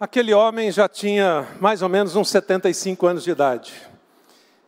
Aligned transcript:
Aquele 0.00 0.32
homem 0.32 0.70
já 0.70 0.88
tinha 0.88 1.48
mais 1.58 1.82
ou 1.82 1.88
menos 1.88 2.14
uns 2.14 2.30
75 2.30 3.04
anos 3.04 3.24
de 3.24 3.32
idade. 3.32 3.74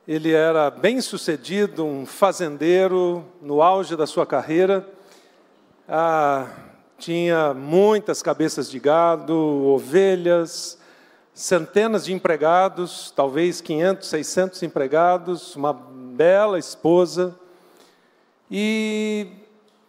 Ele 0.06 0.32
era 0.32 0.72
bem 0.72 1.00
sucedido, 1.00 1.84
um 1.84 2.04
fazendeiro 2.04 3.24
no 3.40 3.62
auge 3.62 3.94
da 3.94 4.08
sua 4.08 4.26
carreira. 4.26 4.84
Ah, 5.88 6.48
tinha 6.98 7.54
muitas 7.54 8.22
cabeças 8.22 8.68
de 8.68 8.80
gado, 8.80 9.36
ovelhas, 9.36 10.80
centenas 11.32 12.04
de 12.06 12.12
empregados, 12.12 13.12
talvez 13.14 13.60
500, 13.60 14.08
600 14.08 14.62
empregados, 14.64 15.54
uma 15.54 15.72
bela 15.72 16.58
esposa. 16.58 17.38
E, 18.50 19.28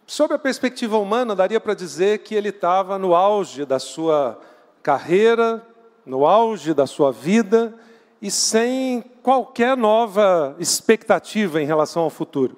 sob 0.06 0.34
a 0.34 0.38
perspectiva 0.38 0.96
humana, 0.98 1.34
daria 1.34 1.58
para 1.58 1.74
dizer 1.74 2.20
que 2.20 2.32
ele 2.32 2.50
estava 2.50 2.96
no 2.96 3.12
auge 3.12 3.64
da 3.64 3.80
sua 3.80 4.40
carreira, 4.82 5.64
no 6.04 6.26
auge 6.26 6.74
da 6.74 6.86
sua 6.86 7.12
vida 7.12 7.74
e 8.20 8.30
sem 8.30 9.02
qualquer 9.22 9.76
nova 9.76 10.56
expectativa 10.58 11.62
em 11.62 11.66
relação 11.66 12.02
ao 12.02 12.10
futuro. 12.10 12.56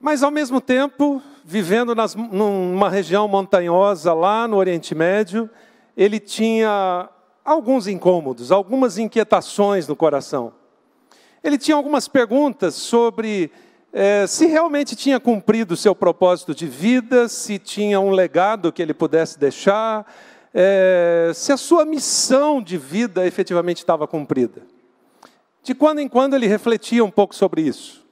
Mas, 0.00 0.22
ao 0.22 0.30
mesmo 0.30 0.60
tempo, 0.60 1.22
vivendo 1.44 1.94
nas, 1.94 2.14
numa 2.14 2.88
região 2.88 3.28
montanhosa 3.28 4.12
lá 4.12 4.48
no 4.48 4.56
Oriente 4.56 4.94
Médio, 4.94 5.48
ele 5.96 6.18
tinha 6.18 7.08
alguns 7.44 7.86
incômodos, 7.86 8.50
algumas 8.50 8.98
inquietações 8.98 9.86
no 9.86 9.94
coração. 9.94 10.52
Ele 11.42 11.58
tinha 11.58 11.76
algumas 11.76 12.08
perguntas 12.08 12.74
sobre 12.74 13.50
é, 13.92 14.26
se 14.26 14.46
realmente 14.46 14.96
tinha 14.96 15.20
cumprido 15.20 15.74
o 15.74 15.76
seu 15.76 15.94
propósito 15.94 16.54
de 16.54 16.66
vida, 16.66 17.28
se 17.28 17.58
tinha 17.58 18.00
um 18.00 18.10
legado 18.10 18.72
que 18.72 18.80
ele 18.80 18.94
pudesse 18.94 19.38
deixar, 19.38 20.06
é, 20.54 21.32
se 21.34 21.52
a 21.52 21.56
sua 21.56 21.84
missão 21.84 22.62
de 22.62 22.76
vida 22.76 23.26
efetivamente 23.26 23.78
estava 23.78 24.06
cumprida. 24.06 24.62
De 25.62 25.74
quando 25.74 26.00
em 26.00 26.08
quando 26.08 26.34
ele 26.34 26.46
refletia 26.46 27.04
um 27.04 27.10
pouco 27.10 27.34
sobre 27.34 27.62
isso. 27.62 28.04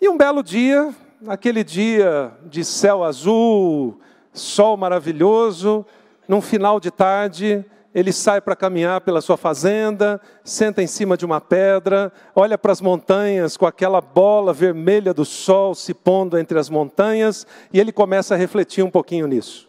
E 0.00 0.08
um 0.08 0.16
belo 0.16 0.42
dia, 0.42 0.94
aquele 1.26 1.64
dia 1.64 2.32
de 2.44 2.64
céu 2.64 3.02
azul, 3.02 4.00
sol 4.32 4.76
maravilhoso, 4.76 5.86
num 6.26 6.40
final 6.40 6.78
de 6.78 6.90
tarde, 6.90 7.64
ele 7.94 8.12
sai 8.12 8.40
para 8.40 8.54
caminhar 8.54 9.00
pela 9.00 9.20
sua 9.20 9.36
fazenda, 9.36 10.20
senta 10.44 10.82
em 10.82 10.86
cima 10.86 11.16
de 11.16 11.24
uma 11.24 11.40
pedra, 11.40 12.12
olha 12.34 12.58
para 12.58 12.70
as 12.70 12.80
montanhas 12.80 13.56
com 13.56 13.66
aquela 13.66 14.00
bola 14.00 14.52
vermelha 14.52 15.14
do 15.14 15.24
sol 15.24 15.74
se 15.74 15.94
pondo 15.94 16.38
entre 16.38 16.58
as 16.58 16.68
montanhas, 16.68 17.46
e 17.72 17.80
ele 17.80 17.90
começa 17.90 18.34
a 18.34 18.36
refletir 18.36 18.84
um 18.84 18.90
pouquinho 18.90 19.26
nisso. 19.26 19.67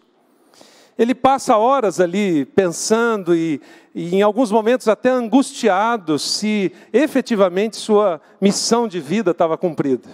Ele 0.99 1.15
passa 1.15 1.55
horas 1.55 2.01
ali 2.01 2.43
pensando 2.43 3.33
e, 3.33 3.61
e, 3.95 4.17
em 4.17 4.21
alguns 4.21 4.51
momentos 4.51 4.89
até 4.89 5.09
angustiado 5.09 6.19
se 6.19 6.73
efetivamente 6.91 7.77
sua 7.77 8.19
missão 8.41 8.85
de 8.85 8.99
vida 8.99 9.31
estava 9.31 9.57
cumprida. 9.57 10.09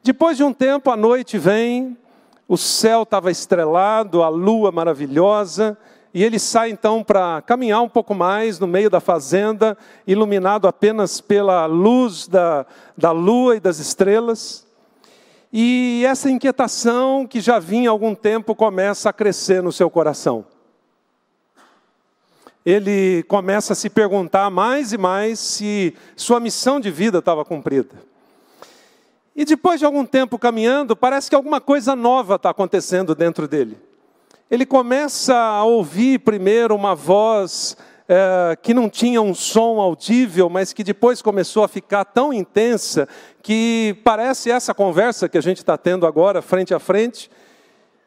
Depois 0.00 0.36
de 0.36 0.44
um 0.44 0.52
tempo, 0.52 0.88
a 0.88 0.96
noite 0.96 1.36
vem, 1.36 1.98
o 2.46 2.56
céu 2.56 3.02
estava 3.02 3.28
estrelado, 3.28 4.22
a 4.22 4.28
lua 4.28 4.70
maravilhosa, 4.70 5.76
e 6.14 6.22
ele 6.22 6.38
sai 6.38 6.70
então 6.70 7.02
para 7.02 7.42
caminhar 7.42 7.82
um 7.82 7.88
pouco 7.88 8.14
mais 8.14 8.60
no 8.60 8.68
meio 8.68 8.88
da 8.88 9.00
fazenda, 9.00 9.76
iluminado 10.06 10.68
apenas 10.68 11.20
pela 11.20 11.66
luz 11.66 12.28
da, 12.28 12.66
da 12.96 13.10
lua 13.10 13.56
e 13.56 13.60
das 13.60 13.80
estrelas. 13.80 14.64
E 15.52 16.02
essa 16.06 16.30
inquietação 16.30 17.26
que 17.26 17.40
já 17.40 17.58
vinha 17.58 17.90
há 17.90 17.92
algum 17.92 18.14
tempo 18.14 18.54
começa 18.54 19.10
a 19.10 19.12
crescer 19.12 19.62
no 19.62 19.70
seu 19.70 19.90
coração. 19.90 20.46
Ele 22.64 23.22
começa 23.24 23.74
a 23.74 23.76
se 23.76 23.90
perguntar 23.90 24.48
mais 24.48 24.92
e 24.92 24.98
mais 24.98 25.38
se 25.38 25.94
sua 26.16 26.40
missão 26.40 26.80
de 26.80 26.90
vida 26.90 27.18
estava 27.18 27.44
cumprida. 27.44 27.94
E 29.36 29.44
depois 29.44 29.78
de 29.78 29.84
algum 29.84 30.06
tempo 30.06 30.38
caminhando, 30.38 30.96
parece 30.96 31.28
que 31.28 31.36
alguma 31.36 31.60
coisa 31.60 31.94
nova 31.94 32.36
está 32.36 32.50
acontecendo 32.50 33.14
dentro 33.14 33.48
dele. 33.48 33.76
Ele 34.50 34.64
começa 34.64 35.34
a 35.34 35.64
ouvir 35.64 36.20
primeiro 36.20 36.74
uma 36.74 36.94
voz 36.94 37.76
é, 38.14 38.56
que 38.56 38.74
não 38.74 38.90
tinha 38.90 39.22
um 39.22 39.34
som 39.34 39.80
audível, 39.80 40.50
mas 40.50 40.74
que 40.74 40.84
depois 40.84 41.22
começou 41.22 41.64
a 41.64 41.68
ficar 41.68 42.04
tão 42.04 42.30
intensa 42.30 43.08
que 43.42 43.96
parece 44.04 44.50
essa 44.50 44.74
conversa 44.74 45.30
que 45.30 45.38
a 45.38 45.40
gente 45.40 45.58
está 45.58 45.78
tendo 45.78 46.06
agora, 46.06 46.42
frente 46.42 46.74
a 46.74 46.78
frente. 46.78 47.30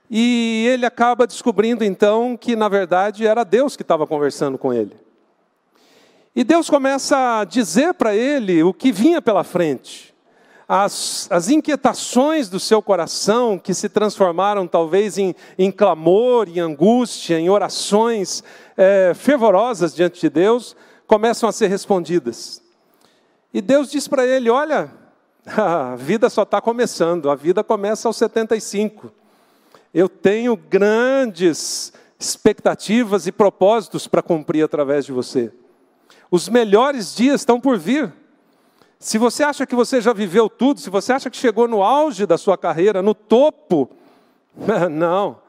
E 0.07 0.69
ele 0.71 0.85
acaba 0.85 1.25
descobrindo 1.25 1.83
então 1.83 2.37
que, 2.37 2.55
na 2.55 2.69
verdade, 2.69 3.25
era 3.25 3.43
Deus 3.43 3.75
que 3.75 3.81
estava 3.81 4.05
conversando 4.05 4.59
com 4.59 4.71
ele. 4.71 4.95
E 6.35 6.43
Deus 6.43 6.69
começa 6.69 7.39
a 7.39 7.43
dizer 7.43 7.95
para 7.95 8.15
ele 8.15 8.61
o 8.61 8.71
que 8.71 8.91
vinha 8.91 9.23
pela 9.23 9.43
frente 9.43 10.14
as, 10.67 11.27
as 11.29 11.49
inquietações 11.49 12.49
do 12.49 12.59
seu 12.59 12.81
coração, 12.81 13.57
que 13.57 13.73
se 13.73 13.87
transformaram 13.87 14.67
talvez 14.67 15.17
em, 15.17 15.35
em 15.57 15.71
clamor, 15.71 16.47
em 16.49 16.59
angústia, 16.59 17.39
em 17.39 17.49
orações 17.49 18.43
é, 18.75 19.13
fervorosas 19.13 19.93
diante 19.93 20.19
de 20.21 20.29
Deus, 20.29 20.75
começam 21.07 21.47
a 21.47 21.51
ser 21.51 21.67
respondidas. 21.67 22.61
E 23.53 23.61
Deus 23.61 23.91
diz 23.91 24.07
para 24.07 24.25
ele: 24.25 24.49
Olha, 24.49 24.91
a 25.45 25.95
vida 25.95 26.29
só 26.29 26.43
está 26.43 26.59
começando, 26.59 27.29
a 27.29 27.35
vida 27.35 27.63
começa 27.63 28.07
aos 28.07 28.17
75. 28.17 29.11
Eu 29.93 30.09
tenho 30.09 30.57
grandes 30.57 31.93
expectativas 32.19 33.27
e 33.27 33.31
propósitos 33.31 34.07
para 34.07 34.21
cumprir 34.21 34.63
através 34.63 35.05
de 35.05 35.11
você. 35.11 35.53
Os 36.29 36.49
melhores 36.49 37.15
dias 37.15 37.41
estão 37.41 37.61
por 37.61 37.77
vir. 37.77 38.11
Se 38.99 39.17
você 39.17 39.43
acha 39.43 39.65
que 39.65 39.75
você 39.75 40.01
já 40.01 40.13
viveu 40.13 40.49
tudo, 40.49 40.79
se 40.79 40.89
você 40.89 41.13
acha 41.13 41.29
que 41.29 41.37
chegou 41.37 41.67
no 41.67 41.83
auge 41.83 42.25
da 42.25 42.37
sua 42.37 42.57
carreira, 42.57 43.01
no 43.01 43.13
topo, 43.13 43.89
não. 44.89 45.39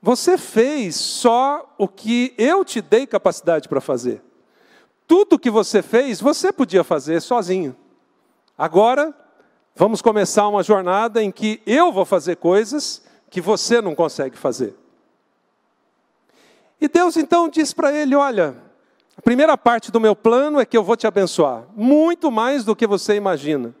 Você 0.00 0.36
fez 0.36 0.96
só 0.96 1.74
o 1.78 1.86
que 1.86 2.34
eu 2.36 2.64
te 2.64 2.80
dei 2.80 3.06
capacidade 3.06 3.68
para 3.68 3.80
fazer. 3.80 4.22
Tudo 5.06 5.38
que 5.38 5.50
você 5.50 5.82
fez, 5.82 6.20
você 6.20 6.52
podia 6.52 6.82
fazer 6.82 7.20
sozinho. 7.20 7.76
Agora, 8.56 9.14
vamos 9.74 10.02
começar 10.02 10.48
uma 10.48 10.62
jornada 10.62 11.22
em 11.22 11.30
que 11.30 11.62
eu 11.66 11.92
vou 11.92 12.04
fazer 12.04 12.36
coisas 12.36 13.02
que 13.30 13.40
você 13.40 13.80
não 13.80 13.94
consegue 13.94 14.36
fazer. 14.36 14.76
E 16.80 16.88
Deus 16.88 17.16
então 17.16 17.48
diz 17.48 17.72
para 17.72 17.92
ele: 17.92 18.14
Olha, 18.16 18.56
a 19.16 19.22
primeira 19.22 19.56
parte 19.58 19.92
do 19.92 20.00
meu 20.00 20.16
plano 20.16 20.58
é 20.58 20.64
que 20.64 20.76
eu 20.76 20.82
vou 20.82 20.96
te 20.96 21.06
abençoar, 21.06 21.64
muito 21.76 22.30
mais 22.30 22.64
do 22.64 22.74
que 22.74 22.86
você 22.86 23.14
imagina. 23.14 23.74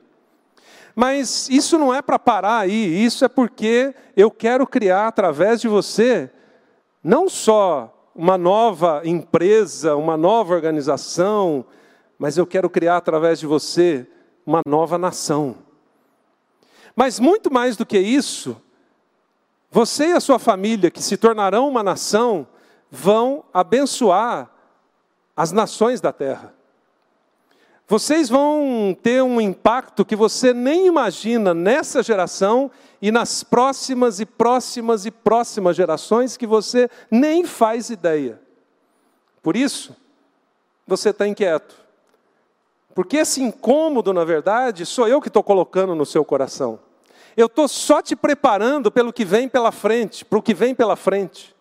Mas 0.94 1.48
isso 1.48 1.78
não 1.78 1.92
é 1.92 2.02
para 2.02 2.18
parar 2.18 2.58
aí, 2.58 3.04
isso 3.04 3.24
é 3.24 3.28
porque 3.28 3.94
eu 4.14 4.30
quero 4.30 4.66
criar 4.66 5.08
através 5.08 5.60
de 5.60 5.68
você 5.68 6.30
não 7.02 7.28
só 7.28 8.10
uma 8.14 8.36
nova 8.36 9.00
empresa, 9.04 9.96
uma 9.96 10.18
nova 10.18 10.54
organização, 10.54 11.64
mas 12.18 12.36
eu 12.36 12.46
quero 12.46 12.68
criar 12.68 12.98
através 12.98 13.40
de 13.40 13.46
você 13.46 14.06
uma 14.46 14.60
nova 14.66 14.98
nação. 14.98 15.56
Mas 16.94 17.18
muito 17.18 17.50
mais 17.50 17.74
do 17.74 17.86
que 17.86 17.98
isso, 17.98 18.60
você 19.70 20.08
e 20.08 20.12
a 20.12 20.20
sua 20.20 20.38
família, 20.38 20.90
que 20.90 21.02
se 21.02 21.16
tornarão 21.16 21.66
uma 21.66 21.82
nação, 21.82 22.46
vão 22.90 23.44
abençoar 23.54 24.51
as 25.42 25.50
nações 25.50 26.00
da 26.00 26.12
terra. 26.12 26.54
Vocês 27.88 28.28
vão 28.28 28.96
ter 29.02 29.24
um 29.24 29.40
impacto 29.40 30.04
que 30.04 30.14
você 30.14 30.54
nem 30.54 30.86
imagina 30.86 31.52
nessa 31.52 32.00
geração 32.00 32.70
e 33.02 33.10
nas 33.10 33.42
próximas 33.42 34.20
e 34.20 34.24
próximas 34.24 35.04
e 35.04 35.10
próximas 35.10 35.74
gerações 35.74 36.36
que 36.36 36.46
você 36.46 36.88
nem 37.10 37.44
faz 37.44 37.90
ideia. 37.90 38.40
Por 39.42 39.56
isso, 39.56 39.96
você 40.86 41.10
está 41.10 41.26
inquieto. 41.26 41.74
Porque 42.94 43.16
esse 43.16 43.42
incômodo, 43.42 44.12
na 44.12 44.24
verdade, 44.24 44.86
sou 44.86 45.08
eu 45.08 45.20
que 45.20 45.26
estou 45.26 45.42
colocando 45.42 45.92
no 45.92 46.06
seu 46.06 46.24
coração. 46.24 46.78
Eu 47.36 47.46
estou 47.46 47.66
só 47.66 48.00
te 48.00 48.14
preparando 48.14 48.92
pelo 48.92 49.12
que 49.12 49.24
vem 49.24 49.48
pela 49.48 49.72
frente, 49.72 50.24
para 50.24 50.38
o 50.38 50.42
que 50.42 50.54
vem 50.54 50.72
pela 50.72 50.94
frente. 50.94 51.52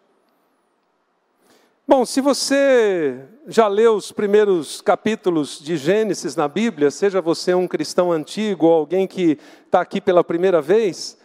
Bom, 1.88 2.06
se 2.06 2.22
você 2.22 3.20
já 3.48 3.68
leu 3.68 3.96
os 3.96 4.12
primeiros 4.12 4.82
capítulos 4.82 5.60
de 5.60 5.76
Gênesis 5.76 6.36
na 6.36 6.48
Bíblia, 6.48 6.92
seja 6.92 7.22
você 7.22 7.54
um 7.54 7.68
cristão 7.68 8.12
antigo 8.12 8.68
ou 8.68 8.74
alguém 8.74 9.08
que 9.08 9.38
está 9.66 9.82
aqui 9.82 10.00
pela 10.00 10.24
primeira 10.24 10.62
vez, 10.62 11.18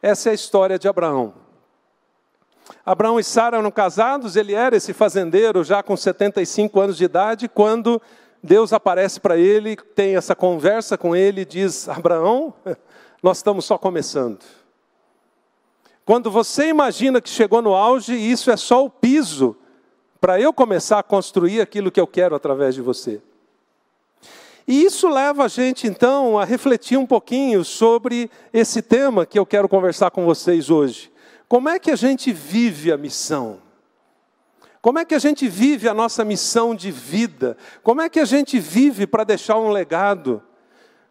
essa 0.00 0.30
é 0.30 0.32
a 0.32 0.34
história 0.34 0.78
de 0.78 0.88
Abraão. 0.88 1.34
Abraão 2.84 3.20
e 3.20 3.24
Sara 3.24 3.58
eram 3.58 3.70
casados, 3.70 4.36
ele 4.36 4.54
era 4.54 4.76
esse 4.76 4.92
fazendeiro 4.92 5.62
já 5.62 5.82
com 5.82 5.96
75 5.96 6.80
anos 6.80 6.96
de 6.96 7.04
idade, 7.04 7.48
quando 7.48 8.00
Deus 8.42 8.72
aparece 8.72 9.20
para 9.20 9.36
ele, 9.36 9.76
tem 9.76 10.16
essa 10.16 10.34
conversa 10.34 10.96
com 10.96 11.14
ele 11.14 11.42
e 11.42 11.44
diz: 11.44 11.88
Abraão, 11.88 12.54
nós 13.22 13.36
estamos 13.36 13.66
só 13.66 13.76
começando. 13.76 14.38
quando 16.06 16.30
você 16.30 16.68
imagina 16.68 17.20
que 17.20 17.28
chegou 17.28 17.60
no 17.60 17.74
auge, 17.74 18.14
isso 18.14 18.50
é 18.50 18.56
só 18.56 18.84
o 18.84 18.88
piso 18.88 19.56
para 20.20 20.40
eu 20.40 20.52
começar 20.52 20.98
a 20.98 21.02
construir 21.02 21.60
aquilo 21.60 21.90
que 21.90 22.00
eu 22.00 22.06
quero 22.06 22.34
através 22.34 22.74
de 22.74 22.82
você. 22.82 23.20
E 24.66 24.84
isso 24.84 25.08
leva 25.08 25.44
a 25.44 25.48
gente, 25.48 25.86
então, 25.86 26.38
a 26.38 26.44
refletir 26.44 26.96
um 26.96 27.06
pouquinho 27.06 27.64
sobre 27.64 28.30
esse 28.52 28.82
tema 28.82 29.26
que 29.26 29.38
eu 29.38 29.46
quero 29.46 29.68
conversar 29.68 30.10
com 30.10 30.24
vocês 30.24 30.70
hoje. 30.70 31.10
Como 31.48 31.68
é 31.68 31.78
que 31.78 31.90
a 31.90 31.96
gente 31.96 32.32
vive 32.32 32.92
a 32.92 32.96
missão? 32.96 33.58
Como 34.80 34.98
é 34.98 35.04
que 35.04 35.14
a 35.14 35.18
gente 35.18 35.48
vive 35.48 35.88
a 35.88 35.94
nossa 35.94 36.24
missão 36.24 36.74
de 36.74 36.90
vida? 36.90 37.56
Como 37.82 38.00
é 38.00 38.08
que 38.08 38.20
a 38.20 38.24
gente 38.24 38.58
vive 38.58 39.06
para 39.06 39.24
deixar 39.24 39.58
um 39.58 39.70
legado? 39.70 40.42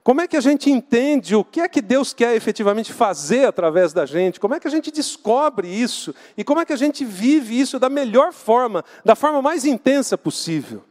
Como 0.09 0.21
é 0.21 0.27
que 0.27 0.35
a 0.35 0.41
gente 0.41 0.71
entende 0.71 1.35
o 1.35 1.44
que 1.44 1.61
é 1.61 1.69
que 1.69 1.83
Deus 1.83 2.15
quer 2.15 2.35
efetivamente 2.35 2.91
fazer 2.91 3.45
através 3.45 3.94
da 3.94 4.07
gente? 4.07 4.39
Como 4.39 4.56
é 4.56 4.59
que 4.59 4.67
a 4.67 4.71
gente 4.71 4.89
descobre 4.89 5.67
isso? 5.67 6.15
E 6.35 6.44
como 6.44 6.59
é 6.59 6.65
que 6.65 6.73
a 6.73 6.75
gente 6.75 7.06
vive 7.06 7.59
isso 7.59 7.77
da 7.77 7.89
melhor 7.89 8.33
forma, 8.33 8.83
da 9.06 9.15
forma 9.15 9.39
mais 9.39 9.65
intensa 9.65 10.17
possível? 10.17 10.83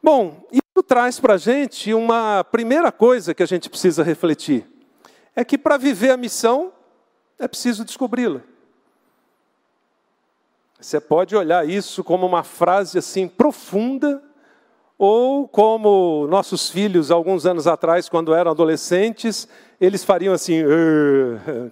Bom, 0.00 0.40
isso 0.52 0.84
traz 0.86 1.18
para 1.18 1.34
a 1.34 1.36
gente 1.36 1.92
uma 1.92 2.44
primeira 2.44 2.92
coisa 2.92 3.34
que 3.34 3.42
a 3.42 3.46
gente 3.46 3.68
precisa 3.68 4.04
refletir: 4.04 4.64
é 5.34 5.44
que 5.44 5.58
para 5.58 5.76
viver 5.76 6.10
a 6.12 6.16
missão 6.16 6.72
é 7.40 7.48
preciso 7.48 7.84
descobri-la. 7.84 8.40
Você 10.80 11.00
pode 11.00 11.34
olhar 11.34 11.68
isso 11.68 12.04
como 12.04 12.24
uma 12.24 12.44
frase 12.44 12.98
assim 12.98 13.26
profunda, 13.26 14.22
ou 15.02 15.48
como 15.48 16.26
nossos 16.28 16.68
filhos, 16.68 17.10
alguns 17.10 17.46
anos 17.46 17.66
atrás, 17.66 18.06
quando 18.06 18.34
eram 18.34 18.50
adolescentes, 18.50 19.48
eles 19.80 20.04
fariam 20.04 20.34
assim, 20.34 20.62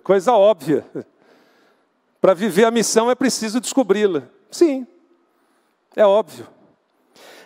coisa 0.02 0.32
óbvia. 0.32 0.82
Para 2.22 2.32
viver 2.32 2.64
a 2.64 2.70
missão 2.70 3.10
é 3.10 3.14
preciso 3.14 3.60
descobri-la. 3.60 4.22
Sim, 4.50 4.86
é 5.94 6.06
óbvio. 6.06 6.46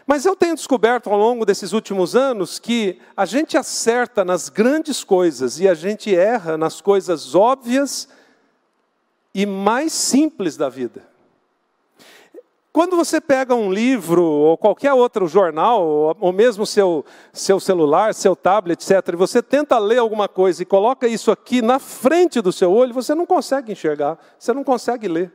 Mas 0.07 0.25
eu 0.25 0.37
tenho 0.37 0.55
descoberto 0.55 1.11
ao 1.11 1.19
longo 1.19 1.45
desses 1.45 1.73
últimos 1.73 2.15
anos 2.15 2.61
que 2.61 3.01
a 3.17 3.27
gente 3.27 3.57
acerta 3.57 4.25
nas 4.25 4.49
grandes 4.49 5.03
coisas 5.03 5.59
e 5.59 5.69
a 5.69 5.75
gente 5.75 6.15
erra 6.15 6.57
nas 6.57 6.81
coisas 6.81 7.35
óbvias 7.35 8.09
e 9.35 9.45
mais 9.45 9.93
simples 9.93 10.57
da 10.57 10.69
vida. 10.69 11.12
Quando 12.73 12.97
você 12.97 13.21
pega 13.21 13.55
um 13.55 13.71
livro 13.71 14.25
ou 14.25 14.57
qualquer 14.57 14.95
outro 14.95 15.29
jornal, 15.29 16.17
ou 16.19 16.33
mesmo 16.33 16.65
seu, 16.65 17.05
seu 17.31 17.61
celular, 17.61 18.15
seu 18.15 18.35
tablet, 18.35 18.83
etc., 18.83 19.13
e 19.13 19.17
você 19.17 19.43
tenta 19.43 19.79
ler 19.79 19.99
alguma 19.99 20.27
coisa 20.27 20.63
e 20.63 20.65
coloca 20.65 21.07
isso 21.07 21.31
aqui 21.31 21.61
na 21.61 21.79
frente 21.79 22.41
do 22.41 22.51
seu 22.51 22.73
olho, 22.73 22.95
você 22.95 23.15
não 23.15 23.27
consegue 23.27 23.73
enxergar, 23.73 24.19
você 24.39 24.55
não 24.55 24.65
consegue 24.65 25.07
ler. 25.07 25.31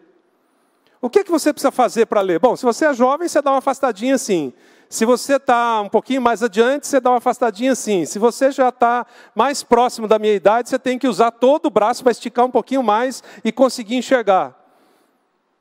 O 0.99 1.11
que, 1.11 1.19
é 1.19 1.23
que 1.23 1.29
você 1.29 1.53
precisa 1.53 1.69
fazer 1.69 2.07
para 2.07 2.21
ler? 2.21 2.39
Bom, 2.39 2.55
se 2.55 2.65
você 2.65 2.85
é 2.85 2.93
jovem, 2.95 3.27
você 3.27 3.39
dá 3.39 3.51
uma 3.51 3.59
afastadinha 3.59 4.15
assim. 4.15 4.51
Se 4.89 5.05
você 5.05 5.35
está 5.35 5.81
um 5.81 5.89
pouquinho 5.89 6.23
mais 6.23 6.41
adiante, 6.41 6.87
você 6.87 6.99
dá 6.99 7.11
uma 7.11 7.17
afastadinha 7.17 7.73
assim. 7.73 8.03
Se 8.05 8.17
você 8.17 8.49
já 8.49 8.69
está 8.69 9.05
mais 9.35 9.61
próximo 9.61 10.07
da 10.07 10.17
minha 10.17 10.33
idade, 10.33 10.69
você 10.69 10.79
tem 10.79 10.97
que 10.97 11.07
usar 11.07 11.29
todo 11.29 11.67
o 11.67 11.69
braço 11.69 12.01
para 12.01 12.11
esticar 12.11 12.45
um 12.45 12.51
pouquinho 12.51 12.81
mais 12.81 13.21
e 13.43 13.51
conseguir 13.51 13.95
enxergar. 13.95 14.56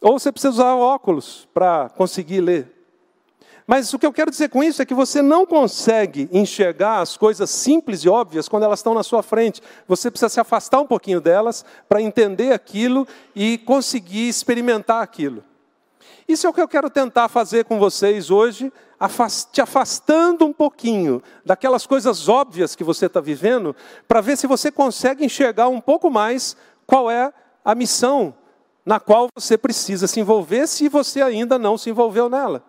Ou 0.06 0.20
você 0.20 0.30
precisa 0.30 0.52
usar 0.52 0.76
óculos 0.76 1.48
para 1.52 1.88
conseguir 1.88 2.40
ler. 2.40 2.72
Mas 3.66 3.92
o 3.92 3.98
que 3.98 4.06
eu 4.06 4.12
quero 4.12 4.30
dizer 4.30 4.48
com 4.48 4.62
isso 4.62 4.80
é 4.80 4.86
que 4.86 4.94
você 4.94 5.20
não 5.20 5.44
consegue 5.44 6.28
enxergar 6.30 7.00
as 7.00 7.16
coisas 7.16 7.50
simples 7.50 8.04
e 8.04 8.08
óbvias 8.08 8.48
quando 8.48 8.62
elas 8.62 8.78
estão 8.78 8.94
na 8.94 9.02
sua 9.02 9.20
frente. 9.20 9.60
Você 9.88 10.08
precisa 10.08 10.28
se 10.28 10.38
afastar 10.38 10.80
um 10.80 10.86
pouquinho 10.86 11.20
delas 11.20 11.64
para 11.88 12.00
entender 12.00 12.52
aquilo 12.52 13.04
e 13.34 13.58
conseguir 13.58 14.28
experimentar 14.28 15.02
aquilo. 15.02 15.42
Isso 16.28 16.46
é 16.46 16.50
o 16.50 16.52
que 16.52 16.60
eu 16.60 16.68
quero 16.68 16.88
tentar 16.88 17.26
fazer 17.26 17.64
com 17.64 17.76
vocês 17.76 18.30
hoje, 18.30 18.72
te 19.50 19.60
afastando 19.60 20.46
um 20.46 20.52
pouquinho 20.52 21.20
daquelas 21.44 21.84
coisas 21.84 22.28
óbvias 22.28 22.76
que 22.76 22.84
você 22.84 23.06
está 23.06 23.20
vivendo, 23.20 23.74
para 24.06 24.20
ver 24.20 24.36
se 24.36 24.46
você 24.46 24.70
consegue 24.70 25.24
enxergar 25.24 25.66
um 25.66 25.80
pouco 25.80 26.08
mais 26.12 26.56
qual 26.86 27.10
é 27.10 27.32
a 27.64 27.74
missão 27.74 28.32
na 28.86 29.00
qual 29.00 29.28
você 29.34 29.58
precisa 29.58 30.06
se 30.06 30.20
envolver 30.20 30.68
se 30.68 30.88
você 30.88 31.20
ainda 31.20 31.58
não 31.58 31.76
se 31.76 31.90
envolveu 31.90 32.30
nela. 32.30 32.64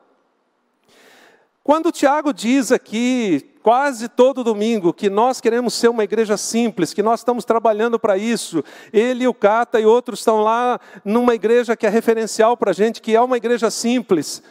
Quando 1.64 1.88
o 1.88 1.92
Tiago 1.92 2.34
diz 2.34 2.72
aqui, 2.72 3.54
quase 3.62 4.08
todo 4.08 4.44
domingo, 4.44 4.94
que 4.94 5.10
nós 5.10 5.40
queremos 5.40 5.74
ser 5.74 5.90
uma 5.90 6.04
igreja 6.04 6.38
simples, 6.38 6.94
que 6.94 7.04
nós 7.04 7.20
estamos 7.20 7.46
trabalhando 7.46 8.00
para 8.00 8.18
isso, 8.18 8.64
ele, 8.92 9.28
o 9.28 9.34
Cata 9.34 9.80
e 9.80 9.86
outros 9.86 10.20
estão 10.20 10.42
lá 10.42 10.80
numa 11.04 11.36
igreja 11.36 11.76
que 11.76 11.86
é 11.86 11.90
referencial 11.90 12.58
para 12.58 12.72
a 12.72 12.74
gente, 12.74 13.02
que 13.02 13.16
é 13.16 13.22
uma 13.22 13.38
igreja 13.38 13.70
simples. 13.70 14.42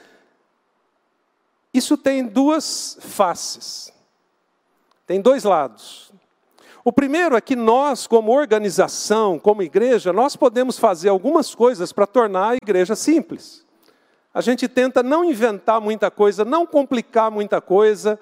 Isso 1.72 1.96
tem 1.96 2.26
duas 2.26 2.98
faces, 3.00 3.92
tem 5.06 5.20
dois 5.20 5.42
lados. 5.42 6.05
O 6.86 6.92
primeiro 6.92 7.36
é 7.36 7.40
que 7.40 7.56
nós, 7.56 8.06
como 8.06 8.30
organização, 8.30 9.40
como 9.40 9.60
igreja, 9.60 10.12
nós 10.12 10.36
podemos 10.36 10.78
fazer 10.78 11.08
algumas 11.08 11.52
coisas 11.52 11.92
para 11.92 12.06
tornar 12.06 12.50
a 12.50 12.54
igreja 12.54 12.94
simples. 12.94 13.66
A 14.32 14.40
gente 14.40 14.68
tenta 14.68 15.02
não 15.02 15.24
inventar 15.24 15.80
muita 15.80 16.12
coisa, 16.12 16.44
não 16.44 16.64
complicar 16.64 17.28
muita 17.28 17.60
coisa. 17.60 18.16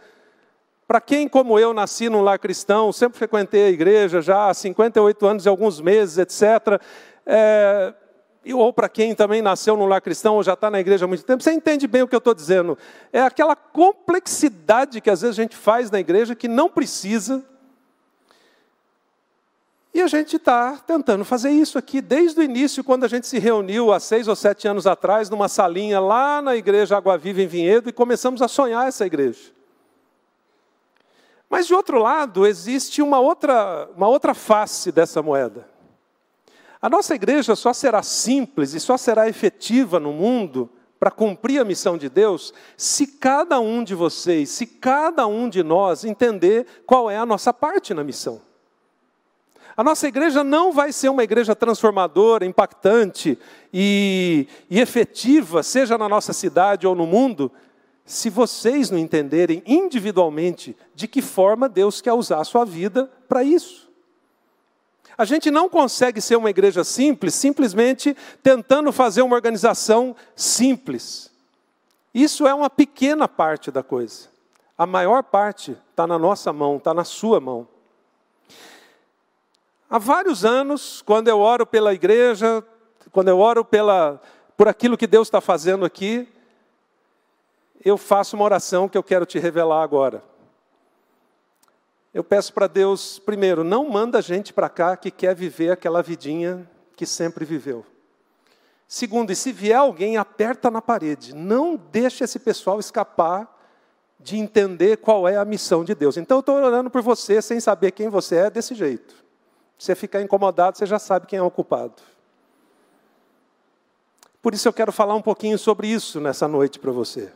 Para 0.88 0.98
quem, 0.98 1.28
como 1.28 1.58
eu, 1.58 1.74
nasci 1.74 2.08
num 2.08 2.22
lar 2.22 2.38
cristão, 2.38 2.90
sempre 2.90 3.18
frequentei 3.18 3.66
a 3.66 3.68
igreja 3.68 4.22
já 4.22 4.48
há 4.48 4.54
58 4.54 5.26
anos 5.26 5.44
e 5.44 5.48
alguns 5.50 5.78
meses, 5.78 6.16
etc. 6.16 6.80
É, 7.26 7.92
ou 8.50 8.72
para 8.72 8.88
quem 8.88 9.14
também 9.14 9.42
nasceu 9.42 9.76
num 9.76 9.84
lar 9.84 10.00
cristão 10.00 10.36
ou 10.36 10.42
já 10.42 10.54
está 10.54 10.70
na 10.70 10.80
igreja 10.80 11.04
há 11.04 11.08
muito 11.08 11.24
tempo, 11.24 11.42
você 11.42 11.52
entende 11.52 11.86
bem 11.86 12.00
o 12.00 12.08
que 12.08 12.14
eu 12.14 12.18
estou 12.18 12.32
dizendo. 12.32 12.78
É 13.12 13.20
aquela 13.20 13.54
complexidade 13.54 15.02
que 15.02 15.10
às 15.10 15.20
vezes 15.20 15.38
a 15.38 15.42
gente 15.42 15.54
faz 15.54 15.90
na 15.90 16.00
igreja 16.00 16.34
que 16.34 16.48
não 16.48 16.70
precisa, 16.70 17.44
e 19.94 20.02
a 20.02 20.08
gente 20.08 20.34
está 20.34 20.76
tentando 20.76 21.24
fazer 21.24 21.50
isso 21.50 21.78
aqui 21.78 22.00
desde 22.00 22.40
o 22.40 22.42
início, 22.42 22.82
quando 22.82 23.04
a 23.04 23.08
gente 23.08 23.28
se 23.28 23.38
reuniu 23.38 23.92
há 23.92 24.00
seis 24.00 24.26
ou 24.26 24.34
sete 24.34 24.66
anos 24.66 24.88
atrás, 24.88 25.30
numa 25.30 25.48
salinha 25.48 26.00
lá 26.00 26.42
na 26.42 26.56
igreja 26.56 26.96
Água 26.96 27.16
Viva 27.16 27.40
em 27.40 27.46
Vinhedo, 27.46 27.88
e 27.88 27.92
começamos 27.92 28.42
a 28.42 28.48
sonhar 28.48 28.88
essa 28.88 29.06
igreja. 29.06 29.52
Mas 31.48 31.68
de 31.68 31.74
outro 31.74 31.98
lado, 31.98 32.44
existe 32.44 33.00
uma 33.00 33.20
outra, 33.20 33.88
uma 33.96 34.08
outra 34.08 34.34
face 34.34 34.90
dessa 34.90 35.22
moeda. 35.22 35.68
A 36.82 36.90
nossa 36.90 37.14
igreja 37.14 37.54
só 37.54 37.72
será 37.72 38.02
simples 38.02 38.74
e 38.74 38.80
só 38.80 38.96
será 38.96 39.28
efetiva 39.28 40.00
no 40.00 40.12
mundo 40.12 40.68
para 40.98 41.12
cumprir 41.12 41.60
a 41.60 41.64
missão 41.64 41.96
de 41.96 42.08
Deus 42.08 42.52
se 42.76 43.06
cada 43.06 43.60
um 43.60 43.84
de 43.84 43.94
vocês, 43.94 44.50
se 44.50 44.66
cada 44.66 45.24
um 45.28 45.48
de 45.48 45.62
nós 45.62 46.04
entender 46.04 46.66
qual 46.84 47.08
é 47.08 47.16
a 47.16 47.24
nossa 47.24 47.54
parte 47.54 47.94
na 47.94 48.02
missão. 48.02 48.40
A 49.76 49.82
nossa 49.82 50.06
igreja 50.06 50.44
não 50.44 50.72
vai 50.72 50.92
ser 50.92 51.08
uma 51.08 51.24
igreja 51.24 51.54
transformadora, 51.54 52.46
impactante 52.46 53.36
e, 53.72 54.46
e, 54.70 54.80
efetiva, 54.80 55.62
seja 55.62 55.98
na 55.98 56.08
nossa 56.08 56.32
cidade 56.32 56.86
ou 56.86 56.94
no 56.94 57.06
mundo, 57.06 57.50
se 58.04 58.30
vocês 58.30 58.90
não 58.90 58.98
entenderem 58.98 59.62
individualmente 59.66 60.76
de 60.94 61.08
que 61.08 61.20
forma 61.20 61.68
Deus 61.68 62.00
quer 62.00 62.12
usar 62.12 62.40
a 62.40 62.44
sua 62.44 62.64
vida 62.64 63.10
para 63.28 63.42
isso. 63.42 63.90
A 65.16 65.24
gente 65.24 65.50
não 65.50 65.68
consegue 65.68 66.20
ser 66.20 66.36
uma 66.36 66.50
igreja 66.50 66.84
simples 66.84 67.34
simplesmente 67.34 68.16
tentando 68.42 68.92
fazer 68.92 69.22
uma 69.22 69.34
organização 69.36 70.14
simples. 70.36 71.30
Isso 72.12 72.46
é 72.46 72.54
uma 72.54 72.70
pequena 72.70 73.26
parte 73.26 73.70
da 73.70 73.82
coisa. 73.82 74.28
A 74.76 74.86
maior 74.86 75.22
parte 75.22 75.76
está 75.90 76.06
na 76.06 76.18
nossa 76.18 76.52
mão, 76.52 76.76
está 76.76 76.92
na 76.92 77.04
sua 77.04 77.40
mão. 77.40 77.66
Há 79.88 79.98
vários 79.98 80.44
anos, 80.44 81.02
quando 81.02 81.28
eu 81.28 81.38
oro 81.38 81.66
pela 81.66 81.92
igreja, 81.92 82.64
quando 83.12 83.28
eu 83.28 83.38
oro 83.38 83.64
pela, 83.64 84.20
por 84.56 84.66
aquilo 84.66 84.96
que 84.96 85.06
Deus 85.06 85.28
está 85.28 85.40
fazendo 85.40 85.84
aqui, 85.84 86.28
eu 87.84 87.98
faço 87.98 88.34
uma 88.34 88.44
oração 88.44 88.88
que 88.88 88.96
eu 88.96 89.02
quero 89.02 89.26
te 89.26 89.38
revelar 89.38 89.82
agora. 89.82 90.22
Eu 92.14 92.24
peço 92.24 92.52
para 92.52 92.66
Deus, 92.66 93.18
primeiro, 93.18 93.62
não 93.62 93.88
manda 93.88 94.22
gente 94.22 94.52
para 94.52 94.68
cá 94.68 94.96
que 94.96 95.10
quer 95.10 95.34
viver 95.34 95.70
aquela 95.70 96.02
vidinha 96.02 96.68
que 96.96 97.04
sempre 97.04 97.44
viveu. 97.44 97.84
Segundo, 98.86 99.32
e 99.32 99.36
se 99.36 99.52
vier 99.52 99.76
alguém, 99.76 100.16
aperta 100.16 100.70
na 100.70 100.80
parede. 100.80 101.34
Não 101.34 101.76
deixe 101.76 102.22
esse 102.22 102.38
pessoal 102.38 102.78
escapar 102.78 103.52
de 104.20 104.36
entender 104.36 104.98
qual 104.98 105.28
é 105.28 105.36
a 105.36 105.44
missão 105.44 105.84
de 105.84 105.94
Deus. 105.94 106.16
Então 106.16 106.36
eu 106.36 106.40
estou 106.40 106.56
orando 106.56 106.88
por 106.88 107.02
você 107.02 107.42
sem 107.42 107.58
saber 107.58 107.90
quem 107.90 108.08
você 108.08 108.36
é 108.36 108.50
desse 108.50 108.74
jeito. 108.74 109.23
Você 109.78 109.94
ficar 109.94 110.22
incomodado, 110.22 110.78
você 110.78 110.86
já 110.86 110.98
sabe 110.98 111.26
quem 111.26 111.38
é 111.38 111.42
o 111.42 111.50
culpado. 111.50 111.94
Por 114.42 114.54
isso 114.54 114.68
eu 114.68 114.72
quero 114.72 114.92
falar 114.92 115.14
um 115.14 115.22
pouquinho 115.22 115.58
sobre 115.58 115.88
isso 115.88 116.20
nessa 116.20 116.46
noite 116.46 116.78
para 116.78 116.92
você. 116.92 117.32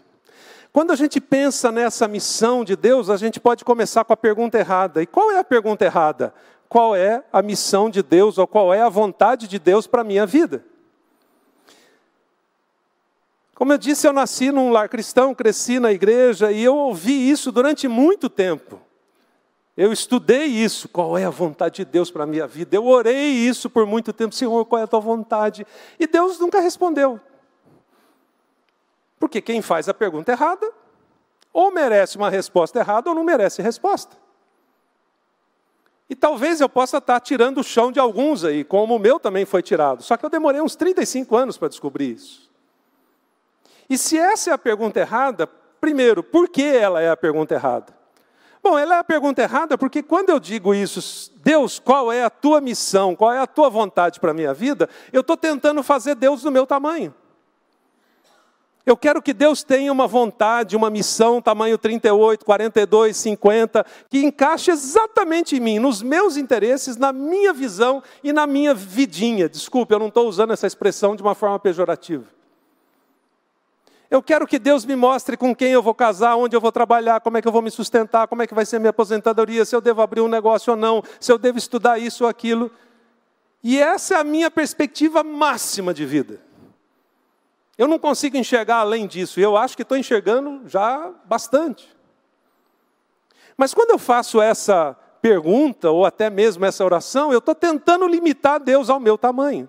Quando 0.73 0.91
a 0.91 0.97
gente 0.97 1.21
pensa 1.21 1.73
nessa 1.73 2.07
missão 2.07 2.65
de 2.65 2.77
Deus, 2.77 3.09
a 3.09 3.17
gente 3.17 3.41
pode 3.41 3.65
começar 3.65 4.05
com 4.05 4.13
a 4.13 4.17
pergunta 4.17 4.59
errada. 4.59 5.03
E 5.03 5.07
qual 5.07 5.31
é 5.31 5.39
a 5.39 5.45
pergunta 5.45 5.85
errada? 5.85 6.35
qual 6.69 6.95
é 6.95 7.25
a 7.33 7.41
missão 7.41 7.89
de 7.89 8.03
Deus 8.03 8.37
ou 8.37 8.47
qual 8.47 8.75
é 8.75 8.83
a 8.83 8.89
vontade 8.89 9.49
de 9.49 9.59
Deus 9.59 9.87
para 9.87 10.03
a 10.03 10.05
minha 10.05 10.27
vida. 10.27 10.65
Como 13.55 13.73
eu 13.73 13.79
disse, 13.79 14.07
eu 14.07 14.13
nasci 14.13 14.53
num 14.53 14.71
lar 14.71 14.89
cristão, 14.89 15.35
cresci 15.35 15.81
na 15.81 15.91
igreja 15.91 16.53
e 16.53 16.63
eu 16.63 16.77
ouvi 16.77 17.31
isso 17.31 17.51
durante 17.51 17.89
muito 17.89 18.29
tempo. 18.29 18.81
Eu 19.79 19.93
estudei 19.93 20.47
isso, 20.47 20.89
qual 20.89 21.17
é 21.17 21.25
a 21.25 21.31
vontade 21.31 21.77
de 21.77 21.85
Deus 21.85 22.11
para 22.11 22.25
a 22.25 22.27
minha 22.27 22.49
vida. 22.49 22.75
Eu 22.75 22.85
orei 22.85 23.29
isso 23.29 23.71
por 23.71 23.87
muito 23.87 24.13
tempo, 24.13 24.35
Senhor, 24.35 24.65
qual 24.65 24.81
é 24.81 24.83
a 24.83 24.89
tua 24.89 24.99
vontade? 24.99 25.65
E 26.01 26.05
Deus 26.05 26.37
nunca 26.41 26.59
respondeu. 26.59 27.21
Porque 29.21 29.41
quem 29.41 29.63
faz 29.63 29.89
a 29.89 29.95
pergunta 29.95 30.33
errada, 30.33 30.69
ou 31.53 31.71
merece 31.71 32.17
uma 32.17 32.29
resposta 32.29 32.81
errada, 32.81 33.09
ou 33.09 33.15
não 33.15 33.23
merece 33.23 33.63
resposta. 33.63 34.17
E 36.11 36.17
talvez 36.17 36.61
eu 36.61 36.69
possa 36.69 36.99
estar 36.99 37.21
tirando 37.21 37.59
o 37.59 37.65
chão 37.65 37.93
de 37.93 38.01
alguns 38.01 38.43
aí, 38.43 38.65
como 38.65 38.97
o 38.97 38.99
meu 38.99 39.21
também 39.21 39.45
foi 39.45 39.63
tirado. 39.63 40.03
Só 40.03 40.17
que 40.17 40.27
eu 40.27 40.31
demorei 40.31 40.61
uns 40.61 40.75
35 40.75 41.37
anos 41.37 41.57
para 41.57 41.69
descobrir 41.69 42.15
isso. 42.15 42.51
E 43.89 43.97
se 43.97 44.19
essa 44.19 44.51
é 44.51 44.53
a 44.53 44.59
pergunta 44.59 44.99
errada, 44.99 45.47
primeiro, 45.81 46.21
por 46.25 46.49
que 46.49 46.65
ela 46.65 47.01
é 47.01 47.09
a 47.09 47.17
pergunta 47.17 47.55
errada? 47.55 47.98
Bom, 48.63 48.79
ela 48.79 48.97
é 48.97 48.99
a 48.99 49.05
pergunta 49.05 49.43
errada 49.43 49.79
porque 49.79 50.03
quando 50.03 50.31
eu 50.31 50.41
digo 50.41 50.75
isso, 50.75 51.33
Deus, 51.37 51.79
qual 51.79 52.13
é 52.13 52.25
a 52.25 52.31
tua 52.31 52.61
missão, 52.61 53.15
qual 53.15 53.33
é 53.33 53.39
a 53.39 53.47
tua 53.47 53.71
vontade 53.71 54.19
para 54.21 54.33
a 54.33 54.35
minha 54.35 54.53
vida, 54.53 54.89
eu 55.13 55.21
estou 55.21 55.37
tentando 55.37 55.83
fazer 55.83 56.15
Deus 56.15 56.43
do 56.43 56.51
meu 56.51 56.67
tamanho. 56.67 57.15
Eu 58.89 58.97
quero 58.97 59.21
que 59.21 59.35
Deus 59.35 59.63
tenha 59.63 59.93
uma 59.93 60.07
vontade, 60.07 60.75
uma 60.75 60.89
missão, 60.89 61.43
tamanho 61.43 61.77
38, 61.77 62.43
42, 62.43 63.15
50, 63.15 63.85
que 64.09 64.25
encaixe 64.25 64.71
exatamente 64.71 65.57
em 65.57 65.61
mim, 65.61 65.79
nos 65.79 66.01
meus 66.03 66.39
interesses, 66.39 66.97
na 66.97 67.13
minha 67.13 67.53
visão 67.53 68.03
e 68.25 68.33
na 68.33 68.47
minha 68.47 68.73
vidinha. 68.73 69.47
Desculpe, 69.47 69.93
eu 69.93 69.99
não 69.99 70.09
estou 70.09 70.27
usando 70.27 70.55
essa 70.55 70.67
expressão 70.67 71.15
de 71.15 71.21
uma 71.21 71.35
forma 71.35 71.59
pejorativa. 71.59 72.38
Eu 74.11 74.23
quero 74.23 74.47
que 74.47 74.59
Deus 74.59 74.87
me 74.87 74.97
mostre 74.97 75.37
com 75.37 75.55
quem 75.55 75.73
eu 75.73 75.83
vou 75.83 75.95
casar, 75.95 76.37
onde 76.37 76.57
eu 76.57 76.61
vou 76.61 76.73
trabalhar, 76.73 77.21
como 77.21 77.37
é 77.37 77.43
que 77.43 77.49
eu 77.49 77.53
vou 77.53 77.61
me 77.61 77.71
sustentar, 77.71 78.27
como 78.27 78.43
é 78.43 78.47
que 78.47 78.55
vai 78.55 78.65
ser 78.65 78.79
minha 78.79 78.91
aposentadoria, 78.91 79.65
se 79.67 79.77
eu 79.77 79.83
devo 79.83 80.01
abrir 80.01 80.23
um 80.23 80.29
negócio 80.29 80.71
ou 80.71 80.77
não, 80.77 81.03
se 81.21 81.31
eu 81.31 81.37
devo 81.37 81.59
estudar 81.59 81.99
isso 81.99 82.25
ou 82.25 82.31
aquilo. 82.31 82.71
E 83.63 83.79
essa 83.79 84.15
é 84.15 84.17
a 84.19 84.25
minha 84.25 84.51
perspectiva 84.51 85.23
máxima 85.23 85.93
de 85.93 86.07
vida. 86.07 86.41
Eu 87.77 87.87
não 87.87 87.99
consigo 87.99 88.37
enxergar 88.37 88.77
além 88.77 89.07
disso, 89.07 89.41
e 89.41 89.43
eu 89.43 89.57
acho 89.57 89.77
que 89.77 89.83
estou 89.83 89.97
enxergando 89.97 90.63
já 90.67 91.13
bastante. 91.27 91.95
Mas 93.59 93.75
quando 93.75 93.91
eu 93.91 93.99
faço 93.99 94.41
essa 94.41 94.97
pergunta, 95.21 95.91
ou 95.91 96.07
até 96.07 96.31
mesmo 96.31 96.65
essa 96.65 96.85
oração, 96.85 97.31
eu 97.31 97.41
estou 97.41 97.55
tentando 97.55 98.07
limitar 98.07 98.59
Deus 98.59 98.89
ao 98.89 98.99
meu 98.99 99.19
tamanho. 99.19 99.69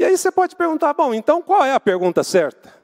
E 0.00 0.04
aí 0.06 0.16
você 0.16 0.32
pode 0.32 0.56
perguntar, 0.56 0.94
bom, 0.94 1.12
então 1.12 1.42
qual 1.42 1.62
é 1.62 1.74
a 1.74 1.78
pergunta 1.78 2.24
certa? 2.24 2.74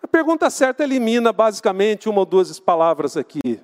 A 0.00 0.06
pergunta 0.06 0.48
certa 0.48 0.84
elimina 0.84 1.32
basicamente 1.32 2.08
uma 2.08 2.20
ou 2.20 2.24
duas 2.24 2.60
palavras 2.60 3.16
aqui. 3.16 3.60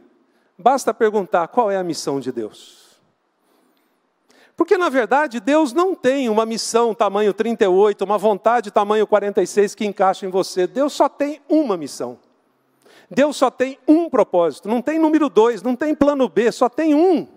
Basta 0.59 0.92
perguntar 0.92 1.47
qual 1.47 1.71
é 1.71 1.76
a 1.76 1.85
missão 1.85 2.19
de 2.19 2.33
Deus. 2.33 3.00
Porque, 4.57 4.76
na 4.76 4.88
verdade, 4.88 5.38
Deus 5.38 5.73
não 5.73 5.95
tem 5.95 6.28
uma 6.28 6.45
missão 6.45 6.92
tamanho 6.92 7.33
38, 7.33 8.02
uma 8.02 8.19
vontade 8.19 8.73
tamanho 8.73 9.07
46 9.07 9.76
que 9.76 9.87
encaixa 9.87 10.26
em 10.26 10.28
você. 10.28 10.66
Deus 10.66 10.92
só 10.92 11.09
tem 11.09 11.40
uma 11.49 11.76
missão. 11.76 12.19
Deus 13.09 13.37
só 13.37 13.49
tem 13.49 13.78
um 13.87 14.11
propósito. 14.11 14.69
Não 14.69 14.83
tem 14.83 14.99
número 14.99 15.28
dois, 15.28 15.62
não 15.62 15.76
tem 15.76 15.95
plano 15.95 16.28
B, 16.28 16.50
só 16.50 16.69
tem 16.69 16.97
um. 16.97 17.28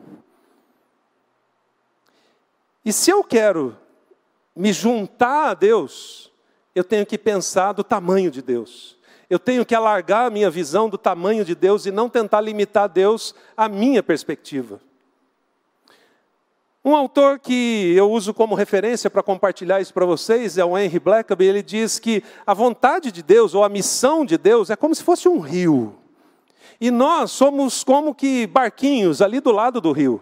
E 2.83 2.91
se 2.91 3.11
eu 3.11 3.23
quero 3.23 3.77
me 4.55 4.71
juntar 4.71 5.49
a 5.49 5.53
Deus, 5.53 6.31
eu 6.75 6.83
tenho 6.83 7.05
que 7.05 7.17
pensar 7.17 7.73
do 7.73 7.83
tamanho 7.83 8.29
de 8.29 8.41
Deus. 8.41 8.97
Eu 9.29 9.39
tenho 9.39 9.65
que 9.65 9.73
alargar 9.73 10.27
a 10.27 10.29
minha 10.29 10.49
visão 10.49 10.89
do 10.89 10.97
tamanho 10.97 11.43
de 11.43 11.55
Deus 11.55 11.85
e 11.85 11.91
não 11.91 12.09
tentar 12.09 12.41
limitar 12.41 12.87
Deus 12.87 13.33
à 13.57 13.67
minha 13.67 14.03
perspectiva. 14.03 14.79
Um 16.85 16.95
autor 16.95 17.39
que 17.39 17.93
eu 17.95 18.11
uso 18.11 18.33
como 18.33 18.55
referência 18.55 19.09
para 19.09 19.23
compartilhar 19.23 19.79
isso 19.79 19.93
para 19.93 20.05
vocês 20.05 20.57
é 20.57 20.65
o 20.65 20.77
Henry 20.77 20.99
Blackaby. 20.99 21.45
Ele 21.45 21.63
diz 21.63 21.97
que 21.97 22.21
a 22.45 22.53
vontade 22.53 23.09
de 23.09 23.23
Deus 23.23 23.55
ou 23.55 23.63
a 23.63 23.69
missão 23.69 24.25
de 24.25 24.37
Deus 24.37 24.69
é 24.69 24.75
como 24.75 24.93
se 24.93 25.01
fosse 25.01 25.29
um 25.29 25.39
rio. 25.39 25.95
E 26.81 26.91
nós 26.91 27.31
somos 27.31 27.85
como 27.85 28.13
que 28.13 28.45
barquinhos 28.45 29.21
ali 29.21 29.39
do 29.39 29.51
lado 29.51 29.79
do 29.79 29.93
rio. 29.93 30.21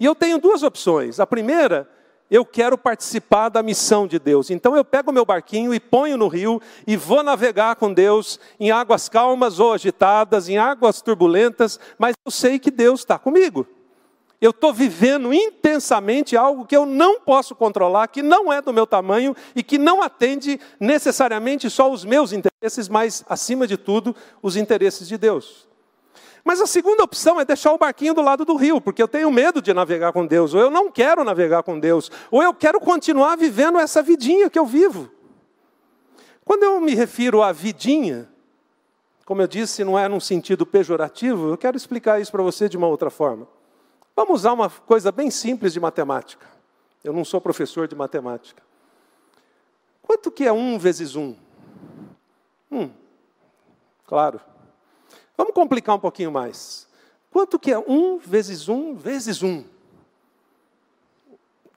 E 0.00 0.04
eu 0.04 0.14
tenho 0.14 0.38
duas 0.40 0.64
opções. 0.64 1.20
A 1.20 1.26
primeira, 1.26 1.88
eu 2.30 2.44
quero 2.44 2.78
participar 2.78 3.48
da 3.48 3.62
missão 3.62 4.06
de 4.06 4.18
Deus. 4.18 4.50
Então 4.50 4.76
eu 4.76 4.84
pego 4.84 5.12
meu 5.12 5.24
barquinho 5.24 5.74
e 5.74 5.80
ponho 5.80 6.16
no 6.16 6.28
rio 6.28 6.60
e 6.86 6.96
vou 6.96 7.22
navegar 7.22 7.76
com 7.76 7.92
Deus 7.92 8.38
em 8.58 8.70
águas 8.70 9.08
calmas 9.08 9.58
ou 9.58 9.72
agitadas, 9.72 10.48
em 10.48 10.58
águas 10.58 11.02
turbulentas, 11.02 11.80
mas 11.98 12.14
eu 12.24 12.30
sei 12.30 12.58
que 12.58 12.70
Deus 12.70 13.00
está 13.00 13.18
comigo 13.18 13.66
eu 14.40 14.50
estou 14.50 14.72
vivendo 14.72 15.34
intensamente 15.34 16.36
algo 16.36 16.64
que 16.64 16.76
eu 16.76 16.86
não 16.86 17.20
posso 17.20 17.54
controlar, 17.54 18.08
que 18.08 18.22
não 18.22 18.50
é 18.50 18.62
do 18.62 18.72
meu 18.72 18.86
tamanho 18.86 19.36
e 19.54 19.62
que 19.62 19.76
não 19.76 20.02
atende 20.02 20.58
necessariamente 20.78 21.68
só 21.68 21.92
os 21.92 22.04
meus 22.04 22.32
interesses, 22.32 22.88
mas, 22.88 23.22
acima 23.28 23.66
de 23.66 23.76
tudo, 23.76 24.16
os 24.42 24.56
interesses 24.56 25.06
de 25.06 25.18
Deus. 25.18 25.68
Mas 26.50 26.60
a 26.60 26.66
segunda 26.66 27.04
opção 27.04 27.40
é 27.40 27.44
deixar 27.44 27.72
o 27.72 27.78
barquinho 27.78 28.12
do 28.12 28.20
lado 28.20 28.44
do 28.44 28.56
rio, 28.56 28.80
porque 28.80 29.00
eu 29.00 29.06
tenho 29.06 29.30
medo 29.30 29.62
de 29.62 29.72
navegar 29.72 30.12
com 30.12 30.26
Deus, 30.26 30.52
ou 30.52 30.60
eu 30.60 30.68
não 30.68 30.90
quero 30.90 31.22
navegar 31.22 31.62
com 31.62 31.78
Deus, 31.78 32.10
ou 32.28 32.42
eu 32.42 32.52
quero 32.52 32.80
continuar 32.80 33.36
vivendo 33.36 33.78
essa 33.78 34.02
vidinha 34.02 34.50
que 34.50 34.58
eu 34.58 34.66
vivo. 34.66 35.08
Quando 36.44 36.64
eu 36.64 36.80
me 36.80 36.92
refiro 36.92 37.40
à 37.40 37.52
vidinha, 37.52 38.28
como 39.24 39.40
eu 39.40 39.46
disse, 39.46 39.84
não 39.84 39.96
é 39.96 40.08
num 40.08 40.18
sentido 40.18 40.66
pejorativo, 40.66 41.50
eu 41.50 41.56
quero 41.56 41.76
explicar 41.76 42.20
isso 42.20 42.32
para 42.32 42.42
você 42.42 42.68
de 42.68 42.76
uma 42.76 42.88
outra 42.88 43.10
forma. 43.10 43.46
Vamos 44.16 44.40
usar 44.40 44.52
uma 44.52 44.68
coisa 44.68 45.12
bem 45.12 45.30
simples 45.30 45.72
de 45.72 45.78
matemática. 45.78 46.48
Eu 47.04 47.12
não 47.12 47.24
sou 47.24 47.40
professor 47.40 47.86
de 47.86 47.94
matemática. 47.94 48.60
Quanto 50.02 50.32
que 50.32 50.44
é 50.44 50.52
um 50.52 50.80
vezes 50.80 51.14
um? 51.14 51.36
Um. 52.72 52.90
Claro. 54.04 54.49
Vamos 55.40 55.54
complicar 55.54 55.96
um 55.96 55.98
pouquinho 55.98 56.30
mais. 56.30 56.86
Quanto 57.30 57.58
que 57.58 57.72
é 57.72 57.78
um 57.78 58.18
vezes 58.18 58.68
um 58.68 58.94
vezes 58.94 59.42
um? 59.42 59.64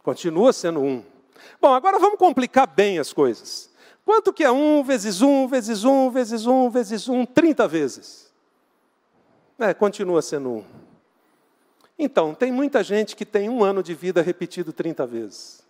Continua 0.03 0.51
sendo 0.51 0.81
um. 0.81 1.01
Bom, 1.61 1.73
agora 1.73 1.97
vamos 1.97 2.19
complicar 2.19 2.67
bem 2.67 2.99
as 2.99 3.13
coisas. 3.13 3.69
Quanto 4.03 4.33
que 4.33 4.43
é 4.43 4.51
um 4.51 4.83
vezes 4.83 5.21
um 5.21 5.47
vezes 5.47 5.85
um 5.85 6.11
vezes 6.11 6.45
um 6.45 6.69
vezes 6.69 7.07
um? 7.07 7.25
Trinta 7.25 7.65
vezes. 7.65 8.33
É, 9.57 9.73
continua 9.73 10.21
sendo 10.21 10.49
um. 10.49 10.65
Então, 11.97 12.35
tem 12.35 12.51
muita 12.51 12.83
gente 12.83 13.15
que 13.15 13.25
tem 13.25 13.47
um 13.47 13.63
ano 13.63 13.81
de 13.81 13.93
vida 13.93 14.21
repetido 14.21 14.73
30 14.73 15.07
vezes. 15.07 15.62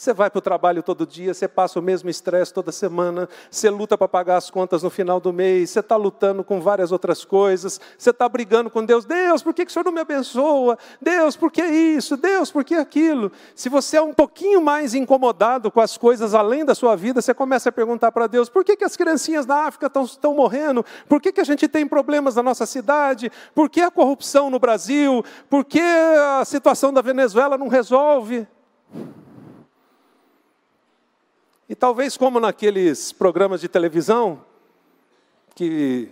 Você 0.00 0.14
vai 0.14 0.30
para 0.30 0.38
o 0.38 0.40
trabalho 0.40 0.82
todo 0.82 1.06
dia, 1.06 1.34
você 1.34 1.46
passa 1.46 1.78
o 1.78 1.82
mesmo 1.82 2.08
estresse 2.08 2.54
toda 2.54 2.72
semana, 2.72 3.28
você 3.50 3.68
luta 3.68 3.98
para 3.98 4.08
pagar 4.08 4.38
as 4.38 4.48
contas 4.48 4.82
no 4.82 4.88
final 4.88 5.20
do 5.20 5.30
mês, 5.30 5.68
você 5.68 5.80
está 5.80 5.94
lutando 5.94 6.42
com 6.42 6.58
várias 6.58 6.90
outras 6.90 7.22
coisas, 7.22 7.78
você 7.98 8.08
está 8.08 8.26
brigando 8.26 8.70
com 8.70 8.82
Deus. 8.82 9.04
Deus, 9.04 9.42
por 9.42 9.52
que, 9.52 9.62
que 9.62 9.70
o 9.70 9.72
Senhor 9.74 9.84
não 9.84 9.92
me 9.92 10.00
abençoa? 10.00 10.78
Deus, 11.02 11.36
por 11.36 11.52
que 11.52 11.62
isso? 11.62 12.16
Deus, 12.16 12.50
por 12.50 12.64
que 12.64 12.76
aquilo? 12.76 13.30
Se 13.54 13.68
você 13.68 13.98
é 13.98 14.00
um 14.00 14.14
pouquinho 14.14 14.62
mais 14.62 14.94
incomodado 14.94 15.70
com 15.70 15.82
as 15.82 15.98
coisas 15.98 16.32
além 16.32 16.64
da 16.64 16.74
sua 16.74 16.96
vida, 16.96 17.20
você 17.20 17.34
começa 17.34 17.68
a 17.68 17.72
perguntar 17.72 18.10
para 18.10 18.26
Deus: 18.26 18.48
por 18.48 18.64
que, 18.64 18.78
que 18.78 18.84
as 18.84 18.96
criancinhas 18.96 19.44
na 19.44 19.66
África 19.66 19.92
estão 20.02 20.34
morrendo? 20.34 20.82
Por 21.10 21.20
que, 21.20 21.30
que 21.30 21.42
a 21.42 21.44
gente 21.44 21.68
tem 21.68 21.86
problemas 21.86 22.36
na 22.36 22.42
nossa 22.42 22.64
cidade? 22.64 23.30
Por 23.54 23.68
que 23.68 23.82
a 23.82 23.90
corrupção 23.90 24.48
no 24.48 24.58
Brasil? 24.58 25.22
Por 25.50 25.62
que 25.62 25.78
a 25.78 26.42
situação 26.46 26.90
da 26.90 27.02
Venezuela 27.02 27.58
não 27.58 27.68
resolve? 27.68 28.48
E 31.70 31.74
talvez, 31.76 32.16
como 32.16 32.40
naqueles 32.40 33.12
programas 33.12 33.60
de 33.60 33.68
televisão, 33.68 34.44
que 35.54 36.08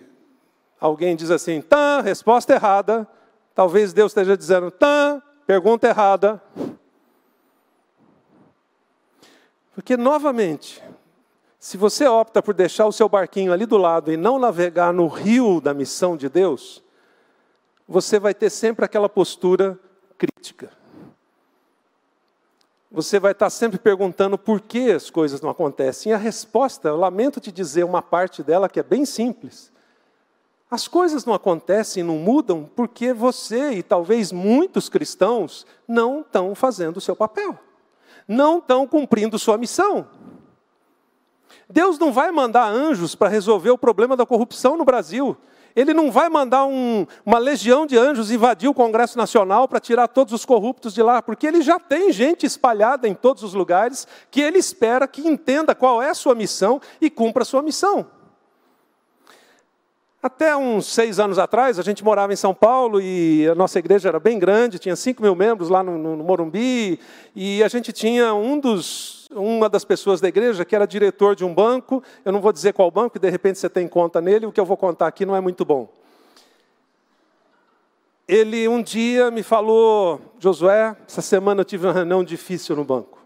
alguém 0.78 1.16
diz 1.16 1.32
assim, 1.32 1.60
tá, 1.60 2.00
resposta 2.00 2.54
errada, 2.54 3.08
talvez 3.56 3.92
Deus 3.92 4.12
esteja 4.12 4.36
dizendo, 4.36 4.70
tá, 4.70 5.20
pergunta 5.48 5.88
errada. 5.88 6.40
Porque, 9.74 9.96
novamente, 9.96 10.80
se 11.58 11.76
você 11.76 12.06
opta 12.06 12.40
por 12.40 12.54
deixar 12.54 12.86
o 12.86 12.92
seu 12.92 13.08
barquinho 13.08 13.52
ali 13.52 13.66
do 13.66 13.78
lado 13.78 14.12
e 14.12 14.16
não 14.16 14.38
navegar 14.38 14.92
no 14.92 15.08
rio 15.08 15.60
da 15.60 15.74
missão 15.74 16.16
de 16.16 16.28
Deus, 16.28 16.84
você 17.88 18.20
vai 18.20 18.32
ter 18.32 18.50
sempre 18.50 18.84
aquela 18.84 19.08
postura 19.08 19.76
crítica. 20.16 20.77
Você 22.90 23.21
vai 23.21 23.33
estar 23.33 23.50
sempre 23.50 23.78
perguntando 23.78 24.38
por 24.38 24.61
que 24.61 24.90
as 24.90 25.11
coisas 25.11 25.40
não 25.40 25.50
acontecem. 25.50 26.11
E 26.11 26.14
a 26.14 26.18
resposta, 26.18 26.88
eu 26.88 26.97
lamento 26.97 27.40
te 27.40 27.52
dizer 27.52 27.85
uma 27.85 28.00
parte 28.00 28.42
dela 28.42 28.68
que 28.68 28.80
é 28.80 28.83
bem 28.83 29.04
simples. 29.04 29.71
As 30.71 30.87
coisas 30.87 31.25
não 31.25 31.33
acontecem, 31.33 32.02
não 32.02 32.16
mudam, 32.16 32.68
porque 32.76 33.12
você 33.12 33.73
e 33.73 33.83
talvez 33.83 34.33
muitos 34.33 34.88
cristãos 34.88 35.66
não 35.87 36.21
estão 36.21 36.54
fazendo 36.54 36.99
o 36.99 37.00
seu 37.00 37.16
papel, 37.16 37.59
não 38.26 38.59
estão 38.59 38.87
cumprindo 38.87 39.38
sua 39.38 39.57
missão. 39.57 40.07
Deus 41.71 41.99
não 41.99 42.12
vai 42.12 42.30
mandar 42.30 42.68
anjos 42.68 43.14
para 43.14 43.28
resolver 43.28 43.71
o 43.71 43.78
problema 43.78 44.16
da 44.16 44.26
corrupção 44.26 44.76
no 44.76 44.85
Brasil. 44.85 45.37
Ele 45.75 45.94
não 45.94 46.10
vai 46.10 46.28
mandar 46.28 46.64
um, 46.64 47.06
uma 47.25 47.38
legião 47.38 47.87
de 47.87 47.96
anjos 47.96 48.30
invadir 48.30 48.68
o 48.68 48.75
Congresso 48.75 49.16
Nacional 49.16 49.68
para 49.68 49.80
tirar 49.80 50.08
todos 50.08 50.32
os 50.32 50.44
corruptos 50.44 50.94
de 50.94 51.02
lá, 51.02 51.22
porque 51.22 51.46
ele 51.46 51.62
já 51.62 51.78
tem 51.78 52.12
gente 52.12 52.44
espalhada 52.44 53.06
em 53.06 53.14
todos 53.14 53.42
os 53.42 53.54
lugares 53.54 54.06
que 54.30 54.40
ele 54.40 54.58
espera 54.58 55.06
que 55.06 55.26
entenda 55.26 55.75
qual 55.75 56.02
é 56.02 56.10
a 56.10 56.14
sua 56.14 56.34
missão 56.34 56.80
e 57.00 57.08
cumpra 57.08 57.42
a 57.42 57.46
sua 57.46 57.62
missão. 57.62 58.06
Até 60.20 60.56
uns 60.56 60.87
seis 60.87 61.20
anos 61.20 61.38
atrás, 61.38 61.78
a 61.78 61.82
gente 61.82 62.02
morava 62.02 62.32
em 62.32 62.37
São 62.37 62.52
Paulo 62.52 63.00
e 63.00 63.46
a 63.48 63.54
nossa 63.54 63.78
igreja 63.78 64.08
era 64.08 64.18
bem 64.18 64.37
grande, 64.37 64.78
tinha 64.78 64.96
cinco 64.96 65.22
mil 65.22 65.37
membros 65.37 65.68
lá 65.68 65.80
no, 65.80 65.96
no 65.96 66.25
Morumbi, 66.25 66.98
e 67.37 67.62
a 67.62 67.68
gente 67.68 67.92
tinha 67.92 68.34
um 68.34 68.58
dos, 68.58 69.17
uma 69.30 69.68
das 69.68 69.85
pessoas 69.85 70.20
da 70.20 70.28
igreja 70.28 70.64
que 70.64 70.75
era 70.75 70.87
diretor 70.87 71.37
de 71.37 71.44
um 71.44 71.54
banco, 71.54 72.02
eu 72.25 72.32
não 72.32 72.40
vou 72.40 72.52
dizer 72.52 72.73
qual 72.73 72.90
banco, 72.90 73.18
de 73.18 73.28
repente 73.28 73.58
você 73.58 73.68
tem 73.68 73.87
conta 73.87 74.20
nele, 74.20 74.47
o 74.47 74.52
que 74.52 74.61
eu 74.61 74.64
vou 74.64 74.76
contar 74.76 75.06
aqui 75.06 75.26
não 75.26 75.37
é 75.37 75.40
muito 75.40 75.64
bom. 75.64 75.88
Ele 78.26 78.68
um 78.68 78.82
dia 78.82 79.30
me 79.30 79.42
falou, 79.42 80.20
Josué, 80.38 80.97
essa 81.06 81.23
semana 81.23 81.62
eu 81.62 81.64
tive 81.64 81.87
uma 81.87 81.92
reunião 81.92 82.23
difícil 82.23 82.76
no 82.76 82.85
banco. 82.85 83.18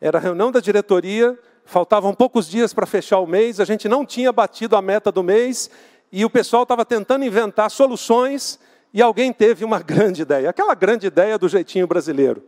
Era 0.00 0.18
a 0.18 0.20
reunião 0.20 0.52
da 0.52 0.60
diretoria, 0.60 1.38
faltavam 1.64 2.14
poucos 2.14 2.48
dias 2.48 2.74
para 2.74 2.86
fechar 2.86 3.18
o 3.18 3.26
mês, 3.26 3.58
a 3.58 3.64
gente 3.64 3.88
não 3.88 4.04
tinha 4.04 4.32
batido 4.32 4.76
a 4.76 4.82
meta 4.82 5.10
do 5.10 5.22
mês 5.22 5.70
e 6.12 6.24
o 6.24 6.30
pessoal 6.30 6.64
estava 6.64 6.84
tentando 6.84 7.24
inventar 7.24 7.70
soluções 7.70 8.58
e 8.92 9.00
alguém 9.02 9.32
teve 9.32 9.64
uma 9.64 9.78
grande 9.82 10.22
ideia, 10.22 10.50
aquela 10.50 10.74
grande 10.74 11.06
ideia 11.06 11.38
do 11.38 11.48
jeitinho 11.48 11.86
brasileiro. 11.86 12.42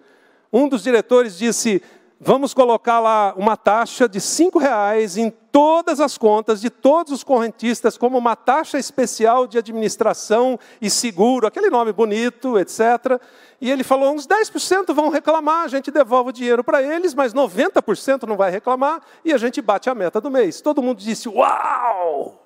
Um 0.53 0.69
dos 0.69 0.83
diretores 0.83 1.37
disse: 1.37 1.83
vamos 2.21 2.55
colocar 2.55 2.99
lá 2.99 3.35
uma 3.37 3.57
taxa 3.57 4.09
de 4.09 4.21
cinco 4.21 4.59
reais 4.59 5.17
em 5.17 5.31
todas 5.31 6.00
as 6.00 6.19
contas 6.19 6.61
de 6.61 6.69
todos 6.71 7.12
os 7.12 7.25
correntistas, 7.25 7.97
como 7.97 8.19
uma 8.19 8.37
taxa 8.37 8.79
especial 8.79 9.47
de 9.47 9.59
administração 9.59 10.59
e 10.81 10.91
seguro, 10.91 11.47
aquele 11.47 11.71
nome 11.71 11.93
bonito, 11.93 12.59
etc. 12.59 13.21
E 13.61 13.71
ele 13.71 13.85
falou: 13.85 14.15
uns 14.15 14.26
10% 14.26 14.93
vão 14.95 15.09
reclamar, 15.09 15.65
a 15.65 15.69
gente 15.69 15.91
devolve 15.91 16.31
o 16.31 16.33
dinheiro 16.33 16.65
para 16.65 16.83
eles, 16.83 17.15
mas 17.15 17.35
90% 17.35 18.25
não 18.25 18.37
vai 18.37 18.50
reclamar 18.50 19.03
e 19.25 19.33
a 19.33 19.38
gente 19.38 19.61
bate 19.61 19.88
a 19.88 19.95
meta 19.95 20.21
do 20.21 20.31
mês. 20.31 20.61
Todo 20.61 20.83
mundo 20.83 20.99
disse: 20.99 21.29
Uau! 21.29 22.43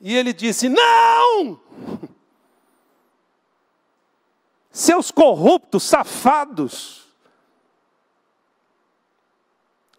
E 0.00 0.16
ele 0.16 0.32
disse: 0.32 0.68
Não! 0.68 1.60
Seus 4.70 5.10
corruptos, 5.10 5.82
safados, 5.82 7.00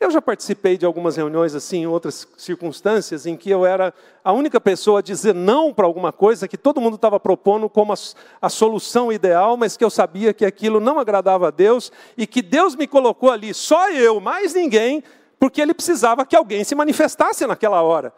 eu 0.02 0.10
já 0.10 0.20
participei 0.20 0.80
de 0.80 0.86
algumas 0.86 1.16
reuniões 1.16 1.54
assim, 1.54 1.84
em 1.84 1.86
outras 1.86 2.28
circunstâncias, 2.36 3.28
em 3.28 3.38
que 3.38 3.52
eu 3.52 3.64
era 3.68 3.94
a 4.24 4.34
única 4.34 4.60
pessoa 4.60 4.98
a 4.98 5.02
dizer 5.04 5.36
não 5.36 5.72
para 5.72 5.86
alguma 5.86 6.12
coisa 6.12 6.48
que 6.48 6.58
todo 6.58 6.82
mundo 6.82 6.96
estava 6.96 7.20
propondo 7.20 7.70
como 7.70 7.94
a, 7.94 7.96
a, 8.42 8.50
solução 8.50 9.14
ideal, 9.14 9.56
mas 9.56 9.78
que 9.78 9.86
eu 9.86 9.92
sabia 9.92 10.34
que 10.34 10.44
aquilo 10.44 10.80
não 10.80 11.00
agradava 11.00 11.50
a 11.50 11.52
Deus 11.52 11.92
e 12.18 12.26
que 12.26 12.42
Deus 12.42 12.76
me 12.76 12.88
colocou 12.88 13.30
ali, 13.30 13.54
só 13.54 13.92
eu, 13.92 14.20
mais 14.20 14.56
ninguém, 14.56 15.04
porque 15.40 15.62
Ele 15.62 15.72
precisava 15.72 16.26
que 16.26 16.36
alguém 16.36 16.64
se 16.64 16.74
manifestasse 16.74 17.46
naquela 17.46 17.84
hora. 17.84 18.12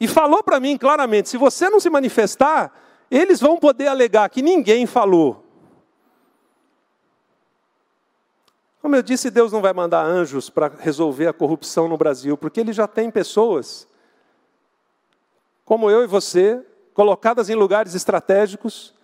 E 0.00 0.08
falou 0.08 0.42
para 0.42 0.58
mim 0.58 0.78
claramente: 0.78 1.28
se 1.28 1.36
você 1.36 1.68
não 1.68 1.80
se 1.80 1.90
manifestar, 1.90 2.72
eles 3.10 3.40
vão 3.40 3.58
poder 3.58 3.88
alegar 3.88 4.30
que 4.30 4.40
ninguém 4.40 4.86
falou. 4.86 5.49
Como 8.80 8.96
eu 8.96 9.02
disse, 9.02 9.30
Deus 9.30 9.52
não 9.52 9.60
vai 9.60 9.74
mandar 9.74 10.04
anjos 10.04 10.48
para 10.48 10.72
resolver 10.78 11.26
a 11.26 11.32
corrupção 11.32 11.86
no 11.86 11.98
Brasil, 11.98 12.36
porque 12.36 12.60
Ele 12.60 12.72
já 12.72 12.86
tem 12.86 13.10
pessoas, 13.10 13.86
como 15.66 15.90
eu 15.90 16.02
e 16.02 16.06
você, 16.06 16.64
colocadas 16.94 17.50
em 17.50 17.54
lugares 17.54 17.94
estratégicos, 17.94 18.94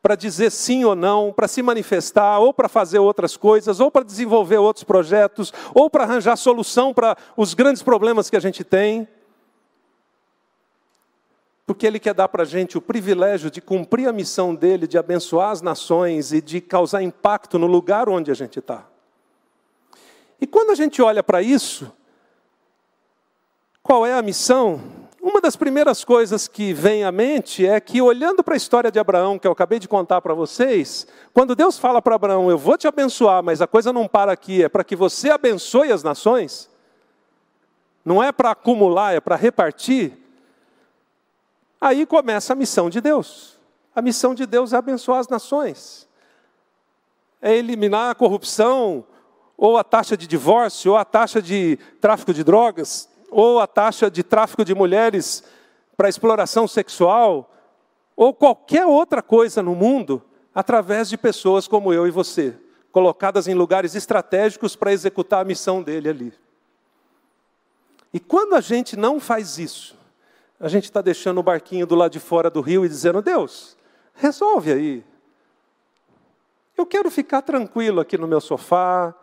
para 0.00 0.14
dizer 0.14 0.50
sim 0.50 0.84
ou 0.84 0.94
não, 0.94 1.32
para 1.32 1.46
se 1.46 1.60
manifestar, 1.60 2.38
ou 2.38 2.54
para 2.54 2.68
fazer 2.68 2.98
outras 2.98 3.36
coisas, 3.36 3.80
ou 3.80 3.90
para 3.90 4.04
desenvolver 4.04 4.56
outros 4.56 4.84
projetos, 4.84 5.52
ou 5.74 5.90
para 5.90 6.04
arranjar 6.04 6.36
solução 6.36 6.94
para 6.94 7.16
os 7.36 7.52
grandes 7.52 7.82
problemas 7.82 8.30
que 8.30 8.36
a 8.36 8.40
gente 8.40 8.64
tem. 8.64 9.06
Porque 11.66 11.86
Ele 11.86 11.98
quer 11.98 12.14
dar 12.14 12.28
para 12.28 12.44
a 12.44 12.46
gente 12.46 12.78
o 12.78 12.80
privilégio 12.80 13.50
de 13.50 13.60
cumprir 13.60 14.08
a 14.08 14.12
missão 14.12 14.54
dele, 14.54 14.86
de 14.86 14.96
abençoar 14.96 15.50
as 15.50 15.60
nações 15.60 16.32
e 16.32 16.40
de 16.40 16.62
causar 16.62 17.02
impacto 17.02 17.58
no 17.58 17.66
lugar 17.66 18.08
onde 18.08 18.30
a 18.30 18.34
gente 18.34 18.58
está. 18.60 18.86
E 20.40 20.46
quando 20.46 20.70
a 20.70 20.74
gente 20.74 21.02
olha 21.02 21.22
para 21.22 21.42
isso, 21.42 21.92
qual 23.82 24.06
é 24.06 24.14
a 24.14 24.22
missão? 24.22 24.80
Uma 25.20 25.40
das 25.40 25.56
primeiras 25.56 26.04
coisas 26.04 26.46
que 26.46 26.72
vem 26.72 27.02
à 27.02 27.10
mente 27.10 27.66
é 27.66 27.80
que, 27.80 28.00
olhando 28.00 28.44
para 28.44 28.54
a 28.54 28.56
história 28.56 28.90
de 28.90 29.00
Abraão, 29.00 29.38
que 29.38 29.48
eu 29.48 29.52
acabei 29.52 29.80
de 29.80 29.88
contar 29.88 30.20
para 30.20 30.32
vocês, 30.32 31.06
quando 31.34 31.56
Deus 31.56 31.76
fala 31.76 32.00
para 32.00 32.14
Abraão, 32.14 32.48
eu 32.50 32.56
vou 32.56 32.78
te 32.78 32.86
abençoar, 32.86 33.42
mas 33.42 33.60
a 33.60 33.66
coisa 33.66 33.92
não 33.92 34.06
para 34.06 34.30
aqui, 34.30 34.62
é 34.62 34.68
para 34.68 34.84
que 34.84 34.94
você 34.94 35.30
abençoe 35.30 35.90
as 35.90 36.04
nações, 36.04 36.70
não 38.04 38.22
é 38.22 38.30
para 38.30 38.52
acumular, 38.52 39.14
é 39.14 39.20
para 39.20 39.34
repartir. 39.34 40.12
Aí 41.80 42.06
começa 42.06 42.52
a 42.52 42.56
missão 42.56 42.88
de 42.88 43.00
Deus. 43.00 43.58
A 43.94 44.00
missão 44.00 44.34
de 44.34 44.46
Deus 44.46 44.72
é 44.72 44.76
abençoar 44.76 45.18
as 45.18 45.28
nações, 45.28 46.08
é 47.42 47.56
eliminar 47.56 48.10
a 48.10 48.14
corrupção, 48.14 49.04
ou 49.60 49.76
a 49.76 49.82
taxa 49.82 50.16
de 50.16 50.28
divórcio, 50.28 50.92
ou 50.92 50.96
a 50.96 51.04
taxa 51.04 51.42
de 51.42 51.76
tráfico 52.00 52.32
de 52.32 52.44
drogas, 52.44 53.08
ou 53.28 53.58
a 53.58 53.66
taxa 53.66 54.08
de 54.08 54.22
tráfico 54.22 54.64
de 54.64 54.72
mulheres 54.72 55.42
para 55.96 56.08
exploração 56.08 56.68
sexual, 56.68 57.52
ou 58.14 58.32
qualquer 58.32 58.86
outra 58.86 59.20
coisa 59.20 59.60
no 59.60 59.74
mundo, 59.74 60.22
através 60.54 61.08
de 61.08 61.18
pessoas 61.18 61.66
como 61.66 61.92
eu 61.92 62.06
e 62.06 62.10
você, 62.10 62.54
colocadas 62.92 63.48
em 63.48 63.54
lugares 63.54 63.96
estratégicos 63.96 64.76
para 64.76 64.92
executar 64.92 65.40
a 65.40 65.44
missão 65.44 65.82
dele 65.82 66.08
ali. 66.08 66.32
E 68.14 68.20
quando 68.20 68.54
a 68.54 68.60
gente 68.60 68.96
não 68.96 69.18
faz 69.18 69.58
isso, 69.58 69.96
a 70.60 70.68
gente 70.68 70.84
está 70.84 71.02
deixando 71.02 71.38
o 71.38 71.42
barquinho 71.42 71.86
do 71.86 71.96
lado 71.96 72.12
de 72.12 72.20
fora 72.20 72.48
do 72.48 72.60
rio 72.60 72.84
e 72.84 72.88
dizendo: 72.88 73.20
Deus, 73.20 73.76
resolve 74.14 74.72
aí. 74.72 75.04
Eu 76.76 76.86
quero 76.86 77.10
ficar 77.10 77.42
tranquilo 77.42 78.00
aqui 78.00 78.16
no 78.16 78.28
meu 78.28 78.40
sofá, 78.40 79.14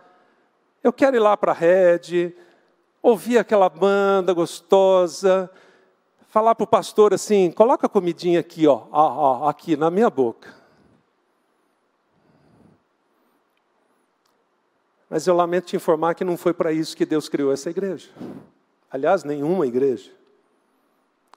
eu 0.86 0.94
quero 0.94 1.16
ir 1.16 1.20
lá 1.20 1.36
para 1.36 1.52
a 1.52 1.56
rede, 1.56 2.32
ouvir 3.02 3.40
aquela 3.40 3.68
banda 3.68 4.32
gostosa, 4.34 5.50
falar 6.28 6.54
para 6.54 6.64
o 6.64 6.68
pastor 6.68 7.12
assim: 7.12 7.50
coloca 7.50 7.88
a 7.88 7.90
comidinha 7.90 8.40
aqui, 8.40 8.68
ó, 8.68 8.84
ó, 8.92 9.42
ó, 9.42 9.50
aqui 9.50 9.76
na 9.76 9.90
minha 9.90 10.12
boca. 10.12 10.54
Mas 15.10 15.26
eu 15.26 15.36
lamento 15.36 15.66
te 15.66 15.76
informar 15.76 16.14
que 16.14 16.24
não 16.24 16.38
foi 16.38 16.54
para 16.54 16.72
isso 16.72 16.96
que 16.96 17.06
Deus 17.06 17.28
criou 17.28 17.52
essa 17.52 17.72
igreja. 17.72 18.10
Aliás, 18.92 19.24
nenhuma 19.24 19.66
igreja. 19.66 20.12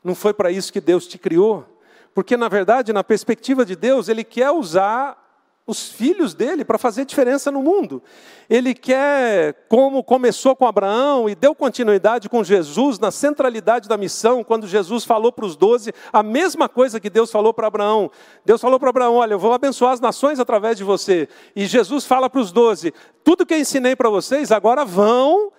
Não 0.04 0.14
foi 0.14 0.34
para 0.34 0.50
isso 0.50 0.70
que 0.70 0.80
Deus 0.80 1.06
te 1.06 1.16
criou. 1.16 1.64
Porque, 2.12 2.36
na 2.36 2.48
verdade, 2.48 2.92
na 2.92 3.02
perspectiva 3.02 3.64
de 3.64 3.74
Deus, 3.74 4.10
Ele 4.10 4.24
quer 4.24 4.50
usar 4.50 5.27
os 5.68 5.90
filhos 5.90 6.32
dele 6.32 6.64
para 6.64 6.78
fazer 6.78 7.04
diferença 7.04 7.50
no 7.50 7.62
mundo. 7.62 8.02
Ele 8.48 8.72
quer, 8.72 9.66
como 9.68 10.02
começou 10.02 10.56
com 10.56 10.66
Abraão 10.66 11.28
e 11.28 11.34
deu 11.34 11.54
continuidade 11.54 12.26
com 12.26 12.42
Jesus 12.42 12.98
na 12.98 13.10
centralidade 13.10 13.86
da 13.86 13.98
missão, 13.98 14.42
quando 14.42 14.66
Jesus 14.66 15.04
falou 15.04 15.30
para 15.30 15.44
os 15.44 15.56
doze 15.56 15.92
a 16.10 16.22
mesma 16.22 16.70
coisa 16.70 16.98
que 16.98 17.10
Deus 17.10 17.30
falou 17.30 17.52
para 17.52 17.66
Abraão. 17.66 18.10
Deus 18.46 18.62
falou 18.62 18.80
para 18.80 18.88
Abraão: 18.88 19.16
Olha, 19.16 19.34
eu 19.34 19.38
vou 19.38 19.52
abençoar 19.52 19.92
as 19.92 20.00
nações 20.00 20.40
através 20.40 20.78
de 20.78 20.84
você. 20.84 21.28
E 21.54 21.66
Jesus 21.66 22.06
fala 22.06 22.30
para 22.30 22.40
os 22.40 22.50
doze: 22.50 22.94
Tudo 23.22 23.44
que 23.44 23.52
eu 23.52 23.58
ensinei 23.58 23.94
para 23.94 24.08
vocês, 24.08 24.50
agora 24.50 24.86
vão 24.86 25.52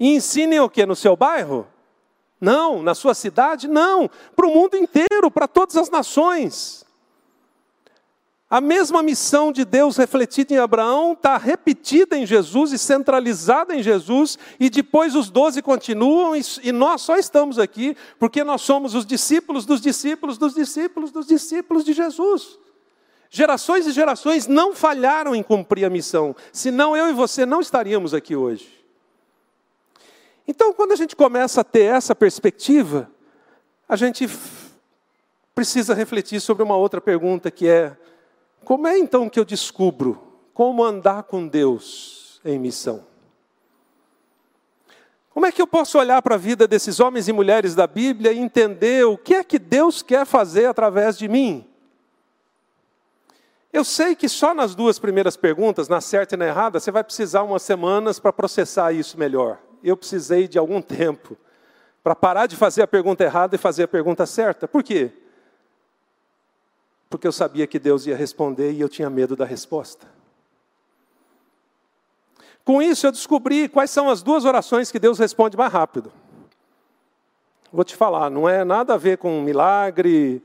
e 0.00 0.16
ensinem 0.16 0.58
o 0.60 0.70
que? 0.70 0.86
No 0.86 0.96
seu 0.96 1.14
bairro? 1.14 1.66
Não. 2.40 2.82
Na 2.82 2.94
sua 2.94 3.12
cidade? 3.12 3.68
Não. 3.68 4.08
Para 4.34 4.46
o 4.46 4.54
mundo 4.54 4.74
inteiro, 4.74 5.30
para 5.30 5.46
todas 5.46 5.76
as 5.76 5.90
nações. 5.90 6.84
A 8.54 8.60
mesma 8.60 9.02
missão 9.02 9.50
de 9.50 9.64
Deus 9.64 9.96
refletida 9.96 10.54
em 10.54 10.58
Abraão 10.58 11.14
está 11.14 11.36
repetida 11.36 12.16
em 12.16 12.24
Jesus 12.24 12.70
e 12.70 12.78
centralizada 12.78 13.74
em 13.74 13.82
Jesus, 13.82 14.38
e 14.60 14.70
depois 14.70 15.16
os 15.16 15.28
doze 15.28 15.60
continuam, 15.60 16.34
e 16.36 16.70
nós 16.70 17.02
só 17.02 17.16
estamos 17.16 17.58
aqui 17.58 17.96
porque 18.16 18.44
nós 18.44 18.60
somos 18.60 18.94
os 18.94 19.04
discípulos 19.04 19.66
dos 19.66 19.80
discípulos 19.80 20.38
dos 20.38 20.54
discípulos 20.54 21.10
dos 21.10 21.26
discípulos 21.26 21.84
de 21.84 21.92
Jesus. 21.92 22.56
Gerações 23.28 23.88
e 23.88 23.90
gerações 23.90 24.46
não 24.46 24.72
falharam 24.72 25.34
em 25.34 25.42
cumprir 25.42 25.84
a 25.84 25.90
missão, 25.90 26.36
senão 26.52 26.96
eu 26.96 27.10
e 27.10 27.12
você 27.12 27.44
não 27.44 27.60
estaríamos 27.60 28.14
aqui 28.14 28.36
hoje. 28.36 28.68
Então, 30.46 30.72
quando 30.72 30.92
a 30.92 30.96
gente 30.96 31.16
começa 31.16 31.62
a 31.62 31.64
ter 31.64 31.92
essa 31.92 32.14
perspectiva, 32.14 33.10
a 33.88 33.96
gente 33.96 34.30
precisa 35.56 35.92
refletir 35.92 36.40
sobre 36.40 36.62
uma 36.62 36.76
outra 36.76 37.00
pergunta 37.00 37.50
que 37.50 37.66
é: 37.66 37.96
como 38.64 38.86
é 38.86 38.98
então 38.98 39.28
que 39.28 39.38
eu 39.38 39.44
descubro 39.44 40.20
como 40.52 40.82
andar 40.82 41.24
com 41.24 41.46
Deus 41.46 42.40
em 42.44 42.58
missão? 42.58 43.04
Como 45.30 45.46
é 45.46 45.50
que 45.50 45.60
eu 45.60 45.66
posso 45.66 45.98
olhar 45.98 46.22
para 46.22 46.36
a 46.36 46.38
vida 46.38 46.66
desses 46.68 47.00
homens 47.00 47.26
e 47.26 47.32
mulheres 47.32 47.74
da 47.74 47.88
Bíblia 47.88 48.32
e 48.32 48.38
entender 48.38 49.04
o 49.04 49.18
que 49.18 49.34
é 49.34 49.42
que 49.42 49.58
Deus 49.58 50.00
quer 50.00 50.24
fazer 50.24 50.66
através 50.66 51.18
de 51.18 51.26
mim? 51.26 51.68
Eu 53.72 53.84
sei 53.84 54.14
que 54.14 54.28
só 54.28 54.54
nas 54.54 54.76
duas 54.76 55.00
primeiras 55.00 55.36
perguntas, 55.36 55.88
na 55.88 56.00
certa 56.00 56.36
e 56.36 56.38
na 56.38 56.46
errada, 56.46 56.78
você 56.78 56.92
vai 56.92 57.02
precisar 57.02 57.42
umas 57.42 57.62
semanas 57.62 58.20
para 58.20 58.32
processar 58.32 58.92
isso 58.92 59.18
melhor. 59.18 59.58
Eu 59.82 59.96
precisei 59.96 60.46
de 60.46 60.56
algum 60.56 60.80
tempo 60.80 61.36
para 62.04 62.14
parar 62.14 62.46
de 62.46 62.54
fazer 62.54 62.82
a 62.82 62.86
pergunta 62.86 63.24
errada 63.24 63.56
e 63.56 63.58
fazer 63.58 63.82
a 63.82 63.88
pergunta 63.88 64.26
certa. 64.26 64.68
Por 64.68 64.84
quê? 64.84 65.10
Porque 67.08 67.26
eu 67.26 67.32
sabia 67.32 67.66
que 67.66 67.78
Deus 67.78 68.06
ia 68.06 68.16
responder 68.16 68.72
e 68.72 68.80
eu 68.80 68.88
tinha 68.88 69.08
medo 69.08 69.36
da 69.36 69.44
resposta. 69.44 70.06
Com 72.64 72.80
isso, 72.80 73.06
eu 73.06 73.12
descobri 73.12 73.68
quais 73.68 73.90
são 73.90 74.08
as 74.08 74.22
duas 74.22 74.44
orações 74.44 74.90
que 74.90 74.98
Deus 74.98 75.18
responde 75.18 75.56
mais 75.56 75.72
rápido. 75.72 76.10
Vou 77.70 77.84
te 77.84 77.94
falar, 77.94 78.30
não 78.30 78.48
é 78.48 78.64
nada 78.64 78.94
a 78.94 78.96
ver 78.96 79.18
com 79.18 79.42
milagre, 79.42 80.42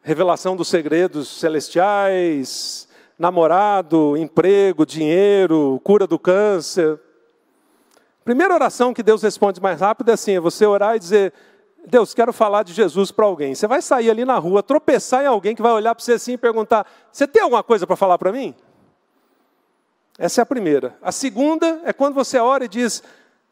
revelação 0.00 0.56
dos 0.56 0.68
segredos 0.68 1.28
celestiais, 1.28 2.88
namorado, 3.18 4.16
emprego, 4.16 4.86
dinheiro, 4.86 5.80
cura 5.84 6.06
do 6.06 6.18
câncer. 6.18 6.98
Primeira 8.24 8.54
oração 8.54 8.94
que 8.94 9.02
Deus 9.02 9.22
responde 9.22 9.60
mais 9.60 9.80
rápido 9.80 10.10
é 10.10 10.14
assim: 10.14 10.36
é 10.36 10.40
você 10.40 10.64
orar 10.64 10.96
e 10.96 10.98
dizer, 10.98 11.34
Deus, 11.86 12.12
quero 12.12 12.32
falar 12.32 12.62
de 12.62 12.72
Jesus 12.72 13.10
para 13.10 13.24
alguém. 13.24 13.54
Você 13.54 13.66
vai 13.66 13.80
sair 13.80 14.10
ali 14.10 14.24
na 14.24 14.38
rua, 14.38 14.62
tropeçar 14.62 15.22
em 15.22 15.26
alguém 15.26 15.54
que 15.54 15.62
vai 15.62 15.72
olhar 15.72 15.94
para 15.94 16.04
você 16.04 16.12
assim 16.12 16.32
e 16.32 16.38
perguntar: 16.38 16.86
Você 17.10 17.26
tem 17.26 17.42
alguma 17.42 17.62
coisa 17.62 17.86
para 17.86 17.96
falar 17.96 18.18
para 18.18 18.32
mim? 18.32 18.54
Essa 20.18 20.40
é 20.40 20.42
a 20.42 20.46
primeira. 20.46 20.96
A 21.00 21.12
segunda 21.12 21.80
é 21.84 21.92
quando 21.92 22.14
você 22.14 22.38
ora 22.38 22.64
e 22.64 22.68
diz: 22.68 23.02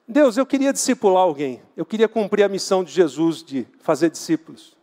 Deus, 0.07 0.37
eu 0.37 0.45
queria 0.45 0.73
discipular 0.73 1.23
alguém. 1.23 1.63
Eu 1.77 1.87
queria 1.87 2.09
cumprir 2.09 2.43
a 2.43 2.49
missão 2.49 2.85
de 2.85 2.93
Jesus 2.93 3.43
de 3.43 3.67
fazer 3.81 4.11
discípulos. 4.11 4.77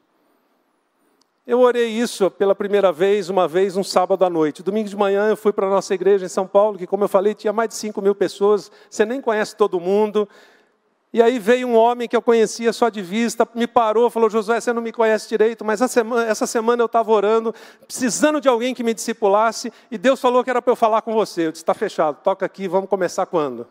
Eu 1.46 1.60
orei 1.60 1.90
isso 1.90 2.32
pela 2.32 2.56
primeira 2.56 2.90
vez, 2.90 3.30
uma 3.30 3.50
vez, 3.50 3.76
um 3.76 3.84
sábado 3.84 4.24
à 4.24 4.30
noite. 4.30 4.64
Domingo 4.64 4.88
de 4.88 4.96
manhã 4.96 5.28
eu 5.28 5.36
fui 5.36 5.52
para 5.52 5.68
a 5.68 5.70
nossa 5.70 5.94
igreja 5.94 6.26
em 6.26 6.30
São 6.30 6.48
Paulo, 6.48 6.78
que, 6.78 6.88
como 6.88 7.04
eu 7.04 7.10
falei, 7.10 7.36
tinha 7.36 7.52
mais 7.52 7.68
de 7.68 7.76
5 7.76 8.02
mil 8.02 8.16
pessoas. 8.16 8.72
Você 8.90 9.06
nem 9.06 9.20
conhece 9.20 9.54
todo 9.54 9.78
mundo. 9.78 10.28
E 11.14 11.22
aí 11.22 11.38
veio 11.38 11.68
um 11.68 11.76
homem 11.76 12.10
que 12.10 12.16
eu 12.16 12.24
conhecia 12.24 12.74
só 12.74 12.90
de 12.90 13.00
vista, 13.00 13.48
me 13.54 13.68
parou, 13.68 14.10
falou: 14.10 14.32
Josué, 14.32 14.60
você 14.60 14.74
não 14.74 14.82
me 14.82 14.92
conhece 14.92 15.30
direito, 15.30 15.64
mas 15.64 15.80
semana, 15.92 16.26
essa 16.26 16.48
semana 16.48 16.82
eu 16.82 16.88
estava 16.88 17.12
orando, 17.12 17.54
precisando 17.86 18.42
de 18.42 18.50
alguém 18.50 18.74
que 18.74 18.84
me 18.84 18.96
discipulasse, 18.96 19.72
e 19.92 19.98
Deus 19.98 20.20
falou 20.20 20.44
que 20.44 20.50
era 20.50 20.60
para 20.60 20.72
eu 20.72 20.76
falar 20.76 21.04
com 21.04 21.14
você. 21.14 21.46
Eu 21.46 21.52
disse: 21.52 21.62
está 21.62 21.76
fechado, 21.76 22.18
toca 22.24 22.44
aqui, 22.44 22.68
vamos 22.68 22.90
começar 22.90 23.28
quando? 23.28 23.68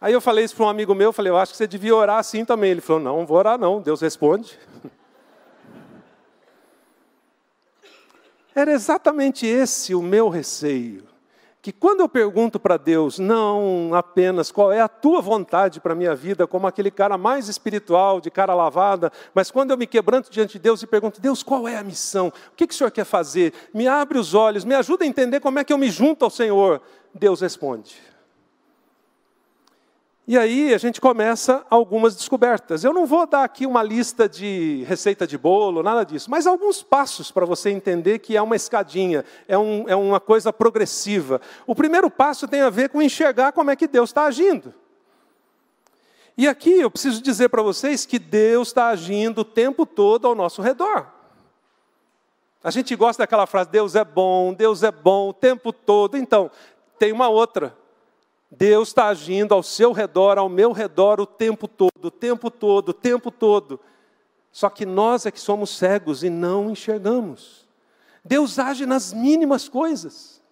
Aí 0.00 0.12
eu 0.12 0.20
falei 0.20 0.44
isso 0.44 0.54
para 0.54 0.66
um 0.66 0.68
amigo 0.68 0.94
meu, 0.94 1.12
falei: 1.12 1.32
eu 1.32 1.36
acho 1.36 1.50
que 1.50 1.58
você 1.58 1.66
devia 1.66 1.96
orar 1.96 2.18
assim 2.18 2.44
também. 2.44 2.70
Ele 2.70 2.80
falou: 2.80 3.02
não, 3.02 3.16
não 3.16 3.26
vou 3.26 3.36
orar 3.36 3.58
não, 3.58 3.80
Deus 3.80 4.00
responde. 4.00 4.56
Era 8.54 8.70
exatamente 8.70 9.44
esse 9.44 9.92
o 9.92 10.00
meu 10.00 10.28
receio 10.28 11.17
que 11.60 11.72
quando 11.72 12.00
eu 12.00 12.08
pergunto 12.08 12.60
para 12.60 12.76
Deus, 12.76 13.18
não 13.18 13.90
apenas 13.92 14.50
qual 14.50 14.72
é 14.72 14.80
a 14.80 14.88
tua 14.88 15.20
vontade 15.20 15.80
para 15.80 15.92
a 15.92 15.96
minha 15.96 16.14
vida, 16.14 16.46
como 16.46 16.66
aquele 16.66 16.90
cara 16.90 17.18
mais 17.18 17.48
espiritual, 17.48 18.20
de 18.20 18.30
cara 18.30 18.54
lavada, 18.54 19.12
mas 19.34 19.50
quando 19.50 19.72
eu 19.72 19.76
me 19.76 19.86
quebranto 19.86 20.30
diante 20.30 20.52
de 20.52 20.60
Deus 20.60 20.82
e 20.82 20.86
pergunto, 20.86 21.20
Deus, 21.20 21.42
qual 21.42 21.66
é 21.66 21.76
a 21.76 21.82
missão? 21.82 22.28
O 22.28 22.56
que, 22.56 22.66
que 22.66 22.74
o 22.74 22.76
Senhor 22.76 22.90
quer 22.90 23.04
fazer? 23.04 23.52
Me 23.74 23.88
abre 23.88 24.18
os 24.18 24.34
olhos, 24.34 24.64
me 24.64 24.74
ajuda 24.74 25.04
a 25.04 25.06
entender 25.06 25.40
como 25.40 25.58
é 25.58 25.64
que 25.64 25.72
eu 25.72 25.78
me 25.78 25.90
junto 25.90 26.24
ao 26.24 26.30
Senhor. 26.30 26.80
Deus 27.12 27.40
responde. 27.40 28.07
E 30.28 30.36
aí 30.36 30.74
a 30.74 30.76
gente 30.76 31.00
começa 31.00 31.64
algumas 31.70 32.14
descobertas. 32.14 32.84
Eu 32.84 32.92
não 32.92 33.06
vou 33.06 33.26
dar 33.26 33.44
aqui 33.44 33.64
uma 33.64 33.82
lista 33.82 34.28
de 34.28 34.84
receita 34.86 35.26
de 35.26 35.38
bolo, 35.38 35.82
nada 35.82 36.04
disso, 36.04 36.30
mas 36.30 36.46
alguns 36.46 36.82
passos 36.82 37.30
para 37.30 37.46
você 37.46 37.70
entender 37.70 38.18
que 38.18 38.36
é 38.36 38.42
uma 38.42 38.54
escadinha, 38.54 39.24
é, 39.48 39.56
um, 39.56 39.88
é 39.88 39.96
uma 39.96 40.20
coisa 40.20 40.52
progressiva. 40.52 41.40
O 41.66 41.74
primeiro 41.74 42.10
passo 42.10 42.46
tem 42.46 42.60
a 42.60 42.68
ver 42.68 42.90
com 42.90 43.00
enxergar 43.00 43.52
como 43.52 43.70
é 43.70 43.76
que 43.76 43.88
Deus 43.88 44.10
está 44.10 44.26
agindo. 44.26 44.74
E 46.36 46.46
aqui 46.46 46.78
eu 46.78 46.90
preciso 46.90 47.22
dizer 47.22 47.48
para 47.48 47.62
vocês 47.62 48.04
que 48.04 48.18
Deus 48.18 48.68
está 48.68 48.88
agindo 48.88 49.38
o 49.38 49.46
tempo 49.46 49.86
todo 49.86 50.26
ao 50.28 50.34
nosso 50.34 50.60
redor. 50.60 51.06
A 52.62 52.70
gente 52.70 52.94
gosta 52.94 53.22
daquela 53.22 53.46
frase, 53.46 53.70
Deus 53.70 53.94
é 53.94 54.04
bom, 54.04 54.52
Deus 54.52 54.82
é 54.82 54.92
bom 54.92 55.30
o 55.30 55.32
tempo 55.32 55.72
todo. 55.72 56.18
Então, 56.18 56.50
tem 56.98 57.12
uma 57.12 57.30
outra. 57.30 57.74
Deus 58.50 58.88
está 58.88 59.08
agindo 59.08 59.52
ao 59.52 59.62
seu 59.62 59.92
redor, 59.92 60.38
ao 60.38 60.48
meu 60.48 60.72
redor, 60.72 61.20
o 61.20 61.26
tempo 61.26 61.68
todo, 61.68 62.06
o 62.06 62.10
tempo 62.10 62.50
todo, 62.50 62.90
o 62.90 62.94
tempo 62.94 63.30
todo. 63.30 63.78
Só 64.50 64.70
que 64.70 64.86
nós 64.86 65.26
é 65.26 65.30
que 65.30 65.40
somos 65.40 65.70
cegos 65.70 66.24
e 66.24 66.30
não 66.30 66.70
enxergamos. 66.70 67.68
Deus 68.24 68.58
age 68.58 68.86
nas 68.86 69.12
mínimas 69.12 69.68
coisas. 69.68 70.42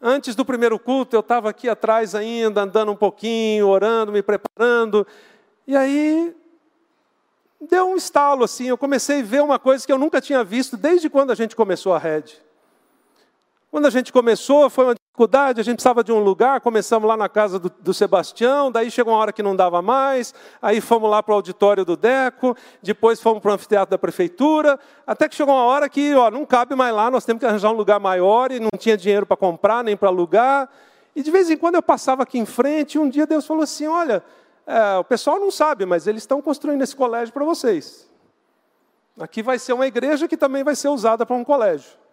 Antes 0.00 0.34
do 0.34 0.44
primeiro 0.44 0.78
culto, 0.78 1.16
eu 1.16 1.20
estava 1.20 1.48
aqui 1.48 1.68
atrás 1.68 2.14
ainda, 2.14 2.62
andando 2.62 2.92
um 2.92 2.96
pouquinho, 2.96 3.68
orando, 3.68 4.12
me 4.12 4.22
preparando, 4.22 5.06
e 5.66 5.74
aí 5.74 6.36
deu 7.60 7.88
um 7.88 7.96
estalo 7.96 8.44
assim. 8.44 8.66
Eu 8.66 8.76
comecei 8.76 9.20
a 9.20 9.24
ver 9.24 9.42
uma 9.42 9.58
coisa 9.58 9.84
que 9.84 9.92
eu 9.92 9.98
nunca 9.98 10.20
tinha 10.20 10.44
visto 10.44 10.76
desde 10.76 11.08
quando 11.08 11.30
a 11.30 11.34
gente 11.34 11.56
começou 11.56 11.94
a 11.94 11.98
rede. 11.98 12.40
Quando 13.74 13.86
a 13.86 13.90
gente 13.90 14.12
começou, 14.12 14.70
foi 14.70 14.84
uma 14.84 14.94
dificuldade, 14.94 15.60
a 15.60 15.64
gente 15.64 15.78
precisava 15.78 16.04
de 16.04 16.12
um 16.12 16.20
lugar, 16.20 16.60
começamos 16.60 17.08
lá 17.08 17.16
na 17.16 17.28
casa 17.28 17.58
do, 17.58 17.68
do 17.68 17.92
Sebastião, 17.92 18.70
daí 18.70 18.88
chegou 18.88 19.12
uma 19.12 19.18
hora 19.18 19.32
que 19.32 19.42
não 19.42 19.56
dava 19.56 19.82
mais, 19.82 20.32
aí 20.62 20.80
fomos 20.80 21.10
lá 21.10 21.20
para 21.20 21.32
o 21.32 21.34
auditório 21.34 21.84
do 21.84 21.96
Deco, 21.96 22.56
depois 22.80 23.20
fomos 23.20 23.42
para 23.42 23.50
o 23.50 23.54
anfiteatro 23.54 23.90
da 23.90 23.98
prefeitura, 23.98 24.78
até 25.04 25.28
que 25.28 25.34
chegou 25.34 25.52
uma 25.52 25.64
hora 25.64 25.88
que 25.88 26.14
ó, 26.14 26.30
não 26.30 26.46
cabe 26.46 26.76
mais 26.76 26.94
lá, 26.94 27.10
nós 27.10 27.24
temos 27.24 27.40
que 27.40 27.46
arranjar 27.46 27.72
um 27.72 27.74
lugar 27.74 27.98
maior 27.98 28.52
e 28.52 28.60
não 28.60 28.70
tinha 28.78 28.96
dinheiro 28.96 29.26
para 29.26 29.36
comprar, 29.36 29.82
nem 29.82 29.96
para 29.96 30.08
alugar. 30.08 30.70
E 31.16 31.20
de 31.20 31.32
vez 31.32 31.50
em 31.50 31.56
quando 31.56 31.74
eu 31.74 31.82
passava 31.82 32.22
aqui 32.22 32.38
em 32.38 32.46
frente, 32.46 32.94
e 32.94 33.00
um 33.00 33.08
dia 33.08 33.26
Deus 33.26 33.44
falou 33.44 33.64
assim: 33.64 33.88
olha, 33.88 34.22
é, 34.64 34.98
o 34.98 35.02
pessoal 35.02 35.40
não 35.40 35.50
sabe, 35.50 35.84
mas 35.84 36.06
eles 36.06 36.22
estão 36.22 36.40
construindo 36.40 36.82
esse 36.82 36.94
colégio 36.94 37.34
para 37.34 37.44
vocês. 37.44 38.08
Aqui 39.18 39.42
vai 39.42 39.58
ser 39.58 39.72
uma 39.72 39.88
igreja 39.88 40.28
que 40.28 40.36
também 40.36 40.62
vai 40.62 40.76
ser 40.76 40.90
usada 40.90 41.26
para 41.26 41.34
um 41.34 41.42
colégio. 41.42 42.03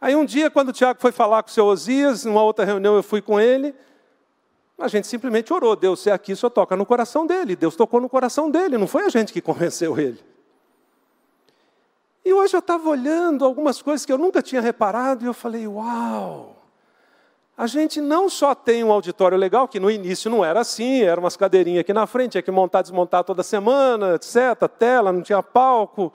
Aí 0.00 0.14
um 0.14 0.24
dia, 0.24 0.50
quando 0.50 0.68
o 0.68 0.72
Tiago 0.72 1.00
foi 1.00 1.12
falar 1.12 1.42
com 1.42 1.48
o 1.48 1.52
seu 1.52 1.64
Osias, 1.66 2.24
numa 2.24 2.42
outra 2.42 2.64
reunião 2.64 2.94
eu 2.96 3.02
fui 3.02 3.22
com 3.22 3.40
ele, 3.40 3.74
a 4.78 4.88
gente 4.88 5.06
simplesmente 5.06 5.52
orou, 5.52 5.74
Deus, 5.74 6.00
se 6.00 6.10
é 6.10 6.12
aqui, 6.12 6.36
só 6.36 6.50
toca 6.50 6.76
no 6.76 6.84
coração 6.84 7.26
dele. 7.26 7.56
Deus 7.56 7.74
tocou 7.74 8.00
no 8.00 8.08
coração 8.08 8.50
dele, 8.50 8.76
não 8.76 8.86
foi 8.86 9.04
a 9.04 9.08
gente 9.08 9.32
que 9.32 9.40
convenceu 9.40 9.98
ele. 9.98 10.22
E 12.22 12.32
hoje 12.32 12.54
eu 12.54 12.60
estava 12.60 12.88
olhando 12.88 13.44
algumas 13.44 13.80
coisas 13.80 14.04
que 14.04 14.12
eu 14.12 14.18
nunca 14.18 14.42
tinha 14.42 14.60
reparado 14.60 15.24
e 15.24 15.28
eu 15.28 15.32
falei, 15.32 15.66
uau! 15.66 16.56
A 17.56 17.66
gente 17.66 18.02
não 18.02 18.28
só 18.28 18.54
tem 18.54 18.84
um 18.84 18.92
auditório 18.92 19.38
legal, 19.38 19.66
que 19.66 19.80
no 19.80 19.90
início 19.90 20.30
não 20.30 20.44
era 20.44 20.60
assim, 20.60 21.00
eram 21.00 21.22
umas 21.22 21.38
cadeirinhas 21.38 21.80
aqui 21.80 21.92
na 21.94 22.06
frente, 22.06 22.32
tinha 22.32 22.42
que 22.42 22.50
montar, 22.50 22.82
desmontar 22.82 23.24
toda 23.24 23.42
semana, 23.42 24.16
etc., 24.16 24.68
tela, 24.78 25.10
não 25.10 25.22
tinha 25.22 25.42
palco. 25.42 26.12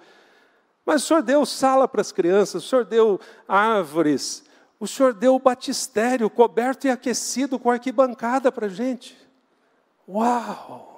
Mas 0.85 1.03
o 1.03 1.07
Senhor 1.07 1.21
deu 1.21 1.45
sala 1.45 1.87
para 1.87 2.01
as 2.01 2.11
crianças, 2.11 2.63
o 2.63 2.67
Senhor 2.67 2.85
deu 2.85 3.19
árvores, 3.47 4.43
o 4.79 4.87
Senhor 4.87 5.13
deu 5.13 5.35
o 5.35 5.39
batistério 5.39 6.29
coberto 6.29 6.87
e 6.87 6.89
aquecido 6.89 7.59
com 7.59 7.69
arquibancada 7.69 8.51
para 8.51 8.65
a 8.65 8.69
gente. 8.69 9.17
Uau! 10.07 10.91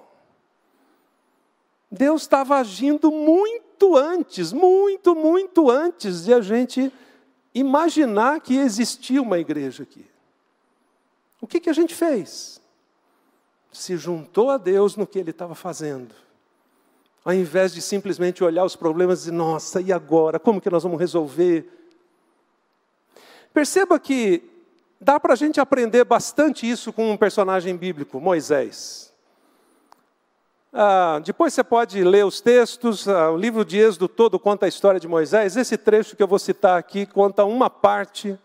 Deus 1.92 2.24
estava 2.24 2.58
agindo 2.58 3.12
muito 3.12 3.96
antes, 3.96 4.52
muito, 4.52 5.14
muito 5.14 5.70
antes 5.70 6.24
de 6.24 6.34
a 6.34 6.42
gente 6.42 6.92
imaginar 7.54 8.42
que 8.42 8.56
existia 8.56 9.22
uma 9.22 9.38
igreja 9.38 9.84
aqui. 9.84 10.06
O 11.40 11.46
que, 11.46 11.60
que 11.60 11.70
a 11.70 11.74
gente 11.74 11.94
fez? 11.94 12.60
Se 13.72 13.96
juntou 13.98 14.50
a 14.50 14.58
Deus 14.58 14.96
no 14.96 15.06
que 15.06 15.20
ele 15.20 15.32
estava 15.32 15.54
fazendo. 15.54 16.16
Ao 17.24 17.34
invés 17.34 17.74
de 17.74 17.82
simplesmente 17.82 18.44
olhar 18.44 18.66
os 18.66 18.76
problemas 18.76 19.20
e 19.20 19.22
dizer, 19.26 19.32
nossa, 19.32 19.80
e 19.80 19.94
agora? 19.94 20.40
Como 20.40 20.60
que 20.60 20.70
nós 20.70 20.84
vamos 20.84 21.00
resolver? 21.00 21.66
Perceba 23.54 23.98
que 23.98 24.44
dá 25.00 25.20
para 25.20 25.34
a 25.34 25.36
gente 25.36 25.60
aprender 25.60 26.04
bastante 26.04 26.70
isso 26.70 26.92
com 26.92 27.12
um 27.12 27.18
personagem 27.18 27.78
bíblico, 27.78 28.20
Moisés. 28.20 29.14
Ah, 30.74 31.22
depois 31.24 31.54
você 31.54 31.64
pode 31.64 32.04
ler 32.04 32.26
os 32.26 32.42
textos, 32.42 33.08
ah, 33.08 33.30
o 33.30 33.38
livro 33.38 33.64
de 33.64 33.78
Êxodo 33.78 34.08
todo 34.08 34.40
conta 34.40 34.66
a 34.66 34.70
história 34.70 35.00
de 35.00 35.08
Moisés. 35.08 35.56
Esse 35.56 35.78
trecho 35.78 36.16
que 36.16 36.24
eu 36.24 36.28
vou 36.28 36.40
citar 36.40 36.80
aqui 36.80 37.06
conta 37.06 37.46
uma 37.46 37.70
parte. 37.70 38.38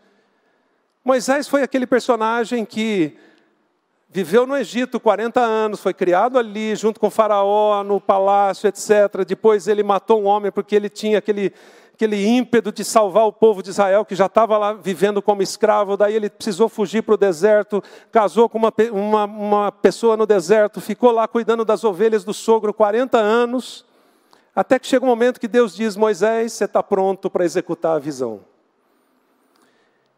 Moisés 1.02 1.48
foi 1.48 1.62
aquele 1.62 1.86
personagem 1.86 2.66
que 2.66 3.16
viveu 4.08 4.46
no 4.46 4.56
Egito 4.56 4.98
40 4.98 5.40
anos, 5.40 5.80
foi 5.80 5.92
criado 5.92 6.38
ali 6.38 6.74
junto 6.74 6.98
com 6.98 7.10
faraó, 7.10 7.84
no 7.84 8.00
palácio, 8.00 8.66
etc. 8.66 9.24
Depois 9.26 9.68
ele 9.68 9.82
matou 9.82 10.22
um 10.22 10.26
homem 10.26 10.50
porque 10.50 10.74
ele 10.74 10.88
tinha 10.88 11.18
aquele, 11.18 11.52
aquele 11.92 12.26
ímpeto 12.26 12.72
de 12.72 12.82
salvar 12.84 13.26
o 13.26 13.32
povo 13.32 13.62
de 13.62 13.68
Israel, 13.68 14.04
que 14.04 14.14
já 14.14 14.26
estava 14.26 14.56
lá 14.56 14.72
vivendo 14.72 15.20
como 15.20 15.42
escravo. 15.42 15.96
Daí 15.96 16.14
ele 16.14 16.30
precisou 16.30 16.68
fugir 16.68 17.02
para 17.02 17.14
o 17.14 17.18
deserto, 17.18 17.82
casou 18.10 18.48
com 18.48 18.58
uma, 18.58 18.72
uma, 18.90 19.24
uma 19.24 19.72
pessoa 19.72 20.16
no 20.16 20.26
deserto, 20.26 20.80
ficou 20.80 21.10
lá 21.10 21.28
cuidando 21.28 21.64
das 21.64 21.84
ovelhas 21.84 22.24
do 22.24 22.32
sogro 22.32 22.72
40 22.72 23.18
anos. 23.18 23.84
Até 24.56 24.78
que 24.78 24.86
chega 24.86 25.04
um 25.04 25.08
momento 25.08 25.38
que 25.38 25.46
Deus 25.46 25.76
diz: 25.76 25.96
Moisés, 25.96 26.54
você 26.54 26.64
está 26.64 26.82
pronto 26.82 27.28
para 27.30 27.44
executar 27.44 27.96
a 27.96 27.98
visão. 27.98 28.40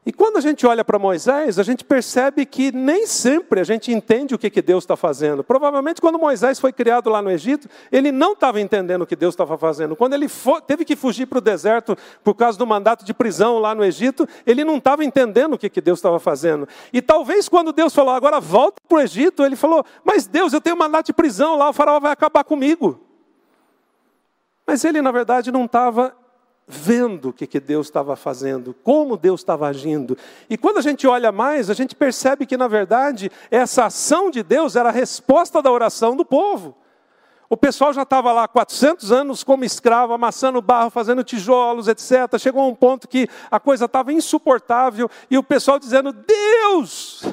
E 0.05 0.13
quando 0.13 0.39
a 0.39 0.41
gente 0.41 0.67
olha 0.67 0.83
para 0.83 0.99
Moisés, 0.99 1.59
a 1.59 1.63
gente 1.63 1.85
percebe 1.85 2.47
que 2.47 2.73
nem 2.73 3.07
sempre 3.07 3.61
a 3.61 3.65
gente 3.65 3.93
entende 3.93 4.35
o 4.35 4.39
que, 4.39 4.49
que 4.49 4.63
Deus 4.63 4.83
está 4.83 4.97
fazendo. 4.97 5.45
Provavelmente, 5.45 6.01
quando 6.01 6.19
Moisés 6.19 6.59
foi 6.59 6.73
criado 6.73 7.11
lá 7.11 7.21
no 7.21 7.31
Egito, 7.31 7.69
ele 7.93 8.11
não 8.11 8.33
estava 8.33 8.59
entendendo 8.63 9.03
o 9.03 9.07
que 9.07 9.15
Deus 9.15 9.35
estava 9.35 9.59
fazendo. 9.59 9.95
Quando 9.95 10.15
ele 10.15 10.27
foi, 10.27 10.63
teve 10.63 10.87
que 10.87 10.97
fugir 10.97 11.27
para 11.27 11.37
o 11.37 11.41
deserto 11.43 11.99
por 12.25 12.35
causa 12.35 12.59
do 12.59 12.67
mandato 12.67 13.05
de 13.05 13.13
prisão 13.13 13.59
lá 13.59 13.75
no 13.75 13.85
Egito, 13.85 14.27
ele 14.47 14.65
não 14.65 14.79
estava 14.79 15.05
entendendo 15.05 15.53
o 15.53 15.59
que, 15.59 15.69
que 15.69 15.83
Deus 15.83 15.99
estava 15.99 16.19
fazendo. 16.19 16.67
E 16.95 17.03
talvez 17.03 17.47
quando 17.47 17.71
Deus 17.71 17.95
falou, 17.95 18.15
agora 18.15 18.41
volta 18.41 18.81
para 18.89 18.97
o 18.97 19.01
Egito, 19.03 19.45
ele 19.45 19.55
falou, 19.55 19.85
mas 20.03 20.27
Deus, 20.27 20.55
eu 20.55 20.63
tenho 20.63 20.79
mandato 20.79 21.07
de 21.07 21.13
prisão 21.13 21.57
lá, 21.59 21.69
o 21.69 21.75
faraó 21.75 22.01
vai 22.01 22.13
acabar 22.13 22.43
comigo. 22.43 22.99
Mas 24.67 24.83
ele, 24.83 25.03
na 25.03 25.11
verdade, 25.11 25.53
não 25.53 25.67
estava 25.67 26.17
vendo 26.71 27.31
o 27.31 27.33
que, 27.33 27.47
que 27.47 27.59
Deus 27.59 27.89
estava 27.89 28.15
fazendo, 28.17 28.75
como 28.83 29.17
Deus 29.17 29.41
estava 29.41 29.67
agindo. 29.67 30.17
E 30.49 30.57
quando 30.57 30.79
a 30.79 30.83
gente 30.83 31.07
olha 31.07 31.33
mais, 31.33 31.69
a 31.69 31.75
gente 31.75 31.95
percebe 31.95 32.47
que, 32.47 32.57
na 32.57 32.69
verdade, 32.69 33.31
essa 33.51 33.87
ação 33.87 34.31
de 34.31 34.43
Deus 34.43 34.77
era 34.77 34.89
a 34.89 34.93
resposta 34.93 35.61
da 35.61 35.71
oração 35.71 36.17
do 36.17 36.25
povo. 36.25 36.77
O 37.49 37.57
pessoal 37.57 37.93
já 37.93 38.03
estava 38.03 38.33
lá 38.33 38.47
400 38.47 39.11
anos 39.11 39.43
como 39.43 39.65
escravo, 39.65 40.13
amassando 40.13 40.63
barro, 40.63 40.89
fazendo 40.89 41.25
tijolos, 41.25 41.89
etc. 41.89 42.39
Chegou 42.39 42.63
a 42.63 42.67
um 42.69 42.75
ponto 42.77 43.09
que 43.09 43.29
a 43.51 43.59
coisa 43.59 43.87
estava 43.87 44.13
insuportável 44.13 45.11
e 45.29 45.37
o 45.37 45.43
pessoal 45.43 45.77
dizendo: 45.77 46.13
Deus, 46.13 47.25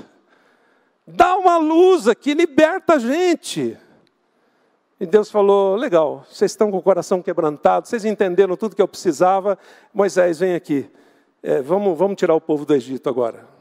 dá 1.06 1.38
uma 1.38 1.58
luz 1.58 2.08
aqui, 2.08 2.34
liberta 2.34 2.96
a 2.96 3.00
gente. 3.00 3.78
E 5.00 5.06
Deus 5.06 5.30
falou: 5.30 5.76
legal, 5.76 6.26
vocês 6.30 6.52
estão 6.52 6.72
com 6.72 6.78
o 6.78 6.82
coração 6.82 7.22
quebrantado, 7.22 7.88
vocês 7.88 8.06
entenderam 8.06 8.56
tudo 8.56 8.76
que 8.76 8.82
eu 8.82 8.88
precisava. 8.88 9.58
Moisés, 9.94 10.40
vem 10.40 10.56
aqui, 10.56 10.90
é, 11.44 11.62
vamos, 11.62 11.98
vamos 11.98 12.18
tirar 12.18 12.34
o 12.34 12.42
povo 12.42 12.66
do 12.66 12.74
Egito 12.74 13.10
agora. 13.10 13.57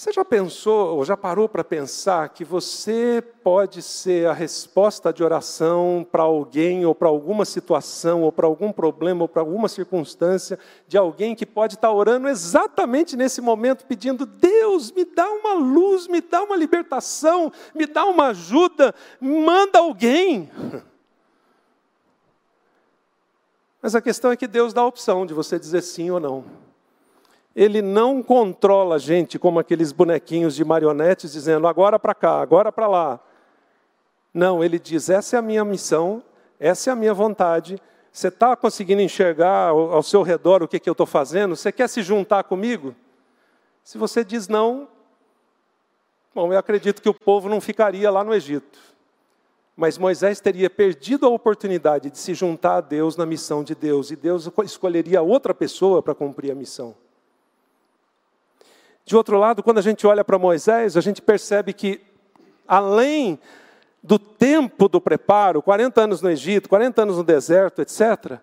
Você 0.00 0.12
já 0.14 0.24
pensou, 0.24 0.96
ou 0.96 1.04
já 1.04 1.14
parou 1.14 1.46
para 1.46 1.62
pensar, 1.62 2.30
que 2.30 2.42
você 2.42 3.22
pode 3.44 3.82
ser 3.82 4.28
a 4.28 4.32
resposta 4.32 5.12
de 5.12 5.22
oração 5.22 6.06
para 6.10 6.22
alguém, 6.22 6.86
ou 6.86 6.94
para 6.94 7.08
alguma 7.08 7.44
situação, 7.44 8.22
ou 8.22 8.32
para 8.32 8.46
algum 8.46 8.72
problema, 8.72 9.20
ou 9.20 9.28
para 9.28 9.42
alguma 9.42 9.68
circunstância, 9.68 10.58
de 10.88 10.96
alguém 10.96 11.34
que 11.34 11.44
pode 11.44 11.74
estar 11.74 11.92
orando 11.92 12.30
exatamente 12.30 13.14
nesse 13.14 13.42
momento, 13.42 13.84
pedindo: 13.84 14.24
Deus, 14.24 14.90
me 14.90 15.04
dá 15.04 15.30
uma 15.30 15.52
luz, 15.52 16.08
me 16.08 16.22
dá 16.22 16.44
uma 16.44 16.56
libertação, 16.56 17.52
me 17.74 17.84
dá 17.84 18.06
uma 18.06 18.28
ajuda, 18.28 18.94
manda 19.20 19.80
alguém. 19.80 20.50
Mas 23.82 23.94
a 23.94 24.00
questão 24.00 24.32
é 24.32 24.36
que 24.36 24.48
Deus 24.48 24.72
dá 24.72 24.80
a 24.80 24.86
opção 24.86 25.26
de 25.26 25.34
você 25.34 25.58
dizer 25.58 25.82
sim 25.82 26.10
ou 26.10 26.18
não. 26.18 26.69
Ele 27.54 27.82
não 27.82 28.22
controla 28.22 28.94
a 28.94 28.98
gente 28.98 29.38
como 29.38 29.58
aqueles 29.58 29.92
bonequinhos 29.92 30.54
de 30.54 30.64
marionetes 30.64 31.32
dizendo 31.32 31.66
agora 31.66 31.98
para 31.98 32.14
cá, 32.14 32.40
agora 32.40 32.70
para 32.70 32.86
lá. 32.86 33.20
Não, 34.32 34.62
ele 34.62 34.78
diz: 34.78 35.10
essa 35.10 35.36
é 35.36 35.38
a 35.38 35.42
minha 35.42 35.64
missão, 35.64 36.22
essa 36.58 36.90
é 36.90 36.92
a 36.92 36.96
minha 36.96 37.12
vontade. 37.12 37.80
Você 38.12 38.28
está 38.28 38.56
conseguindo 38.56 39.02
enxergar 39.02 39.68
ao, 39.68 40.02
seu 40.02 40.22
redor 40.22 40.62
o 40.62 40.68
que, 40.68 40.80
que 40.80 40.88
eu 40.88 40.92
estou 40.92 41.06
fazendo? 41.06 41.54
Você 41.54 41.70
quer 41.70 41.88
se 41.88 42.02
juntar 42.02 42.44
comigo? 42.44 42.94
Se 43.84 43.98
você 43.98 44.24
diz 44.24 44.48
não, 44.48 44.88
bom, 46.34 46.52
eu 46.52 46.58
acredito 46.58 47.00
que 47.00 47.08
o 47.08 47.14
povo 47.14 47.48
não 47.48 47.60
ficaria 47.60 48.10
lá 48.10 48.24
no 48.24 48.34
Egito. 48.34 48.78
Mas 49.76 49.96
Moisés 49.96 50.40
teria 50.40 50.68
perdido 50.68 51.24
a 51.24 51.30
oportunidade 51.30 52.10
de 52.10 52.18
se 52.18 52.34
juntar 52.34 52.76
a 52.76 52.80
Deus 52.80 53.16
na 53.16 53.24
missão 53.24 53.64
de 53.64 53.74
Deus, 53.74 54.10
e 54.10 54.16
Deus 54.16 54.50
escolheria 54.64 55.22
outra 55.22 55.54
pessoa 55.54 56.02
para 56.02 56.14
cumprir 56.14 56.50
a 56.50 56.54
missão. 56.54 56.94
De 59.10 59.16
outro 59.16 59.36
lado, 59.36 59.60
quando 59.60 59.78
a 59.78 59.82
gente 59.82 60.06
olha 60.06 60.22
para 60.22 60.38
Moisés, 60.38 60.96
a 60.96 61.00
gente 61.00 61.20
percebe 61.20 61.72
que, 61.72 62.00
além 62.64 63.40
do 64.00 64.20
tempo 64.20 64.88
do 64.88 65.00
preparo, 65.00 65.60
40 65.60 66.00
anos 66.00 66.22
no 66.22 66.30
Egito, 66.30 66.68
40 66.68 67.02
anos 67.02 67.16
no 67.16 67.24
deserto, 67.24 67.82
etc., 67.82 68.38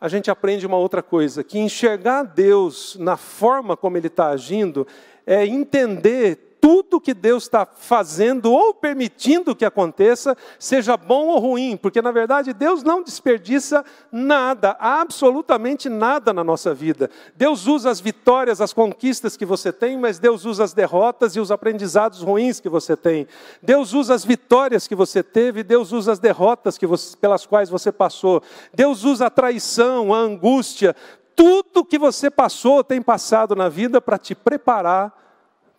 a 0.00 0.08
gente 0.08 0.30
aprende 0.30 0.66
uma 0.66 0.78
outra 0.78 1.02
coisa: 1.02 1.44
que 1.44 1.58
enxergar 1.58 2.22
Deus 2.22 2.96
na 2.98 3.18
forma 3.18 3.76
como 3.76 3.98
Ele 3.98 4.06
está 4.06 4.28
agindo 4.28 4.86
é 5.26 5.44
entender 5.44 6.47
tudo 6.60 7.00
que 7.00 7.14
Deus 7.14 7.44
está 7.44 7.64
fazendo 7.64 8.52
ou 8.52 8.74
permitindo 8.74 9.54
que 9.54 9.64
aconteça, 9.64 10.36
seja 10.58 10.96
bom 10.96 11.28
ou 11.28 11.38
ruim, 11.38 11.76
porque 11.76 12.02
na 12.02 12.10
verdade 12.10 12.52
Deus 12.52 12.82
não 12.82 13.02
desperdiça 13.02 13.84
nada, 14.10 14.76
absolutamente 14.80 15.88
nada 15.88 16.32
na 16.32 16.42
nossa 16.42 16.74
vida. 16.74 17.10
Deus 17.36 17.66
usa 17.66 17.90
as 17.90 18.00
vitórias, 18.00 18.60
as 18.60 18.72
conquistas 18.72 19.36
que 19.36 19.46
você 19.46 19.72
tem, 19.72 19.98
mas 19.98 20.18
Deus 20.18 20.44
usa 20.44 20.64
as 20.64 20.72
derrotas 20.72 21.36
e 21.36 21.40
os 21.40 21.50
aprendizados 21.50 22.22
ruins 22.22 22.60
que 22.60 22.68
você 22.68 22.96
tem. 22.96 23.26
Deus 23.62 23.92
usa 23.92 24.14
as 24.14 24.24
vitórias 24.24 24.86
que 24.86 24.94
você 24.94 25.22
teve, 25.22 25.62
Deus 25.62 25.92
usa 25.92 26.12
as 26.12 26.18
derrotas 26.18 26.78
você, 26.86 27.16
pelas 27.16 27.46
quais 27.46 27.70
você 27.70 27.92
passou. 27.92 28.42
Deus 28.74 29.04
usa 29.04 29.26
a 29.26 29.30
traição, 29.30 30.14
a 30.14 30.18
angústia, 30.18 30.94
tudo 31.36 31.84
que 31.84 31.98
você 31.98 32.30
passou, 32.30 32.82
tem 32.82 33.00
passado 33.00 33.54
na 33.54 33.68
vida 33.68 34.00
para 34.00 34.18
te 34.18 34.34
preparar 34.34 35.27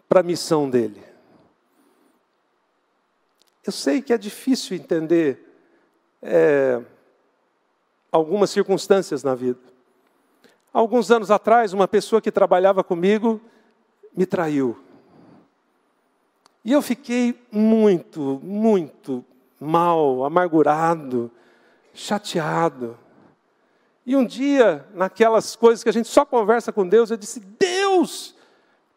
para 0.09 0.21
a 0.21 0.23
missão 0.23 0.67
dele. 0.67 1.01
Eu 3.63 3.71
sei 3.71 4.01
que 4.01 4.11
é 4.11 4.17
difícil 4.17 4.75
entender 4.75 5.47
é, 6.21 6.81
algumas 8.11 8.49
circunstâncias 8.49 9.23
na 9.23 9.35
vida. 9.35 9.59
Alguns 10.73 11.11
anos 11.11 11.29
atrás, 11.29 11.71
uma 11.71 11.87
pessoa 11.87 12.21
que 12.21 12.31
trabalhava 12.31 12.83
comigo 12.83 13.39
me 14.15 14.25
traiu. 14.25 14.77
E 16.65 16.71
eu 16.71 16.81
fiquei 16.81 17.39
muito, 17.51 18.39
muito 18.43 19.23
mal, 19.59 20.25
amargurado, 20.25 21.31
chateado. 21.93 22.97
E 24.05 24.15
um 24.15 24.25
dia, 24.25 24.87
naquelas 24.93 25.55
coisas 25.55 25.83
que 25.83 25.89
a 25.89 25.93
gente 25.93 26.07
só 26.07 26.25
conversa 26.25 26.71
com 26.71 26.87
Deus, 26.87 27.11
eu 27.11 27.17
disse: 27.17 27.39
Deus, 27.39 28.35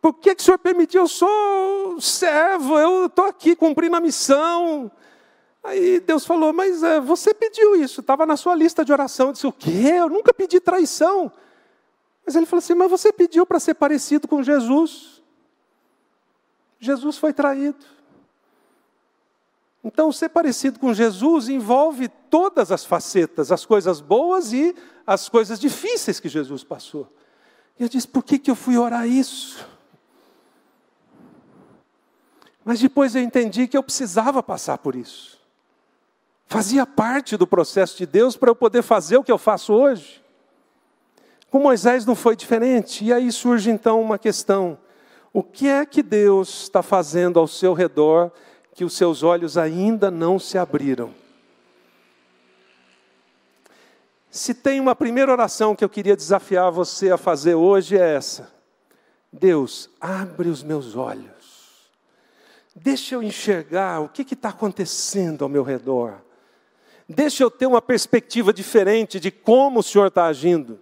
por 0.02 0.14
que, 0.14 0.34
que 0.34 0.42
o 0.42 0.44
senhor 0.44 0.58
permitiu? 0.58 1.02
Eu 1.02 1.08
sou 1.08 2.00
servo, 2.00 2.76
eu 2.76 3.06
estou 3.06 3.24
aqui 3.24 3.54
cumprindo 3.54 3.94
a 3.94 4.00
missão. 4.00 4.90
Aí 5.62 6.00
Deus 6.00 6.26
falou, 6.26 6.52
mas 6.52 6.82
é, 6.82 7.00
você 7.00 7.32
pediu 7.32 7.76
isso, 7.76 8.00
estava 8.00 8.26
na 8.26 8.36
sua 8.36 8.56
lista 8.56 8.84
de 8.84 8.92
oração. 8.92 9.28
Eu 9.28 9.32
disse, 9.32 9.46
o 9.46 9.52
quê? 9.52 9.92
Eu 9.94 10.08
nunca 10.08 10.34
pedi 10.34 10.58
traição. 10.58 11.30
Mas 12.26 12.34
ele 12.34 12.46
falou 12.46 12.58
assim, 12.58 12.74
mas 12.74 12.90
você 12.90 13.12
pediu 13.12 13.46
para 13.46 13.60
ser 13.60 13.74
parecido 13.74 14.26
com 14.26 14.42
Jesus. 14.42 15.22
Jesus 16.80 17.16
foi 17.16 17.32
traído. 17.32 17.86
Então, 19.84 20.10
ser 20.10 20.30
parecido 20.30 20.80
com 20.80 20.92
Jesus 20.92 21.48
envolve 21.48 22.08
todas 22.28 22.72
as 22.72 22.84
facetas, 22.84 23.52
as 23.52 23.64
coisas 23.64 24.00
boas 24.00 24.52
e 24.52 24.74
as 25.06 25.28
coisas 25.28 25.60
difíceis 25.60 26.18
que 26.18 26.28
Jesus 26.28 26.64
passou. 26.64 27.08
E 27.78 27.84
eu 27.84 27.88
disse, 27.88 28.08
por 28.08 28.24
que, 28.24 28.36
que 28.36 28.50
eu 28.50 28.56
fui 28.56 28.76
orar 28.76 29.06
isso? 29.06 29.70
Mas 32.64 32.80
depois 32.80 33.14
eu 33.14 33.22
entendi 33.22 33.66
que 33.66 33.76
eu 33.76 33.82
precisava 33.82 34.42
passar 34.42 34.78
por 34.78 34.94
isso. 34.94 35.40
Fazia 36.46 36.86
parte 36.86 37.36
do 37.36 37.46
processo 37.46 37.96
de 37.96 38.06
Deus 38.06 38.36
para 38.36 38.50
eu 38.50 38.54
poder 38.54 38.82
fazer 38.82 39.16
o 39.16 39.24
que 39.24 39.32
eu 39.32 39.38
faço 39.38 39.72
hoje. 39.72 40.22
Com 41.50 41.58
Moisés 41.58 42.06
não 42.06 42.14
foi 42.14 42.36
diferente. 42.36 43.04
E 43.04 43.12
aí 43.12 43.32
surge 43.32 43.70
então 43.70 44.00
uma 44.00 44.18
questão: 44.18 44.78
o 45.32 45.42
que 45.42 45.66
é 45.66 45.84
que 45.84 46.02
Deus 46.02 46.62
está 46.62 46.82
fazendo 46.82 47.38
ao 47.38 47.48
seu 47.48 47.72
redor 47.72 48.30
que 48.74 48.84
os 48.84 48.94
seus 48.96 49.22
olhos 49.22 49.56
ainda 49.56 50.10
não 50.10 50.38
se 50.38 50.56
abriram? 50.56 51.12
Se 54.30 54.54
tem 54.54 54.80
uma 54.80 54.94
primeira 54.94 55.32
oração 55.32 55.74
que 55.74 55.84
eu 55.84 55.90
queria 55.90 56.16
desafiar 56.16 56.70
você 56.70 57.10
a 57.10 57.18
fazer 57.18 57.54
hoje, 57.54 57.98
é 57.98 58.14
essa: 58.14 58.52
Deus, 59.32 59.90
abre 60.00 60.48
os 60.48 60.62
meus 60.62 60.94
olhos 60.94 61.31
Deixa 62.74 63.14
eu 63.14 63.22
enxergar 63.22 64.00
o 64.00 64.08
que 64.08 64.22
está 64.34 64.48
acontecendo 64.48 65.42
ao 65.42 65.48
meu 65.48 65.62
redor. 65.62 66.22
Deixa 67.08 67.42
eu 67.42 67.50
ter 67.50 67.66
uma 67.66 67.82
perspectiva 67.82 68.52
diferente 68.52 69.20
de 69.20 69.30
como 69.30 69.80
o 69.80 69.82
Senhor 69.82 70.06
está 70.06 70.26
agindo. 70.26 70.80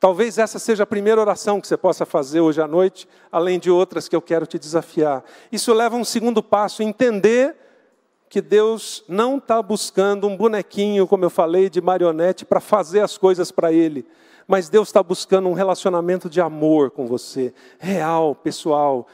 Talvez 0.00 0.38
essa 0.38 0.58
seja 0.58 0.84
a 0.84 0.86
primeira 0.86 1.20
oração 1.20 1.60
que 1.60 1.66
você 1.66 1.76
possa 1.76 2.06
fazer 2.06 2.40
hoje 2.40 2.60
à 2.60 2.68
noite, 2.68 3.08
além 3.32 3.58
de 3.58 3.70
outras 3.70 4.08
que 4.08 4.14
eu 4.14 4.22
quero 4.22 4.46
te 4.46 4.58
desafiar. 4.58 5.24
Isso 5.50 5.72
leva 5.74 5.96
a 5.96 5.98
um 5.98 6.04
segundo 6.04 6.42
passo, 6.42 6.82
entender 6.82 7.56
que 8.28 8.40
Deus 8.40 9.04
não 9.08 9.38
está 9.38 9.60
buscando 9.60 10.28
um 10.28 10.36
bonequinho, 10.36 11.06
como 11.06 11.24
eu 11.24 11.30
falei, 11.30 11.68
de 11.68 11.80
marionete 11.80 12.44
para 12.44 12.60
fazer 12.60 13.00
as 13.00 13.18
coisas 13.18 13.50
para 13.50 13.72
Ele, 13.72 14.06
mas 14.48 14.70
Deus 14.70 14.88
está 14.88 15.02
buscando 15.02 15.48
um 15.48 15.52
relacionamento 15.52 16.28
de 16.28 16.40
amor 16.40 16.90
com 16.90 17.06
você, 17.06 17.54
real, 17.78 18.34
pessoal, 18.34 19.06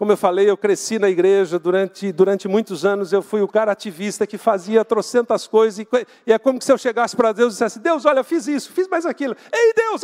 como 0.00 0.12
eu 0.12 0.16
falei, 0.16 0.48
eu 0.48 0.56
cresci 0.56 0.98
na 0.98 1.10
igreja 1.10 1.58
durante, 1.58 2.10
durante 2.10 2.48
muitos 2.48 2.86
anos, 2.86 3.12
eu 3.12 3.20
fui 3.20 3.42
o 3.42 3.46
cara 3.46 3.72
ativista 3.72 4.26
que 4.26 4.38
fazia 4.38 4.82
trocentas 4.82 5.46
coisas, 5.46 5.78
e, 5.78 5.86
e 6.26 6.32
é 6.32 6.38
como 6.38 6.62
se 6.62 6.72
eu 6.72 6.78
chegasse 6.78 7.14
para 7.14 7.32
Deus 7.32 7.52
e 7.52 7.56
dissesse, 7.56 7.78
Deus, 7.78 8.06
olha, 8.06 8.24
fiz 8.24 8.48
isso, 8.48 8.72
fiz 8.72 8.88
mais 8.88 9.04
aquilo. 9.04 9.36
Ei, 9.52 9.74
Deus, 9.74 10.00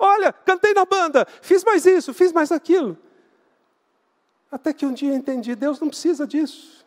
olha, 0.00 0.32
cantei 0.32 0.74
na 0.74 0.84
banda, 0.84 1.24
fiz 1.40 1.62
mais 1.62 1.86
isso, 1.86 2.12
fiz 2.12 2.32
mais 2.32 2.50
aquilo. 2.50 2.98
Até 4.50 4.72
que 4.72 4.84
um 4.84 4.92
dia 4.92 5.10
eu 5.12 5.16
entendi, 5.16 5.54
Deus 5.54 5.78
não 5.78 5.90
precisa 5.90 6.26
disso. 6.26 6.84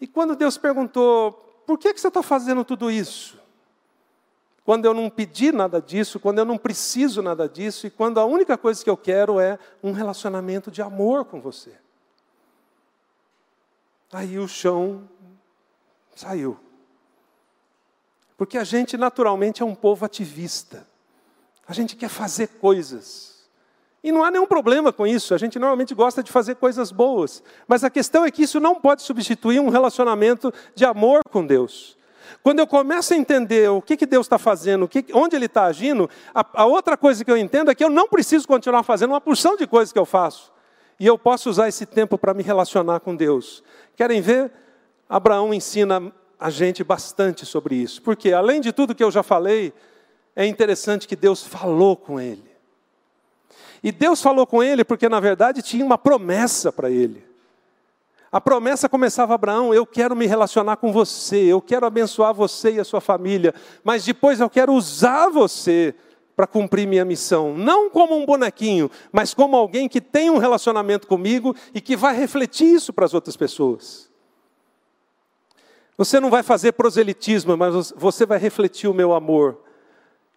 E 0.00 0.06
quando 0.06 0.34
Deus 0.34 0.56
perguntou, 0.56 1.32
por 1.66 1.76
que, 1.76 1.92
que 1.92 2.00
você 2.00 2.08
está 2.08 2.22
fazendo 2.22 2.64
tudo 2.64 2.90
isso? 2.90 3.39
Quando 4.70 4.84
eu 4.84 4.94
não 4.94 5.10
pedi 5.10 5.50
nada 5.50 5.82
disso, 5.82 6.20
quando 6.20 6.38
eu 6.38 6.44
não 6.44 6.56
preciso 6.56 7.20
nada 7.20 7.48
disso 7.48 7.88
e 7.88 7.90
quando 7.90 8.20
a 8.20 8.24
única 8.24 8.56
coisa 8.56 8.84
que 8.84 8.88
eu 8.88 8.96
quero 8.96 9.40
é 9.40 9.58
um 9.82 9.90
relacionamento 9.90 10.70
de 10.70 10.80
amor 10.80 11.24
com 11.24 11.40
você. 11.40 11.72
Aí 14.12 14.38
o 14.38 14.46
chão 14.46 15.08
saiu. 16.14 16.56
Porque 18.36 18.56
a 18.56 18.62
gente 18.62 18.96
naturalmente 18.96 19.60
é 19.60 19.66
um 19.66 19.74
povo 19.74 20.04
ativista. 20.04 20.86
A 21.66 21.72
gente 21.72 21.96
quer 21.96 22.08
fazer 22.08 22.46
coisas. 22.46 23.50
E 24.04 24.12
não 24.12 24.22
há 24.22 24.30
nenhum 24.30 24.46
problema 24.46 24.92
com 24.92 25.04
isso, 25.04 25.34
a 25.34 25.38
gente 25.38 25.58
normalmente 25.58 25.96
gosta 25.96 26.22
de 26.22 26.30
fazer 26.30 26.54
coisas 26.54 26.92
boas. 26.92 27.42
Mas 27.66 27.82
a 27.82 27.90
questão 27.90 28.24
é 28.24 28.30
que 28.30 28.44
isso 28.44 28.60
não 28.60 28.76
pode 28.76 29.02
substituir 29.02 29.58
um 29.58 29.68
relacionamento 29.68 30.54
de 30.76 30.84
amor 30.84 31.22
com 31.28 31.44
Deus. 31.44 31.98
Quando 32.42 32.58
eu 32.58 32.66
começo 32.66 33.12
a 33.14 33.16
entender 33.16 33.70
o 33.70 33.82
que, 33.82 33.96
que 33.96 34.06
Deus 34.06 34.26
está 34.26 34.38
fazendo, 34.38 34.88
que, 34.88 35.04
onde 35.12 35.36
Ele 35.36 35.46
está 35.46 35.64
agindo, 35.64 36.08
a, 36.34 36.62
a 36.62 36.66
outra 36.66 36.96
coisa 36.96 37.24
que 37.24 37.30
eu 37.30 37.36
entendo 37.36 37.70
é 37.70 37.74
que 37.74 37.84
eu 37.84 37.90
não 37.90 38.08
preciso 38.08 38.46
continuar 38.46 38.82
fazendo 38.82 39.10
uma 39.10 39.20
porção 39.20 39.56
de 39.56 39.66
coisas 39.66 39.92
que 39.92 39.98
eu 39.98 40.06
faço. 40.06 40.52
E 40.98 41.06
eu 41.06 41.18
posso 41.18 41.48
usar 41.48 41.68
esse 41.68 41.86
tempo 41.86 42.18
para 42.18 42.34
me 42.34 42.42
relacionar 42.42 43.00
com 43.00 43.16
Deus. 43.16 43.62
Querem 43.96 44.20
ver? 44.20 44.52
Abraão 45.08 45.52
ensina 45.54 46.12
a 46.38 46.50
gente 46.50 46.84
bastante 46.84 47.44
sobre 47.46 47.74
isso. 47.74 48.02
Porque, 48.02 48.32
além 48.32 48.60
de 48.60 48.72
tudo 48.72 48.94
que 48.94 49.02
eu 49.02 49.10
já 49.10 49.22
falei, 49.22 49.72
é 50.36 50.46
interessante 50.46 51.08
que 51.08 51.16
Deus 51.16 51.42
falou 51.42 51.96
com 51.96 52.20
ele. 52.20 52.50
E 53.82 53.90
Deus 53.90 54.20
falou 54.20 54.46
com 54.46 54.62
ele 54.62 54.84
porque, 54.84 55.08
na 55.08 55.20
verdade, 55.20 55.62
tinha 55.62 55.84
uma 55.84 55.96
promessa 55.96 56.70
para 56.70 56.90
ele. 56.90 57.29
A 58.32 58.40
promessa 58.40 58.88
começava 58.88 59.34
Abraão: 59.34 59.74
eu 59.74 59.84
quero 59.84 60.14
me 60.14 60.26
relacionar 60.26 60.76
com 60.76 60.92
você, 60.92 61.36
eu 61.36 61.60
quero 61.60 61.86
abençoar 61.86 62.32
você 62.32 62.72
e 62.72 62.80
a 62.80 62.84
sua 62.84 63.00
família, 63.00 63.54
mas 63.82 64.04
depois 64.04 64.40
eu 64.40 64.48
quero 64.48 64.72
usar 64.72 65.28
você 65.28 65.94
para 66.36 66.46
cumprir 66.46 66.86
minha 66.86 67.04
missão, 67.04 67.54
não 67.54 67.90
como 67.90 68.16
um 68.16 68.24
bonequinho, 68.24 68.90
mas 69.12 69.34
como 69.34 69.56
alguém 69.56 69.88
que 69.88 70.00
tem 70.00 70.30
um 70.30 70.38
relacionamento 70.38 71.06
comigo 71.06 71.54
e 71.74 71.80
que 71.82 71.94
vai 71.94 72.16
refletir 72.16 72.66
isso 72.66 72.92
para 72.92 73.04
as 73.04 73.12
outras 73.12 73.36
pessoas. 73.36 74.08
Você 75.98 76.18
não 76.18 76.30
vai 76.30 76.42
fazer 76.42 76.72
proselitismo, 76.72 77.58
mas 77.58 77.92
você 77.94 78.24
vai 78.24 78.38
refletir 78.38 78.88
o 78.88 78.94
meu 78.94 79.12
amor. 79.12 79.58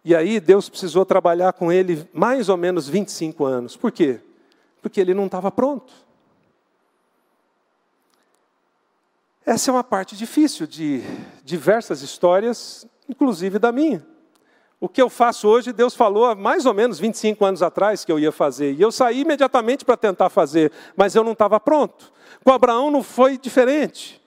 E 0.04 0.14
aí 0.14 0.38
Deus 0.38 0.68
precisou 0.68 1.06
trabalhar 1.06 1.54
com 1.54 1.72
ele 1.72 2.06
mais 2.12 2.50
ou 2.50 2.58
menos 2.58 2.86
25 2.86 3.46
anos. 3.46 3.74
Por 3.74 3.90
quê? 3.90 4.20
Porque 4.82 5.00
ele 5.00 5.14
não 5.14 5.24
estava 5.24 5.50
pronto. 5.50 5.90
Essa 9.46 9.70
é 9.70 9.72
uma 9.72 9.84
parte 9.84 10.16
difícil 10.16 10.66
de 10.66 11.02
diversas 11.44 12.00
histórias, 12.00 12.86
inclusive 13.06 13.58
da 13.58 13.70
minha. 13.70 14.04
O 14.80 14.88
que 14.88 15.02
eu 15.02 15.10
faço 15.10 15.46
hoje, 15.46 15.70
Deus 15.70 15.94
falou 15.94 16.24
há 16.24 16.34
mais 16.34 16.64
ou 16.64 16.72
menos 16.72 16.98
25 16.98 17.44
anos 17.44 17.62
atrás 17.62 18.06
que 18.06 18.10
eu 18.10 18.18
ia 18.18 18.32
fazer. 18.32 18.72
E 18.72 18.80
eu 18.80 18.90
saí 18.90 19.20
imediatamente 19.20 19.84
para 19.84 19.98
tentar 19.98 20.30
fazer, 20.30 20.72
mas 20.96 21.14
eu 21.14 21.22
não 21.22 21.32
estava 21.32 21.60
pronto. 21.60 22.10
Com 22.42 22.52
Abraão 22.52 22.90
não 22.90 23.02
foi 23.02 23.36
diferente. 23.36 24.18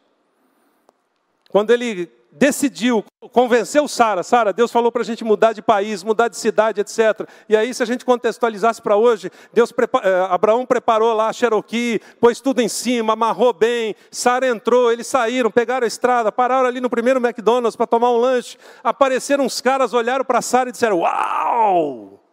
Quando 1.49 1.71
ele 1.71 2.11
decidiu, 2.31 3.03
convenceu 3.31 3.87
Sara. 3.87 4.23
Sara, 4.23 4.53
Deus 4.53 4.71
falou 4.71 4.91
para 4.91 5.01
a 5.01 5.05
gente 5.05 5.23
mudar 5.23 5.53
de 5.53 5.61
país, 5.61 6.03
mudar 6.03 6.27
de 6.27 6.37
cidade, 6.37 6.81
etc. 6.81 7.27
E 7.49 7.55
aí, 7.55 7.73
se 7.73 7.81
a 7.81 7.85
gente 7.85 8.05
contextualizasse 8.05 8.81
para 8.81 8.95
hoje, 8.95 9.31
Deus 9.53 9.73
eh, 10.03 10.27
Abraão 10.29 10.65
preparou 10.65 11.13
lá 11.13 11.29
a 11.29 11.33
Cherokee, 11.33 11.99
pôs 12.19 12.39
tudo 12.39 12.61
em 12.61 12.67
cima, 12.67 13.13
amarrou 13.13 13.53
bem. 13.53 13.95
Sara 14.11 14.47
entrou, 14.47 14.91
eles 14.91 15.07
saíram, 15.07 15.51
pegaram 15.51 15.85
a 15.85 15.87
estrada, 15.87 16.31
pararam 16.31 16.67
ali 16.67 16.79
no 16.79 16.89
primeiro 16.89 17.19
McDonald's 17.19 17.75
para 17.75 17.87
tomar 17.87 18.11
um 18.11 18.17
lanche. 18.17 18.57
Apareceram 18.83 19.45
uns 19.45 19.59
caras, 19.59 19.93
olharam 19.93 20.23
para 20.23 20.41
Sara 20.41 20.69
e 20.69 20.71
disseram: 20.71 20.99
Uau! 20.99 22.23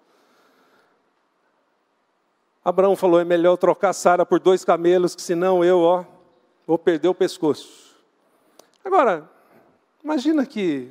Abraão 2.65 2.97
falou: 2.97 3.21
é 3.21 3.25
melhor 3.25 3.57
trocar 3.57 3.93
Sara 3.93 4.25
por 4.25 4.41
dois 4.41 4.65
camelos, 4.65 5.15
que 5.15 5.23
senão 5.23 5.63
eu, 5.65 5.81
ó, 5.81 6.05
vou 6.67 6.79
perder 6.79 7.09
o 7.09 7.15
pescoço. 7.15 7.85
Agora, 8.83 9.34
Imagina 10.05 10.45
que 10.45 10.90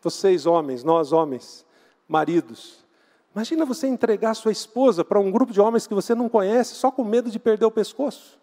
vocês 0.00 0.46
homens, 0.46 0.82
nós 0.82 1.12
homens, 1.12 1.64
maridos, 2.08 2.84
imagina 3.32 3.64
você 3.64 3.86
entregar 3.86 4.34
sua 4.34 4.50
esposa 4.50 5.04
para 5.04 5.20
um 5.20 5.30
grupo 5.30 5.52
de 5.52 5.60
homens 5.60 5.86
que 5.86 5.94
você 5.94 6.12
não 6.12 6.28
conhece 6.28 6.74
só 6.74 6.90
com 6.90 7.04
medo 7.04 7.30
de 7.30 7.38
perder 7.38 7.66
o 7.66 7.70
pescoço. 7.70 8.36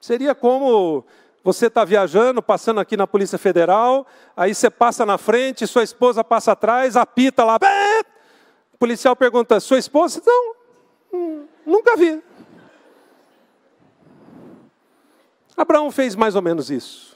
Seria 0.00 0.34
como 0.34 1.04
você 1.42 1.66
está 1.66 1.84
viajando, 1.84 2.42
passando 2.42 2.80
aqui 2.80 2.96
na 2.96 3.06
Polícia 3.06 3.36
Federal, 3.36 4.06
aí 4.34 4.54
você 4.54 4.70
passa 4.70 5.04
na 5.04 5.18
frente, 5.18 5.66
sua 5.66 5.82
esposa 5.82 6.24
passa 6.24 6.52
atrás, 6.52 6.96
apita 6.96 7.44
lá. 7.44 7.58
O 8.72 8.78
policial 8.78 9.14
pergunta: 9.14 9.60
Sua 9.60 9.78
esposa? 9.78 10.22
Não, 10.24 10.54
hum, 11.12 11.46
nunca 11.66 11.94
vi. 11.94 12.22
Abraão 15.54 15.90
fez 15.90 16.16
mais 16.16 16.34
ou 16.34 16.40
menos 16.40 16.70
isso. 16.70 17.13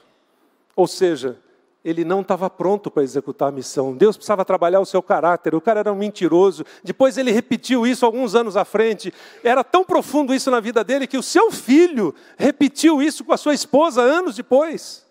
Ou 0.79 0.87
seja, 0.87 1.37
ele 1.83 2.05
não 2.05 2.21
estava 2.21 2.49
pronto 2.49 2.89
para 2.89 3.03
executar 3.03 3.49
a 3.49 3.51
missão. 3.51 3.93
Deus 3.93 4.15
precisava 4.15 4.45
trabalhar 4.45 4.79
o 4.79 4.85
seu 4.85 5.03
caráter. 5.03 5.53
O 5.53 5.59
cara 5.59 5.81
era 5.81 5.91
um 5.91 5.95
mentiroso. 5.97 6.63
Depois 6.81 7.17
ele 7.17 7.31
repetiu 7.31 7.85
isso 7.85 8.05
alguns 8.05 8.33
anos 8.33 8.55
à 8.55 8.63
frente. 8.63 9.13
Era 9.43 9.61
tão 9.61 9.83
profundo 9.83 10.33
isso 10.33 10.49
na 10.49 10.61
vida 10.61 10.81
dele 10.81 11.05
que 11.05 11.17
o 11.17 11.21
seu 11.21 11.51
filho 11.51 12.15
repetiu 12.37 13.01
isso 13.01 13.25
com 13.25 13.33
a 13.33 13.37
sua 13.37 13.53
esposa 13.53 14.01
anos 14.01 14.37
depois. 14.37 15.05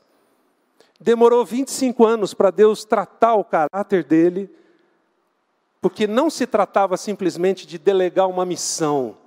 Demorou 0.98 1.44
25 1.44 2.02
anos 2.02 2.32
para 2.32 2.50
Deus 2.50 2.82
tratar 2.82 3.34
o 3.34 3.44
caráter 3.44 4.02
dele, 4.02 4.50
porque 5.82 6.06
não 6.06 6.30
se 6.30 6.46
tratava 6.46 6.96
simplesmente 6.96 7.66
de 7.66 7.76
delegar 7.76 8.26
uma 8.26 8.46
missão, 8.46 9.18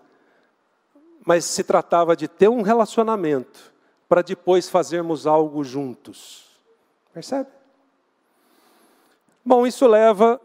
mas 1.24 1.46
se 1.46 1.64
tratava 1.64 2.16
de 2.16 2.28
ter 2.28 2.50
um 2.50 2.64
relacionamento 2.64 3.71
para 4.12 4.22
depois 4.22 4.68
fazermos 4.68 5.26
algo 5.26 5.64
juntos. 5.64 6.44
Percebe? 7.14 7.48
Bom, 9.46 9.66
isso 9.66 9.88
leva 9.88 10.38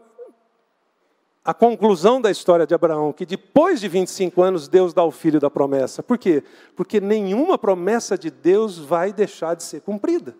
à 1.43 1.53
conclusão 1.53 2.21
da 2.21 2.31
história 2.31 2.65
de 2.65 2.73
Abraão, 2.73 3.11
que 3.11 3.25
depois 3.25 3.81
de 3.81 3.89
25 3.89 4.41
anos 4.41 4.69
Deus 4.69 4.93
dá 4.93 5.03
o 5.03 5.11
filho 5.11 5.37
da 5.37 5.49
promessa. 5.49 6.01
Por 6.01 6.17
quê? 6.17 6.45
Porque 6.77 7.01
nenhuma 7.01 7.57
promessa 7.57 8.17
de 8.17 8.31
Deus 8.31 8.77
vai 8.77 9.11
deixar 9.11 9.53
de 9.53 9.63
ser 9.63 9.81
cumprida. 9.81 10.33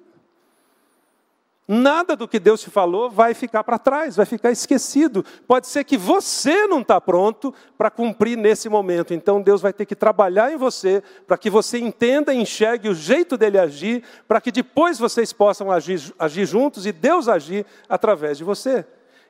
Nada 1.69 2.15
do 2.15 2.29
que 2.29 2.39
Deus 2.39 2.61
te 2.61 2.69
falou 2.69 3.09
vai 3.09 3.33
ficar 3.33 3.61
para 3.61 3.77
trás, 3.77 4.15
vai 4.15 4.25
ficar 4.25 4.51
esquecido. 4.51 5.25
Pode 5.45 5.67
ser 5.67 5.83
que 5.83 5.97
você 5.97 6.65
não 6.65 6.79
está 6.79 7.01
pronto 7.01 7.53
para 7.77 7.91
cumprir 7.91 8.37
nesse 8.37 8.69
momento. 8.69 9.13
Então 9.13 9.41
Deus 9.41 9.61
vai 9.61 9.73
ter 9.73 9.85
que 9.85 9.95
trabalhar 9.95 10.49
em 10.49 10.55
você 10.55 11.03
para 11.27 11.37
que 11.37 11.49
você 11.49 11.77
entenda 11.77 12.33
e 12.33 12.37
enxergue 12.37 12.87
o 12.87 12.95
jeito 12.95 13.35
dele 13.37 13.59
agir, 13.59 14.01
para 14.25 14.39
que 14.39 14.49
depois 14.49 14.97
vocês 14.97 15.33
possam 15.33 15.69
agir, 15.69 16.13
agir 16.17 16.45
juntos 16.45 16.85
e 16.85 16.93
Deus 16.93 17.27
agir 17.27 17.65
através 17.89 18.37
de 18.37 18.45
você. 18.45 18.85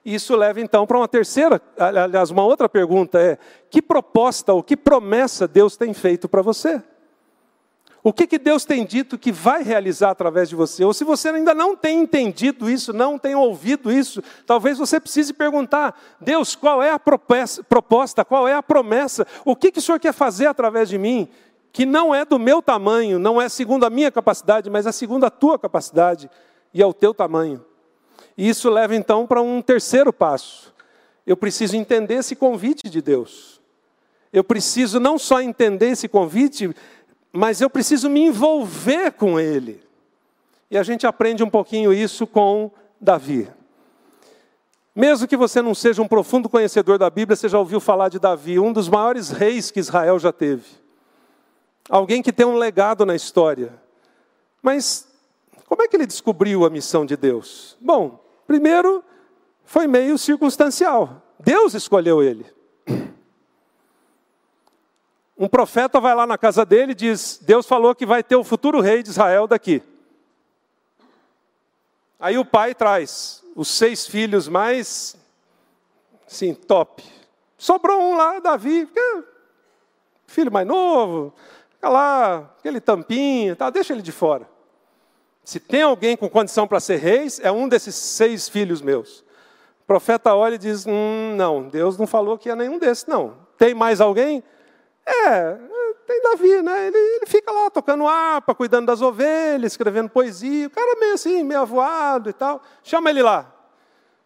Isso 0.05 0.36
leva 0.36 0.62
então 0.62 0.86
para 0.86 0.97
uma 0.97 1.07
terceira, 1.07 1.59
aliás, 1.76 2.30
uma 2.30 2.45
outra 2.45 2.70
pergunta 2.70 3.20
é: 3.20 3.39
que 3.68 3.82
proposta 3.82 4.53
ou 4.53 4.62
que 4.62 4.78
promessa 4.78 5.47
Deus 5.47 5.76
tem 5.76 5.91
feito 5.91 6.30
para 6.30 6.43
você? 6.43 6.84
O 8.08 8.14
que, 8.14 8.26
que 8.26 8.39
Deus 8.39 8.64
tem 8.64 8.86
dito 8.86 9.18
que 9.18 9.34
vai 9.34 9.62
realizar 9.62 10.12
através 10.12 10.47
de 10.47 10.55
você? 10.55 10.82
Ou 10.86 10.93
se 10.93 11.03
você 11.03 11.28
ainda 11.28 11.53
não 11.53 11.76
tem 11.76 11.99
entendido 11.99 12.70
isso, 12.70 12.93
não 12.93 13.20
tem 13.20 13.36
ouvido 13.36 13.91
isso, 13.91 14.24
talvez 14.45 14.78
você 14.78 14.97
precise 14.97 15.34
perguntar: 15.34 15.93
Deus, 16.22 16.55
qual 16.55 16.82
é 16.82 16.89
a 16.89 16.97
proposta, 16.97 18.24
qual 18.24 18.47
é 18.47 18.53
a 18.53 18.64
promessa? 18.64 19.28
O 19.43 19.58
que, 19.58 19.74
que 19.74 19.80
o 19.80 19.82
Senhor 19.82 19.99
quer 19.99 20.14
fazer 20.14 20.45
através 20.45 20.88
de 20.88 20.97
mim? 20.97 21.28
Que 21.74 21.86
não 21.86 22.16
é 22.16 22.24
do 22.24 22.39
meu 22.39 22.62
tamanho, 22.62 23.20
não 23.20 23.41
é 23.41 23.49
segundo 23.49 23.86
a 23.86 23.89
minha 23.89 24.10
capacidade, 24.10 24.70
mas 24.70 24.86
é 24.86 24.93
segundo 24.93 25.26
a 25.26 25.30
tua 25.30 25.60
capacidade 25.60 26.32
e 26.74 26.82
ao 26.82 26.93
teu 26.93 27.14
tamanho. 27.14 27.62
E 28.38 28.47
isso 28.47 28.70
leva 28.70 28.95
então 28.95 29.28
para 29.28 29.41
um 29.41 29.62
terceiro 29.62 30.14
passo. 30.14 30.74
Eu 31.26 31.36
preciso 31.36 31.76
entender 31.76 32.14
esse 32.14 32.38
convite 32.38 32.89
de 32.89 33.01
Deus. 33.01 33.58
Eu 34.32 34.43
preciso 34.43 34.99
não 34.99 35.18
só 35.18 35.41
entender 35.41 35.89
esse 35.89 36.08
convite, 36.08 36.74
mas 37.32 37.61
eu 37.61 37.69
preciso 37.69 38.09
me 38.09 38.21
envolver 38.21 39.11
com 39.11 39.39
ele. 39.39 39.84
E 40.69 40.78
a 40.78 40.84
gente 40.84 41.07
aprende 41.07 41.43
um 41.43 41.49
pouquinho 41.49 41.93
isso 41.93 42.28
com 42.28 42.71
Davi. 42.99 43.49
Mesmo 44.95 45.28
que 45.28 45.38
você 45.38 45.61
não 45.61 45.75
seja 45.75 46.01
um 46.01 46.07
profundo 46.07 46.49
conhecedor 46.49 46.97
da 46.97 47.09
Bíblia, 47.09 47.36
você 47.36 47.47
já 47.47 47.59
ouviu 47.59 47.80
falar 47.80 48.09
de 48.09 48.17
Davi, 48.17 48.59
um 48.59 48.73
dos 48.73 48.89
maiores 48.89 49.30
reis 49.30 49.69
que 49.69 49.80
Israel 49.80 50.17
já 50.17 50.32
teve. 50.32 50.65
Alguém 51.89 52.21
que 52.21 52.34
tem 52.34 52.45
um 52.45 52.55
legado 52.55 53.05
na 53.05 53.15
história. 53.15 53.73
Mas 54.61 55.07
como 55.67 55.84
é 55.84 55.88
que 55.88 55.95
ele 55.95 56.07
descobriu 56.07 56.65
a 56.65 56.69
missão 56.69 57.05
de 57.05 57.15
Deus? 57.15 57.78
Bom, 57.80 58.19
primeiro 58.47 59.03
foi 59.63 59.86
meio 59.86 60.17
circunstancial. 60.17 61.21
Deus 61.39 61.73
escolheu 61.73 62.23
ele. 62.23 62.57
Um 65.38 65.48
profeta 65.48 66.00
vai 66.00 66.16
lá 66.16 66.26
na 66.26 66.38
casa 66.38 66.66
dele 66.66 66.94
e 66.94 66.96
diz: 66.96 67.40
Deus 67.42 67.66
falou 67.68 67.94
que 67.94 68.06
vai 68.06 68.24
ter 68.24 68.36
o 68.36 68.44
futuro 68.44 68.82
rei 68.82 69.04
de 69.04 69.10
Israel 69.10 69.48
daqui. 69.48 69.84
Aí 72.20 72.38
o 72.38 72.46
pai 72.46 72.74
traz 72.74 73.44
os 73.56 73.68
seis 73.68 74.08
filhos 74.08 74.48
mais, 74.48 75.16
sim, 76.26 76.54
top. 76.54 77.04
Sobrou 77.58 78.02
um 78.02 78.16
lá, 78.16 78.40
Davi, 78.40 78.88
filho 80.26 80.52
mais 80.52 80.66
novo, 80.66 81.34
fica 81.72 81.90
lá, 81.90 82.52
aquele 82.60 82.82
tampinha, 82.82 83.56
tá, 83.56 83.70
deixa 83.70 83.94
ele 83.94 84.02
de 84.02 84.12
fora. 84.12 84.48
Se 85.44 85.60
tem 85.60 85.82
alguém 85.82 86.18
com 86.18 86.28
condição 86.28 86.68
para 86.68 86.80
ser 86.80 86.98
rei, 86.98 87.28
é 87.42 87.52
um 87.52 87.70
desses 87.70 87.96
seis 87.96 88.50
filhos 88.50 88.82
meus. 88.82 89.20
O 89.84 89.86
profeta 89.88 90.36
olha 90.36 90.56
e 90.56 90.58
diz: 90.58 90.86
hum, 90.86 91.36
Não, 91.38 91.70
Deus 91.70 91.98
não 91.98 92.06
falou 92.06 92.38
que 92.38 92.50
é 92.50 92.56
nenhum 92.56 92.78
desses, 92.78 93.06
não. 93.06 93.38
Tem 93.58 93.74
mais 93.74 94.02
alguém? 94.02 94.44
É, 95.10 95.58
tem 96.05 96.22
Davi, 96.22 96.62
né? 96.62 96.88
Ele, 96.88 96.97
ele 96.97 97.26
fica 97.26 97.49
lá 97.49 97.70
tocando 97.70 98.05
harpa, 98.05 98.53
cuidando 98.53 98.88
das 98.88 99.01
ovelhas, 99.01 99.72
escrevendo 99.72 100.10
poesia. 100.10 100.68
O 100.68 100.70
cara 100.70 100.99
meio 100.99 101.14
assim, 101.14 101.43
meio 101.43 101.62
avoado 101.62 102.30
e 102.30 102.34
tal. 102.34 102.62
Chama 102.84 103.10
ele 103.10 103.24
lá. 103.24 103.53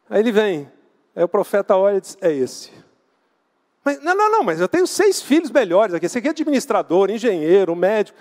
Aí 0.10 0.20
ele 0.20 0.32
vem. 0.32 0.72
Aí 1.16 1.24
o 1.24 1.28
profeta 1.28 1.76
olha 1.76 1.98
e 1.98 2.02
diz: 2.02 2.18
É 2.20 2.32
esse. 2.34 2.72
Mas, 3.84 4.02
não, 4.04 4.16
não, 4.16 4.32
não, 4.32 4.44
mas 4.44 4.60
eu 4.60 4.68
tenho 4.68 4.88
seis 4.88 5.22
filhos 5.22 5.52
melhores 5.52 5.94
aqui. 5.94 6.06
Esse 6.06 6.18
aqui 6.18 6.28
é 6.28 6.32
administrador, 6.32 7.10
engenheiro, 7.10 7.76
médico. 7.76 8.18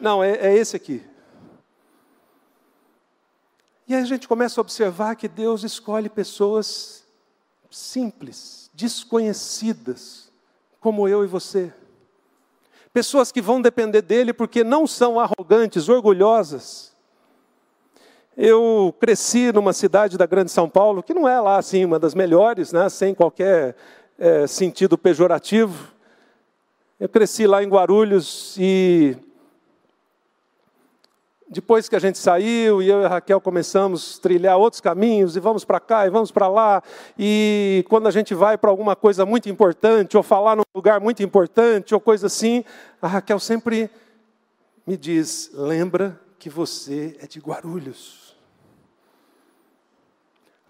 Não, 0.00 0.22
é, 0.22 0.32
é 0.36 0.56
esse 0.56 0.76
aqui. 0.76 1.04
E 3.86 3.94
aí 3.94 4.02
a 4.02 4.04
gente 4.04 4.28
começa 4.28 4.60
a 4.60 4.62
observar 4.62 5.16
que 5.16 5.26
Deus 5.26 5.64
escolhe 5.64 6.08
pessoas 6.08 7.04
simples, 7.70 8.70
desconhecidas, 8.74 10.30
como 10.80 11.08
eu 11.08 11.24
e 11.24 11.26
você. 11.26 11.72
Pessoas 12.92 13.30
que 13.30 13.40
vão 13.40 13.60
depender 13.60 14.02
dele 14.02 14.32
porque 14.32 14.64
não 14.64 14.86
são 14.86 15.20
arrogantes, 15.20 15.88
orgulhosas. 15.88 16.96
Eu 18.36 18.94
cresci 19.00 19.52
numa 19.52 19.72
cidade 19.72 20.16
da 20.16 20.24
Grande 20.24 20.50
São 20.50 20.68
Paulo, 20.68 21.02
que 21.02 21.12
não 21.12 21.28
é 21.28 21.40
lá 21.40 21.58
assim 21.58 21.84
uma 21.84 21.98
das 21.98 22.14
melhores, 22.14 22.72
né, 22.72 22.88
sem 22.88 23.12
qualquer 23.12 23.74
é, 24.18 24.46
sentido 24.46 24.96
pejorativo. 24.96 25.92
Eu 27.00 27.08
cresci 27.08 27.46
lá 27.46 27.62
em 27.62 27.68
Guarulhos 27.68 28.56
e 28.58 29.16
depois 31.50 31.88
que 31.88 31.96
a 31.96 31.98
gente 31.98 32.18
saiu 32.18 32.82
e 32.82 32.88
eu 32.88 33.00
e 33.00 33.04
a 33.04 33.08
Raquel 33.08 33.40
começamos 33.40 34.18
a 34.18 34.22
trilhar 34.22 34.56
outros 34.58 34.80
caminhos 34.80 35.34
e 35.34 35.40
vamos 35.40 35.64
para 35.64 35.80
cá 35.80 36.06
e 36.06 36.10
vamos 36.10 36.30
para 36.30 36.48
lá, 36.48 36.82
e 37.18 37.84
quando 37.88 38.06
a 38.06 38.10
gente 38.10 38.34
vai 38.34 38.58
para 38.58 38.70
alguma 38.70 38.94
coisa 38.94 39.24
muito 39.24 39.48
importante 39.48 40.16
ou 40.16 40.22
falar 40.22 40.56
num 40.56 40.62
lugar 40.74 41.00
muito 41.00 41.22
importante 41.22 41.94
ou 41.94 42.00
coisa 42.00 42.26
assim, 42.26 42.64
a 43.00 43.08
Raquel 43.08 43.40
sempre 43.40 43.90
me 44.86 44.96
diz: 44.96 45.50
lembra 45.54 46.20
que 46.38 46.48
você 46.48 47.16
é 47.20 47.26
de 47.26 47.40
Guarulhos. 47.40 48.36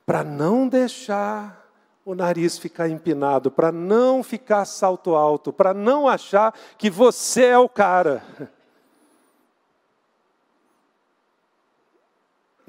Para 0.07 0.25
não 0.25 0.67
deixar 0.67 1.69
o 2.05 2.15
nariz 2.15 2.57
ficar 2.59 2.89
empinado, 2.89 3.51
para 3.51 3.71
não 3.71 4.23
ficar 4.23 4.65
salto 4.65 5.15
alto, 5.15 5.53
para 5.53 5.75
não 5.75 6.09
achar 6.09 6.55
que 6.79 6.89
você 6.89 7.45
é 7.45 7.59
o 7.59 7.69
cara. 7.69 8.23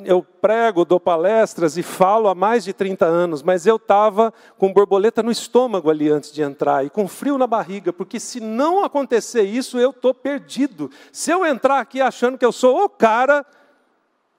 Eu 0.03 0.23
prego, 0.23 0.85
dou 0.85 0.99
palestras 0.99 1.77
e 1.77 1.83
falo 1.83 2.27
há 2.27 2.35
mais 2.35 2.63
de 2.63 2.73
30 2.73 3.05
anos, 3.05 3.43
mas 3.43 3.65
eu 3.65 3.75
estava 3.75 4.33
com 4.57 4.71
borboleta 4.71 5.21
no 5.21 5.31
estômago 5.31 5.89
ali 5.89 6.09
antes 6.09 6.31
de 6.31 6.41
entrar 6.41 6.85
e 6.85 6.89
com 6.89 7.07
frio 7.07 7.37
na 7.37 7.47
barriga, 7.47 7.91
porque 7.91 8.19
se 8.19 8.39
não 8.39 8.83
acontecer 8.83 9.43
isso, 9.43 9.77
eu 9.77 9.89
estou 9.91 10.13
perdido. 10.13 10.89
Se 11.11 11.31
eu 11.31 11.45
entrar 11.45 11.79
aqui 11.79 12.01
achando 12.01 12.37
que 12.37 12.45
eu 12.45 12.51
sou 12.51 12.83
o 12.83 12.89
cara, 12.89 13.45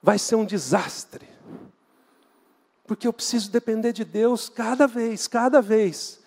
vai 0.01 0.17
ser 0.17 0.35
um 0.35 0.45
desastre. 0.45 1.27
Porque 2.85 3.07
eu 3.07 3.13
preciso 3.13 3.51
depender 3.51 3.93
de 3.93 4.03
Deus 4.03 4.49
cada 4.49 4.87
vez, 4.87 5.27
cada 5.27 5.61
vez. 5.61 6.19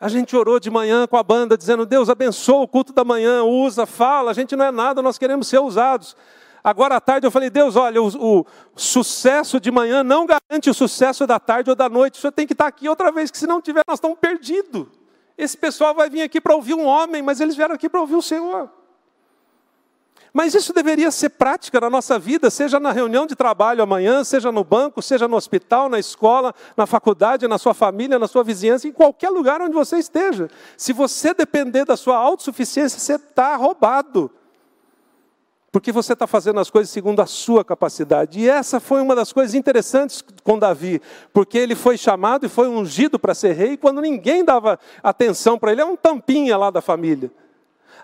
A 0.00 0.08
gente 0.08 0.36
orou 0.36 0.60
de 0.60 0.70
manhã 0.70 1.06
com 1.06 1.16
a 1.16 1.22
banda, 1.22 1.56
dizendo: 1.56 1.86
Deus 1.86 2.10
abençoa 2.10 2.62
o 2.62 2.68
culto 2.68 2.92
da 2.92 3.04
manhã, 3.04 3.44
usa, 3.44 3.86
fala. 3.86 4.30
A 4.30 4.34
gente 4.34 4.56
não 4.56 4.64
é 4.64 4.70
nada, 4.70 5.00
nós 5.00 5.18
queremos 5.18 5.48
ser 5.48 5.58
usados. 5.58 6.16
Agora 6.66 6.96
à 6.96 7.00
tarde 7.00 7.24
eu 7.24 7.30
falei, 7.30 7.48
Deus, 7.48 7.76
olha, 7.76 8.02
o, 8.02 8.08
o, 8.40 8.46
sucesso 8.74 9.60
de 9.60 9.70
manhã 9.70 10.02
não 10.02 10.26
garante 10.26 10.68
o 10.68 10.74
sucesso 10.74 11.24
da 11.24 11.38
tarde 11.38 11.70
ou 11.70 11.76
da 11.76 11.88
noite. 11.88 12.18
O 12.18 12.20
senhor 12.20 12.32
tem 12.32 12.44
que 12.44 12.54
estar 12.54 12.66
aqui 12.66 12.88
outra 12.88 13.12
vez, 13.12 13.30
que 13.30 13.38
se 13.38 13.46
não 13.46 13.62
tiver, 13.62 13.84
nós 13.86 13.98
estamos 13.98 14.18
perdidos. 14.18 14.88
Esse 15.38 15.56
pessoal 15.56 15.94
vai 15.94 16.10
vir 16.10 16.22
aqui 16.22 16.40
para 16.40 16.56
ouvir 16.56 16.74
um 16.74 16.84
homem, 16.84 17.22
mas 17.22 17.40
eles 17.40 17.54
vieram 17.54 17.72
aqui 17.72 17.88
para 17.88 18.00
ouvir 18.00 18.16
o 18.16 18.20
Senhor. 18.20 18.68
Mas 20.32 20.56
isso 20.56 20.72
deveria 20.72 21.12
ser 21.12 21.28
prática 21.28 21.80
na 21.80 21.88
nossa 21.88 22.18
vida, 22.18 22.50
seja 22.50 22.80
na 22.80 22.90
reunião 22.90 23.28
de 23.28 23.36
trabalho 23.36 23.80
amanhã, 23.80 24.24
seja 24.24 24.50
no 24.50 24.64
banco, 24.64 25.00
seja 25.00 25.28
no 25.28 25.36
hospital, 25.36 25.88
na 25.88 26.00
escola, 26.00 26.52
na 26.76 26.84
faculdade, 26.84 27.46
na 27.46 27.58
sua 27.58 27.74
família, 27.74 28.18
na 28.18 28.26
sua 28.26 28.42
vizinhança, 28.42 28.88
em 28.88 28.92
qualquer 28.92 29.30
lugar 29.30 29.60
onde 29.60 29.72
você 29.72 29.98
esteja. 29.98 30.50
Se 30.76 30.92
você 30.92 31.32
depender 31.32 31.84
da 31.84 31.96
sua 31.96 32.16
autossuficiência, 32.16 32.98
você 32.98 33.14
está 33.14 33.54
roubado 33.54 34.32
porque 35.76 35.92
você 35.92 36.14
está 36.14 36.26
fazendo 36.26 36.58
as 36.58 36.70
coisas 36.70 36.90
segundo 36.90 37.20
a 37.20 37.26
sua 37.26 37.62
capacidade. 37.62 38.40
E 38.40 38.48
essa 38.48 38.80
foi 38.80 38.98
uma 39.02 39.14
das 39.14 39.30
coisas 39.30 39.54
interessantes 39.54 40.24
com 40.42 40.58
Davi, 40.58 41.02
porque 41.34 41.58
ele 41.58 41.74
foi 41.74 41.98
chamado 41.98 42.46
e 42.46 42.48
foi 42.48 42.66
ungido 42.66 43.18
para 43.18 43.34
ser 43.34 43.52
rei 43.52 43.76
quando 43.76 44.00
ninguém 44.00 44.42
dava 44.42 44.80
atenção 45.02 45.58
para 45.58 45.72
ele, 45.72 45.82
é 45.82 45.84
um 45.84 45.94
tampinha 45.94 46.56
lá 46.56 46.70
da 46.70 46.80
família. 46.80 47.30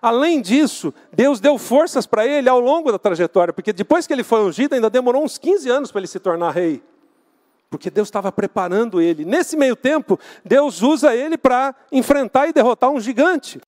Além 0.03 0.43
disso, 0.43 0.93
Deus 1.15 1.41
deu 1.41 1.57
forças 1.57 2.05
para 2.05 2.27
ele 2.27 2.47
ao 2.47 2.61
longo 2.61 2.93
da 2.93 2.99
trajetória, 2.99 3.55
porque 3.55 3.73
depois 3.73 4.07
que 4.07 4.13
ele 4.13 4.23
foi 4.23 4.45
ungido, 4.45 4.75
ainda 4.75 4.91
demorou 4.91 5.25
uns 5.25 5.39
15 5.39 5.71
anos 5.71 5.91
para 5.91 6.01
ele 6.01 6.09
se 6.09 6.21
tornar 6.21 6.51
rei. 6.51 6.83
Porque 7.71 7.89
Deus 7.89 8.09
estava 8.09 8.31
preparando 8.31 9.01
ele. 9.01 9.25
Nesse 9.25 9.57
meio 9.57 9.77
tempo, 9.77 10.21
Deus 10.45 10.83
usa 10.83 11.17
ele 11.17 11.39
para 11.39 11.75
enfrentar 11.91 12.49
e 12.49 12.53
derrotar 12.53 12.91
um 12.91 13.01
gigante. 13.01 13.59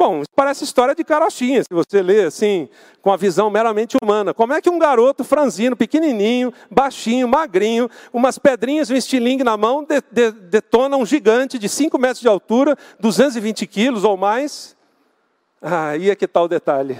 Bom, 0.00 0.22
parece 0.34 0.64
história 0.64 0.94
de 0.94 1.04
carochinha, 1.04 1.62
se 1.62 1.68
você 1.70 2.00
lê 2.00 2.24
assim, 2.24 2.70
com 3.02 3.12
a 3.12 3.18
visão 3.18 3.50
meramente 3.50 3.98
humana. 4.02 4.32
Como 4.32 4.54
é 4.54 4.58
que 4.62 4.70
um 4.70 4.78
garoto 4.78 5.22
franzino, 5.22 5.76
pequenininho, 5.76 6.54
baixinho, 6.70 7.28
magrinho, 7.28 7.86
umas 8.10 8.38
pedrinhas 8.38 8.88
um 8.88 8.94
estilingue 8.94 9.44
na 9.44 9.58
mão, 9.58 9.84
de, 9.84 10.00
de, 10.10 10.32
detona 10.32 10.96
um 10.96 11.04
gigante 11.04 11.58
de 11.58 11.68
5 11.68 11.98
metros 11.98 12.22
de 12.22 12.28
altura, 12.28 12.78
220 12.98 13.66
quilos 13.66 14.02
ou 14.02 14.16
mais? 14.16 14.74
Ah, 15.60 15.88
aí 15.88 16.08
é 16.08 16.16
que 16.16 16.24
está 16.24 16.40
o 16.40 16.48
detalhe. 16.48 16.98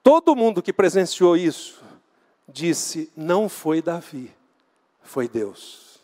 Todo 0.00 0.36
mundo 0.36 0.62
que 0.62 0.72
presenciou 0.72 1.36
isso 1.36 1.82
disse: 2.48 3.10
não 3.16 3.48
foi 3.48 3.82
Davi, 3.82 4.30
foi 5.02 5.26
Deus. 5.26 5.97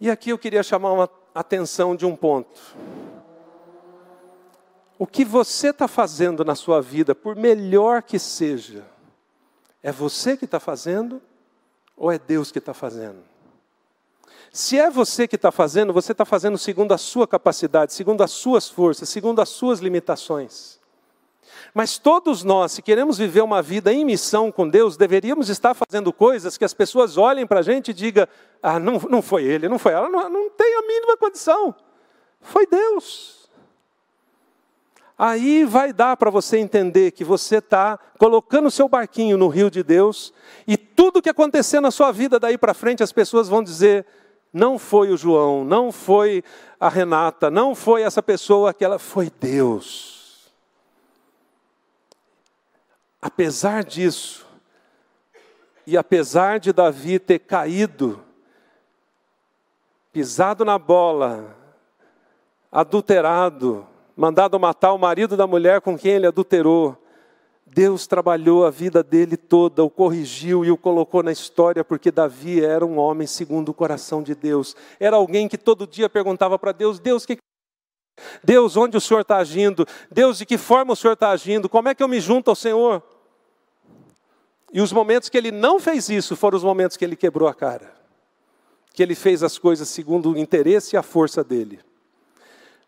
E 0.00 0.10
aqui 0.10 0.30
eu 0.30 0.38
queria 0.38 0.62
chamar 0.62 1.10
a 1.34 1.40
atenção 1.40 1.94
de 1.94 2.06
um 2.06 2.16
ponto. 2.16 2.58
O 4.98 5.06
que 5.06 5.24
você 5.24 5.68
está 5.68 5.86
fazendo 5.86 6.42
na 6.44 6.54
sua 6.54 6.80
vida, 6.80 7.14
por 7.14 7.36
melhor 7.36 8.02
que 8.02 8.18
seja, 8.18 8.84
é 9.82 9.92
você 9.92 10.36
que 10.36 10.46
está 10.46 10.58
fazendo 10.58 11.20
ou 11.94 12.10
é 12.10 12.18
Deus 12.18 12.50
que 12.50 12.58
está 12.58 12.72
fazendo? 12.72 13.18
Se 14.50 14.78
é 14.78 14.90
você 14.90 15.28
que 15.28 15.36
está 15.36 15.52
fazendo, 15.52 15.92
você 15.92 16.12
está 16.12 16.24
fazendo 16.24 16.56
segundo 16.56 16.92
a 16.92 16.98
sua 16.98 17.28
capacidade, 17.28 17.92
segundo 17.92 18.22
as 18.22 18.30
suas 18.30 18.68
forças, 18.68 19.08
segundo 19.08 19.40
as 19.40 19.50
suas 19.50 19.80
limitações. 19.80 20.79
Mas 21.72 21.98
todos 21.98 22.42
nós, 22.42 22.72
se 22.72 22.82
queremos 22.82 23.18
viver 23.18 23.42
uma 23.42 23.62
vida 23.62 23.92
em 23.92 24.04
missão 24.04 24.50
com 24.50 24.68
Deus, 24.68 24.96
deveríamos 24.96 25.48
estar 25.48 25.74
fazendo 25.74 26.12
coisas 26.12 26.58
que 26.58 26.64
as 26.64 26.74
pessoas 26.74 27.16
olhem 27.16 27.46
para 27.46 27.60
a 27.60 27.62
gente 27.62 27.90
e 27.90 27.94
digam: 27.94 28.26
ah, 28.62 28.78
não, 28.78 28.98
não 29.08 29.22
foi 29.22 29.44
ele, 29.44 29.68
não 29.68 29.78
foi 29.78 29.92
ela, 29.92 30.08
não, 30.08 30.28
não 30.28 30.50
tem 30.50 30.74
a 30.76 30.82
mínima 30.82 31.16
condição. 31.16 31.74
Foi 32.40 32.66
Deus. 32.66 33.48
aí 35.18 35.64
vai 35.64 35.92
dar 35.92 36.16
para 36.16 36.30
você 36.30 36.58
entender 36.58 37.10
que 37.10 37.22
você 37.22 37.56
está 37.56 37.98
colocando 38.18 38.66
o 38.66 38.70
seu 38.70 38.88
barquinho 38.88 39.36
no 39.36 39.48
rio 39.48 39.70
de 39.70 39.82
Deus, 39.82 40.32
e 40.66 40.76
tudo 40.76 41.22
que 41.22 41.28
acontecer 41.28 41.80
na 41.80 41.90
sua 41.90 42.10
vida 42.10 42.40
daí 42.40 42.58
para 42.58 42.74
frente, 42.74 43.02
as 43.02 43.12
pessoas 43.12 43.48
vão 43.48 43.62
dizer: 43.62 44.06
não 44.52 44.78
foi 44.78 45.10
o 45.10 45.16
João, 45.16 45.64
não 45.64 45.92
foi 45.92 46.42
a 46.78 46.88
Renata, 46.88 47.50
não 47.50 47.74
foi 47.74 48.02
essa 48.02 48.22
pessoa, 48.22 48.70
aquela, 48.70 48.98
foi 48.98 49.30
Deus. 49.40 50.19
Apesar 53.20 53.84
disso, 53.84 54.46
e 55.86 55.96
apesar 55.96 56.58
de 56.58 56.72
Davi 56.72 57.18
ter 57.18 57.40
caído, 57.40 58.22
pisado 60.12 60.64
na 60.64 60.78
bola, 60.78 61.56
adulterado, 62.72 63.86
mandado 64.16 64.58
matar 64.58 64.92
o 64.92 64.98
marido 64.98 65.36
da 65.36 65.46
mulher 65.46 65.80
com 65.80 65.98
quem 65.98 66.12
ele 66.12 66.26
adulterou, 66.26 66.96
Deus 67.66 68.06
trabalhou 68.06 68.64
a 68.64 68.70
vida 68.70 69.02
dele 69.02 69.36
toda, 69.36 69.84
o 69.84 69.90
corrigiu 69.90 70.64
e 70.64 70.70
o 70.70 70.76
colocou 70.76 71.22
na 71.22 71.30
história, 71.30 71.84
porque 71.84 72.10
Davi 72.10 72.64
era 72.64 72.84
um 72.84 72.98
homem 72.98 73.26
segundo 73.26 73.68
o 73.68 73.74
coração 73.74 74.22
de 74.22 74.34
Deus. 74.34 74.74
Era 74.98 75.16
alguém 75.16 75.48
que 75.48 75.56
todo 75.56 75.86
dia 75.86 76.08
perguntava 76.08 76.58
para 76.58 76.72
Deus: 76.72 76.98
Deus, 76.98 77.24
que 77.24 77.38
Deus, 78.42 78.76
onde 78.76 78.96
o 78.96 79.00
Senhor 79.00 79.20
está 79.20 79.36
agindo? 79.36 79.86
Deus, 80.10 80.38
de 80.38 80.46
que 80.46 80.58
forma 80.58 80.92
o 80.92 80.96
Senhor 80.96 81.14
está 81.14 81.30
agindo? 81.30 81.68
Como 81.68 81.88
é 81.88 81.94
que 81.94 82.02
eu 82.02 82.08
me 82.08 82.20
junto 82.20 82.50
ao 82.50 82.56
Senhor? 82.56 83.02
E 84.72 84.80
os 84.80 84.92
momentos 84.92 85.28
que 85.28 85.36
ele 85.36 85.50
não 85.50 85.80
fez 85.80 86.08
isso 86.08 86.36
foram 86.36 86.56
os 86.56 86.64
momentos 86.64 86.96
que 86.96 87.04
ele 87.04 87.16
quebrou 87.16 87.48
a 87.48 87.54
cara, 87.54 87.92
que 88.92 89.02
ele 89.02 89.14
fez 89.14 89.42
as 89.42 89.58
coisas 89.58 89.88
segundo 89.88 90.32
o 90.32 90.38
interesse 90.38 90.94
e 90.94 90.96
a 90.96 91.02
força 91.02 91.42
dele. 91.42 91.80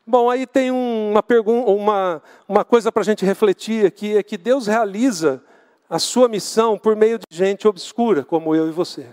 Bom, 0.06 0.28
aí 0.28 0.46
tem 0.46 0.70
uma, 0.70 1.22
pergunta, 1.22 1.70
uma, 1.70 2.22
uma 2.48 2.64
coisa 2.64 2.90
para 2.90 3.02
a 3.02 3.04
gente 3.04 3.24
refletir 3.24 3.86
aqui: 3.86 4.16
é 4.16 4.22
que 4.22 4.36
Deus 4.36 4.66
realiza 4.66 5.42
a 5.88 5.98
sua 5.98 6.28
missão 6.28 6.78
por 6.78 6.96
meio 6.96 7.18
de 7.18 7.24
gente 7.30 7.68
obscura, 7.68 8.24
como 8.24 8.54
eu 8.54 8.68
e 8.68 8.72
você. 8.72 9.06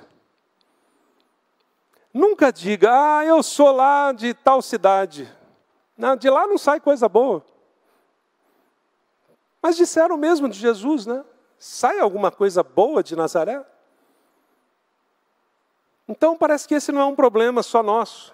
Nunca 2.14 2.52
diga, 2.52 2.90
ah, 2.92 3.26
eu 3.26 3.44
sou 3.44 3.72
lá 3.72 4.12
de 4.12 4.34
tal 4.34 4.62
cidade. 4.62 5.32
Não, 5.96 6.16
de 6.16 6.30
lá 6.30 6.48
não 6.48 6.58
sai 6.58 6.80
coisa 6.80 7.08
boa. 7.08 7.46
Mas 9.62 9.76
disseram 9.76 10.18
mesmo 10.18 10.50
de 10.50 10.58
Jesus, 10.58 11.06
né? 11.06 11.24
Sai 11.60 12.00
alguma 12.00 12.32
coisa 12.32 12.64
boa 12.64 13.04
de 13.04 13.16
Nazaré? 13.16 13.62
Então 16.08 16.38
parece 16.38 16.68
que 16.68 16.74
esse 16.74 16.92
não 16.92 17.02
é 17.02 17.06
um 17.06 17.16
problema 17.16 17.62
só 17.62 17.84
nosso. 17.84 18.34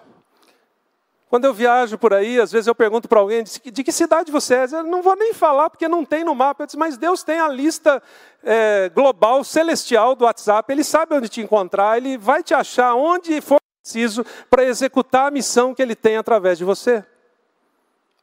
Quando 1.28 1.44
eu 1.44 1.52
viajo 1.52 1.98
por 1.98 2.14
aí, 2.14 2.40
às 2.40 2.52
vezes 2.52 2.68
eu 2.68 2.74
pergunto 2.74 3.08
para 3.08 3.18
alguém, 3.18 3.42
de 3.42 3.84
que 3.84 3.90
cidade 3.90 4.30
você 4.30 4.54
é? 4.54 4.64
Eu 4.72 4.84
não 4.84 5.02
vou 5.02 5.16
nem 5.16 5.34
falar, 5.34 5.68
porque 5.68 5.88
não 5.88 6.04
tem 6.04 6.22
no 6.22 6.36
mapa. 6.36 6.62
Eu 6.62 6.66
disse, 6.66 6.78
mas 6.78 6.96
Deus 6.96 7.24
tem 7.24 7.40
a 7.40 7.48
lista 7.48 8.00
é, 8.44 8.88
global, 8.90 9.42
celestial 9.42 10.14
do 10.14 10.24
WhatsApp, 10.24 10.72
Ele 10.72 10.84
sabe 10.84 11.16
onde 11.16 11.28
te 11.28 11.40
encontrar, 11.40 11.96
Ele 11.96 12.16
vai 12.16 12.44
te 12.44 12.54
achar 12.54 12.94
onde 12.94 13.40
for 13.40 13.60
preciso 13.82 14.24
para 14.48 14.64
executar 14.64 15.26
a 15.26 15.30
missão 15.32 15.74
que 15.74 15.82
Ele 15.82 15.96
tem 15.96 16.16
através 16.16 16.58
de 16.58 16.64
você. 16.64 17.04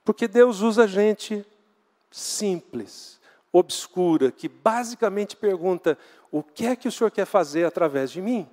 Porque 0.06 0.28
Deus 0.28 0.62
usa 0.62 0.88
gente 0.88 1.46
simples, 2.10 3.13
obscura, 3.54 4.32
que 4.32 4.50
basicamente 4.50 5.36
pergunta, 5.36 5.98
o 6.32 6.42
que 6.42 6.66
é 6.66 6.76
que 6.76 6.88
o 6.88 6.92
Senhor 6.92 7.12
quer 7.12 7.26
fazer 7.26 7.66
através 7.66 8.12
de 8.12 8.20
mim? 8.20 8.50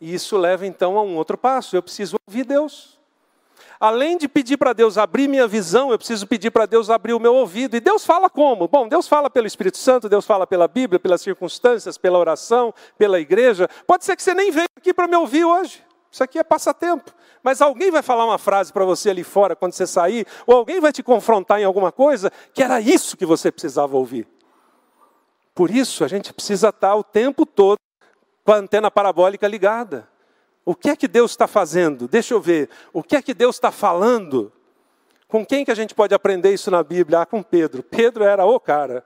E 0.00 0.14
isso 0.14 0.36
leva 0.36 0.64
então 0.64 0.96
a 0.96 1.02
um 1.02 1.16
outro 1.16 1.36
passo, 1.36 1.74
eu 1.74 1.82
preciso 1.82 2.16
ouvir 2.26 2.44
Deus. 2.44 2.96
Além 3.80 4.16
de 4.16 4.28
pedir 4.28 4.56
para 4.56 4.72
Deus 4.72 4.98
abrir 4.98 5.28
minha 5.28 5.46
visão, 5.46 5.90
eu 5.90 5.98
preciso 5.98 6.26
pedir 6.26 6.50
para 6.50 6.66
Deus 6.66 6.90
abrir 6.90 7.14
o 7.14 7.20
meu 7.20 7.34
ouvido. 7.34 7.76
E 7.76 7.80
Deus 7.80 8.04
fala 8.04 8.28
como? 8.28 8.66
Bom, 8.66 8.88
Deus 8.88 9.06
fala 9.06 9.30
pelo 9.30 9.46
Espírito 9.46 9.78
Santo, 9.78 10.08
Deus 10.08 10.24
fala 10.24 10.46
pela 10.46 10.66
Bíblia, 10.66 10.98
pelas 10.98 11.20
circunstâncias, 11.20 11.96
pela 11.96 12.18
oração, 12.18 12.74
pela 12.96 13.20
igreja. 13.20 13.68
Pode 13.86 14.04
ser 14.04 14.16
que 14.16 14.22
você 14.22 14.34
nem 14.34 14.50
veio 14.50 14.66
aqui 14.76 14.92
para 14.92 15.06
me 15.06 15.16
ouvir 15.16 15.44
hoje. 15.44 15.84
Isso 16.10 16.24
aqui 16.24 16.38
é 16.38 16.44
passatempo. 16.44 17.12
Mas 17.42 17.60
alguém 17.60 17.90
vai 17.90 18.02
falar 18.02 18.24
uma 18.24 18.38
frase 18.38 18.72
para 18.72 18.84
você 18.84 19.10
ali 19.10 19.24
fora 19.24 19.56
quando 19.56 19.72
você 19.72 19.86
sair, 19.86 20.26
ou 20.46 20.56
alguém 20.56 20.80
vai 20.80 20.92
te 20.92 21.02
confrontar 21.02 21.60
em 21.60 21.64
alguma 21.64 21.92
coisa 21.92 22.32
que 22.52 22.62
era 22.62 22.80
isso 22.80 23.16
que 23.16 23.26
você 23.26 23.50
precisava 23.50 23.96
ouvir. 23.96 24.26
Por 25.54 25.70
isso, 25.70 26.04
a 26.04 26.08
gente 26.08 26.32
precisa 26.32 26.68
estar 26.68 26.94
o 26.94 27.02
tempo 27.02 27.44
todo 27.44 27.78
com 28.44 28.52
a 28.52 28.56
antena 28.56 28.90
parabólica 28.90 29.46
ligada. 29.48 30.08
O 30.64 30.74
que 30.74 30.90
é 30.90 30.96
que 30.96 31.08
Deus 31.08 31.30
está 31.32 31.46
fazendo? 31.46 32.06
Deixa 32.06 32.34
eu 32.34 32.40
ver. 32.40 32.68
O 32.92 33.02
que 33.02 33.16
é 33.16 33.22
que 33.22 33.34
Deus 33.34 33.56
está 33.56 33.72
falando? 33.72 34.52
Com 35.26 35.44
quem 35.44 35.64
que 35.64 35.70
a 35.70 35.74
gente 35.74 35.94
pode 35.94 36.14
aprender 36.14 36.52
isso 36.52 36.70
na 36.70 36.82
Bíblia? 36.82 37.20
Ah, 37.22 37.26
com 37.26 37.42
Pedro. 37.42 37.82
Pedro 37.82 38.22
era 38.22 38.44
o 38.44 38.60
cara. 38.60 39.04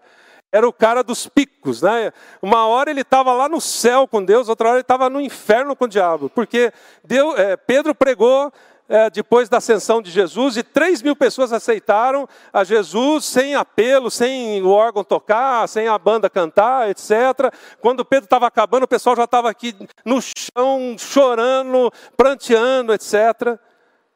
Era 0.53 0.69
o 0.69 0.73
cara 0.73 1.03
dos 1.03 1.27
picos, 1.27 1.81
né? 1.81 2.13
Uma 2.43 2.67
hora 2.67 2.91
ele 2.91 3.01
estava 3.01 3.33
lá 3.33 3.49
no 3.49 3.61
céu 3.61 4.07
com 4.07 4.23
Deus, 4.23 4.51
outra 4.51 4.69
hora 4.69 4.77
ele 4.77 4.83
estava 4.83 5.09
no 5.09 5.19
inferno 5.19 5.75
com 5.75 5.87
o 5.87 5.89
diabo, 5.89 6.29
porque 6.29 6.71
Deus, 7.03 7.39
é, 7.39 7.57
Pedro 7.57 7.95
pregou 7.95 8.53
é, 8.93 9.09
depois 9.09 9.49
da 9.49 9.57
ascensão 9.57 10.03
de 10.03 10.11
Jesus, 10.11 10.59
e 10.59 10.63
3 10.63 11.01
mil 11.01 11.17
pessoas 11.17 11.51
aceitaram 11.51 12.29
a 12.53 12.63
Jesus 12.63 13.25
sem 13.25 13.55
apelo, 13.55 14.11
sem 14.11 14.63
o 14.63 14.69
órgão 14.69 15.03
tocar, 15.03 15.67
sem 15.67 15.89
a 15.89 15.97
banda 15.97 16.29
cantar, 16.29 16.91
etc. 16.91 17.51
Quando 17.81 18.05
Pedro 18.05 18.27
estava 18.27 18.47
acabando, 18.47 18.83
o 18.83 18.89
pessoal 18.89 19.17
já 19.17 19.25
estava 19.25 19.49
aqui 19.49 19.75
no 20.05 20.21
chão, 20.21 20.95
chorando, 20.99 21.91
pranteando, 22.15 22.93
etc. 22.93 23.59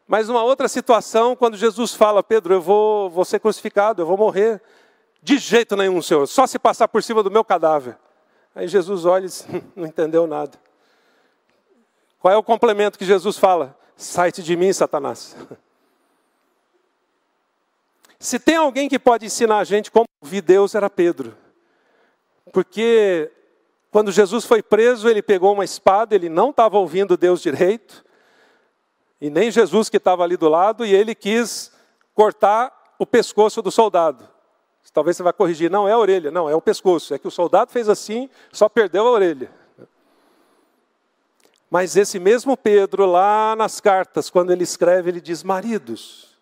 Mas 0.07 0.28
numa 0.28 0.43
outra 0.43 0.68
situação, 0.68 1.34
quando 1.34 1.57
Jesus 1.57 1.95
fala, 1.95 2.22
Pedro, 2.22 2.53
eu 2.53 2.61
vou, 2.61 3.09
vou 3.09 3.24
ser 3.24 3.41
crucificado, 3.41 4.03
eu 4.03 4.07
vou 4.07 4.18
morrer. 4.18 4.61
De 5.23 5.39
jeito 5.39 5.77
nenhum, 5.77 6.01
Senhor, 6.01 6.27
só 6.27 6.47
se 6.47 6.59
passar 6.59 6.89
por 6.89 7.03
cima 7.03 7.23
do 7.23 7.31
meu 7.31 7.45
cadáver. 7.45 7.99
Aí 8.55 8.69
Jesus 8.69 9.05
olha 9.05 9.25
e 9.25 9.29
diz, 9.29 9.47
não 9.75 9.87
entendeu 9.87 10.27
nada. 10.27 10.59
Qual 12.19 12.33
é 12.33 12.37
o 12.37 12.43
complemento 12.43 12.99
que 12.99 13.05
Jesus 13.05 13.37
fala? 13.37 13.77
Sai-te 13.97 14.43
de 14.43 14.57
mim, 14.57 14.73
Satanás. 14.73 15.37
Se 18.19 18.39
tem 18.39 18.57
alguém 18.57 18.89
que 18.89 18.99
pode 18.99 19.27
ensinar 19.27 19.59
a 19.59 19.64
gente 19.64 19.91
como 19.91 20.07
ouvir 20.23 20.41
Deus, 20.41 20.75
era 20.75 20.89
Pedro. 20.89 21.37
Porque 22.53 23.31
quando 23.91 24.11
Jesus 24.11 24.45
foi 24.45 24.62
preso, 24.62 25.09
ele 25.09 25.23
pegou 25.23 25.53
uma 25.53 25.64
espada, 25.64 26.14
ele 26.14 26.29
não 26.29 26.51
estava 26.51 26.79
ouvindo 26.79 27.17
Deus 27.17 27.41
direito, 27.41 28.05
e 29.21 29.31
nem 29.31 29.51
Jesus 29.51 29.89
que 29.89 29.97
estava 29.97 30.23
ali 30.23 30.37
do 30.37 30.49
lado, 30.49 30.85
e 30.85 30.95
ele 30.95 31.14
quis 31.14 31.73
cortar 32.14 32.73
o 32.99 33.07
pescoço 33.07 33.62
do 33.62 33.71
soldado. 33.71 34.29
Talvez 34.93 35.16
você 35.16 35.22
vai 35.22 35.32
corrigir, 35.32 35.70
não 35.70 35.89
é 35.89 35.93
a 35.93 35.99
orelha, 35.99 36.30
não, 36.30 36.49
é 36.49 36.55
o 36.55 36.61
pescoço. 36.61 37.14
É 37.14 37.18
que 37.18 37.28
o 37.28 37.30
soldado 37.30 37.70
fez 37.70 37.89
assim, 37.89 38.30
só 38.53 38.68
perdeu 38.68 39.07
a 39.07 39.11
orelha. 39.11 39.51
Mas 41.70 41.97
esse 41.97 42.18
mesmo 42.18 42.57
Pedro, 42.57 43.05
lá 43.07 43.55
nas 43.57 43.80
cartas, 43.80 44.30
quando 44.30 44.53
ele 44.53 44.64
escreve, 44.64 45.11
ele 45.11 45.20
diz: 45.20 45.43
Maridos, 45.43 46.37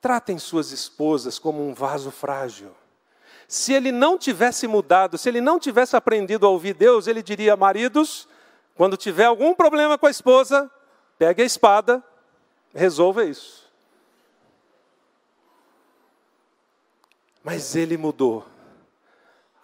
tratem 0.00 0.38
suas 0.38 0.72
esposas 0.72 1.38
como 1.38 1.66
um 1.66 1.72
vaso 1.72 2.10
frágil. 2.10 2.70
Se 3.48 3.72
ele 3.72 3.92
não 3.92 4.18
tivesse 4.18 4.66
mudado, 4.66 5.16
se 5.16 5.28
ele 5.28 5.40
não 5.40 5.58
tivesse 5.58 5.96
aprendido 5.96 6.46
a 6.46 6.50
ouvir 6.50 6.74
Deus, 6.74 7.06
ele 7.06 7.22
diria: 7.22 7.56
Maridos, 7.56 8.28
quando 8.74 8.96
tiver 8.96 9.24
algum 9.24 9.54
problema 9.54 9.96
com 9.96 10.06
a 10.06 10.10
esposa, 10.10 10.70
pegue 11.16 11.42
a 11.42 11.46
espada, 11.46 12.02
resolva 12.74 13.24
isso. 13.24 13.65
Mas 17.46 17.76
ele 17.76 17.96
mudou 17.96 18.44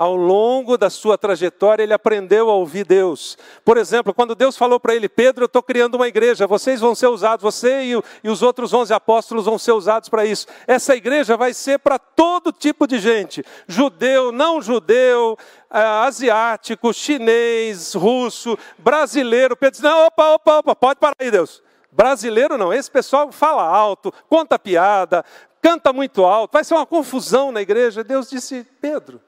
ao 0.03 0.17
longo 0.17 0.77
da 0.77 0.91
sua 0.91 1.17
trajetória, 1.17 1.83
ele 1.83 1.93
aprendeu 1.93 2.51
a 2.51 2.55
ouvir 2.55 2.85
Deus. 2.85 3.39
Por 3.65 3.77
exemplo, 3.77 4.13
quando 4.13 4.35
Deus 4.35 4.57
falou 4.57 4.81
para 4.81 4.97
ele, 4.97 5.09
Pedro, 5.09 5.45
eu 5.45 5.47
estou 5.47 5.63
criando 5.63 5.95
uma 5.95 6.09
igreja, 6.09 6.47
vocês 6.47 6.81
vão 6.81 6.95
ser 6.95 7.07
usados, 7.07 7.43
você 7.43 7.83
e, 7.83 8.03
e 8.25 8.29
os 8.29 8.43
outros 8.43 8.73
onze 8.73 8.93
apóstolos 8.93 9.45
vão 9.45 9.59
ser 9.59 9.73
usados 9.73 10.09
para 10.09 10.25
isso. 10.25 10.47
Essa 10.67 10.97
igreja 10.97 11.37
vai 11.37 11.55
ser 11.55 11.79
para 11.79 11.99
todo 11.99 12.53
tipo 12.53 12.87
de 12.87 12.99
gente: 12.99 13.45
judeu, 13.69 14.33
não 14.33 14.61
judeu, 14.61 15.39
uh, 15.71 15.77
asiático, 16.05 16.93
chinês, 16.93 17.95
russo, 17.95 18.59
brasileiro. 18.79 19.57
Pedro 19.57 19.73
disse: 19.73 19.85
não, 19.85 20.07
opa, 20.07 20.35
opa, 20.35 20.59
opa, 20.59 20.75
pode 20.75 20.99
parar 20.99 21.15
aí, 21.19 21.31
Deus. 21.31 21.63
Brasileiro 21.93 22.57
não, 22.57 22.73
esse 22.73 22.91
pessoal 22.91 23.31
fala 23.31 23.63
alto, 23.63 24.11
conta 24.27 24.59
piada, 24.59 25.23
canta 25.61 25.93
muito 25.93 26.25
alto, 26.25 26.53
vai 26.53 26.65
ser 26.65 26.73
uma 26.73 26.87
confusão 26.87 27.53
na 27.53 27.61
igreja. 27.61 28.03
Deus 28.03 28.31
disse: 28.31 28.67
Pedro 28.81 29.21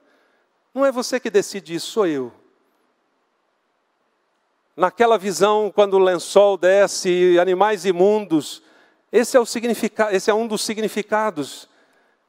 não 0.74 0.84
é 0.84 0.90
você 0.90 1.20
que 1.20 1.30
decide 1.30 1.74
isso, 1.74 1.92
sou 1.92 2.06
eu. 2.06 2.32
Naquela 4.76 5.16
visão, 5.16 5.70
quando 5.72 5.94
o 5.94 6.00
lençol 6.00 6.56
desce, 6.56 7.38
animais 7.38 7.84
imundos, 7.84 8.60
esse 9.12 9.36
é, 9.36 9.40
o 9.40 9.44
esse 10.10 10.30
é 10.30 10.34
um 10.34 10.48
dos 10.48 10.64
significados. 10.64 11.68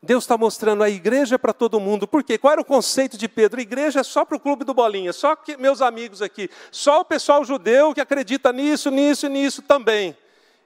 Deus 0.04 0.26
está 0.26 0.38
mostrando 0.38 0.84
a 0.84 0.90
igreja 0.90 1.40
para 1.40 1.52
todo 1.52 1.80
mundo. 1.80 2.08
Por 2.08 2.24
quê? 2.24 2.38
Qual 2.38 2.52
era 2.52 2.62
o 2.62 2.66
conceito 2.66 3.18
de 3.18 3.28
Pedro? 3.28 3.60
igreja 3.60 4.02
é 4.02 4.04
só 4.04 4.24
para 4.24 4.38
o 4.38 4.40
clube 4.40 4.64
do 4.64 4.76
Bolinha, 4.76 5.12
só 5.12 5.36
que 5.36 5.58
meus 5.58 5.82
amigos 5.82 6.22
aqui, 6.22 6.48
só 6.72 7.00
o 7.00 7.06
pessoal 7.06 7.44
judeu 7.44 7.96
que 7.96 8.02
acredita 8.02 8.54
nisso, 8.54 8.92
nisso 8.92 9.26
e 9.26 9.30
nisso 9.30 9.64
também. 9.64 10.16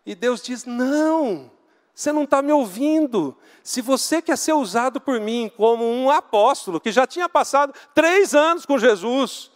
E 0.05 0.15
Deus 0.15 0.41
diz: 0.41 0.65
não, 0.65 1.51
Você 1.93 2.11
não 2.11 2.23
está 2.23 2.41
me 2.41 2.51
ouvindo. 2.51 3.37
Se 3.63 3.81
você 3.81 4.21
quer 4.21 4.37
ser 4.37 4.53
usado 4.53 4.99
por 4.99 5.19
mim 5.19 5.51
como 5.55 5.85
um 5.85 6.09
apóstolo 6.09 6.79
que 6.79 6.91
já 6.91 7.05
tinha 7.05 7.27
passado 7.27 7.73
três 7.93 8.33
anos 8.33 8.65
com 8.65 8.77
Jesus, 8.77 9.51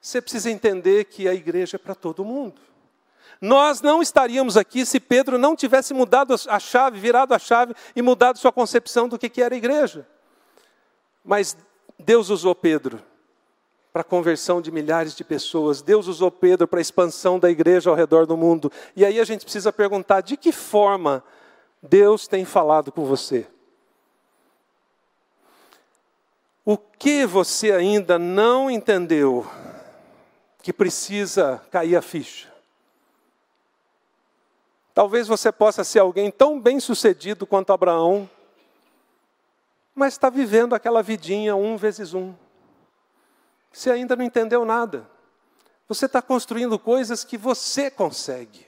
você 0.00 0.20
precisa 0.20 0.50
entender 0.50 1.04
que 1.04 1.28
a 1.28 1.34
igreja 1.34 1.76
é 1.76 1.78
para 1.78 1.94
todo 1.94 2.24
mundo. 2.24 2.60
Nós 3.40 3.80
não 3.80 4.02
estaríamos 4.02 4.56
aqui 4.56 4.84
se 4.84 4.98
Pedro 4.98 5.38
não 5.38 5.54
tivesse 5.54 5.94
mudado 5.94 6.34
a 6.48 6.58
chave, 6.58 6.98
virado 6.98 7.32
a 7.34 7.38
chave 7.38 7.74
e 7.94 8.02
mudado 8.02 8.38
sua 8.38 8.52
concepção 8.52 9.08
do 9.08 9.18
que 9.18 9.40
era 9.40 9.56
igreja. 9.56 10.06
Mas 11.24 11.56
Deus 11.98 12.30
usou 12.30 12.54
Pedro 12.54 13.02
para 13.92 14.02
a 14.02 14.04
conversão 14.04 14.60
de 14.60 14.70
milhares 14.70 15.14
de 15.14 15.24
pessoas. 15.24 15.82
Deus 15.82 16.06
usou 16.06 16.30
Pedro 16.30 16.68
para 16.68 16.78
a 16.78 16.82
expansão 16.82 17.38
da 17.38 17.50
igreja 17.50 17.90
ao 17.90 17.96
redor 17.96 18.26
do 18.26 18.36
mundo. 18.36 18.70
E 18.94 19.04
aí 19.04 19.18
a 19.20 19.24
gente 19.24 19.44
precisa 19.44 19.72
perguntar: 19.72 20.20
de 20.20 20.36
que 20.36 20.52
forma 20.52 21.22
Deus 21.82 22.26
tem 22.26 22.44
falado 22.44 22.92
com 22.92 23.04
você? 23.04 23.46
O 26.64 26.76
que 26.76 27.24
você 27.24 27.72
ainda 27.72 28.18
não 28.18 28.70
entendeu 28.70 29.46
que 30.62 30.72
precisa 30.72 31.62
cair 31.70 31.96
a 31.96 32.02
ficha? 32.02 32.52
Talvez 34.92 35.28
você 35.28 35.50
possa 35.50 35.84
ser 35.84 36.00
alguém 36.00 36.30
tão 36.30 36.60
bem 36.60 36.78
sucedido 36.80 37.46
quanto 37.46 37.72
Abraão, 37.72 38.28
mas 39.94 40.14
está 40.14 40.28
vivendo 40.28 40.74
aquela 40.74 41.02
vidinha 41.02 41.56
um 41.56 41.76
vezes 41.76 42.12
um. 42.14 42.34
Você 43.72 43.90
ainda 43.90 44.16
não 44.16 44.24
entendeu 44.24 44.64
nada. 44.64 45.08
Você 45.88 46.06
está 46.06 46.20
construindo 46.20 46.78
coisas 46.78 47.24
que 47.24 47.38
você 47.38 47.90
consegue. 47.90 48.66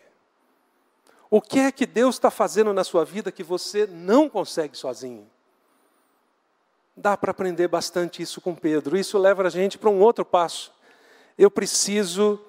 O 1.29 1.41
que 1.41 1.61
é 1.61 1.71
que 1.71 1.87
Deus 1.87 2.17
está 2.17 2.31
fazendo 2.31 2.73
na 2.73 2.83
sua 2.83 3.05
vida 3.05 3.31
que 3.31 3.43
você 3.43 3.87
não 3.87 4.29
consegue 4.29 4.77
sozinho? 4.77 5.31
Dá 6.97 7.17
para 7.17 7.31
aprender 7.31 7.69
bastante 7.69 8.21
isso 8.23 8.41
com 8.41 8.55
Pedro. 8.55 8.97
Isso 8.97 9.17
leva 9.17 9.47
a 9.47 9.51
gente 9.51 9.79
para 9.79 9.91
um 9.91 10.01
outro 10.01 10.25
passo. 10.25 10.73
Eu 11.39 11.51
preciso 11.51 12.41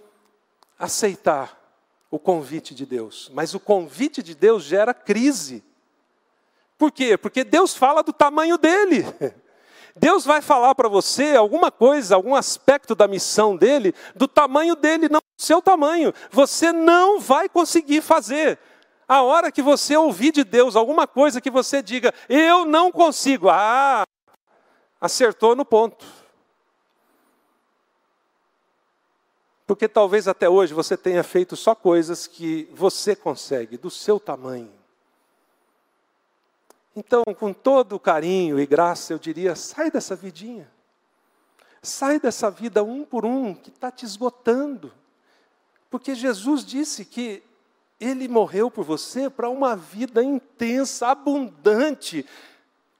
aceitar 0.79 1.57
o 2.09 2.17
convite 2.17 2.73
de 2.73 2.85
Deus. 2.85 3.29
Mas 3.33 3.53
o 3.53 3.59
convite 3.59 4.23
de 4.23 4.33
Deus 4.33 4.63
gera 4.63 4.93
crise. 4.93 5.63
Por 6.77 6.91
quê? 6.91 7.15
Porque 7.17 7.43
Deus 7.43 7.75
fala 7.75 8.01
do 8.01 8.11
tamanho 8.11 8.57
dele. 8.57 9.05
Deus 9.95 10.25
vai 10.25 10.41
falar 10.41 10.73
para 10.75 10.87
você 10.87 11.35
alguma 11.35 11.71
coisa, 11.71 12.15
algum 12.15 12.35
aspecto 12.35 12.95
da 12.95 13.07
missão 13.07 13.55
dele, 13.55 13.93
do 14.15 14.27
tamanho 14.27 14.75
dele, 14.75 15.09
não 15.09 15.19
do 15.19 15.43
seu 15.43 15.61
tamanho. 15.61 16.13
Você 16.31 16.71
não 16.71 17.19
vai 17.19 17.49
conseguir 17.49 18.01
fazer. 18.01 18.57
A 19.07 19.21
hora 19.21 19.51
que 19.51 19.61
você 19.61 19.97
ouvir 19.97 20.31
de 20.31 20.43
Deus 20.43 20.75
alguma 20.75 21.05
coisa 21.05 21.41
que 21.41 21.51
você 21.51 21.81
diga, 21.81 22.13
eu 22.29 22.65
não 22.65 22.91
consigo, 22.91 23.49
ah, 23.49 24.03
acertou 24.99 25.55
no 25.55 25.65
ponto. 25.65 26.05
Porque 29.67 29.87
talvez 29.87 30.27
até 30.27 30.49
hoje 30.49 30.73
você 30.73 30.97
tenha 30.97 31.23
feito 31.23 31.55
só 31.55 31.75
coisas 31.75 32.27
que 32.27 32.69
você 32.73 33.15
consegue, 33.15 33.77
do 33.77 33.89
seu 33.89 34.19
tamanho. 34.19 34.80
Então, 36.95 37.23
com 37.37 37.53
todo 37.53 37.99
carinho 37.99 38.59
e 38.59 38.65
graça, 38.65 39.13
eu 39.13 39.19
diria: 39.19 39.55
sai 39.55 39.89
dessa 39.89 40.15
vidinha. 40.15 40.69
Sai 41.81 42.19
dessa 42.19 42.51
vida 42.51 42.83
um 42.83 43.03
por 43.03 43.25
um 43.25 43.55
que 43.55 43.69
está 43.69 43.89
te 43.89 44.05
esgotando. 44.05 44.93
Porque 45.89 46.13
Jesus 46.13 46.63
disse 46.63 47.03
que 47.05 47.41
Ele 47.99 48.27
morreu 48.27 48.69
por 48.69 48.85
você 48.85 49.29
para 49.29 49.49
uma 49.49 49.75
vida 49.75 50.23
intensa, 50.23 51.07
abundante, 51.07 52.25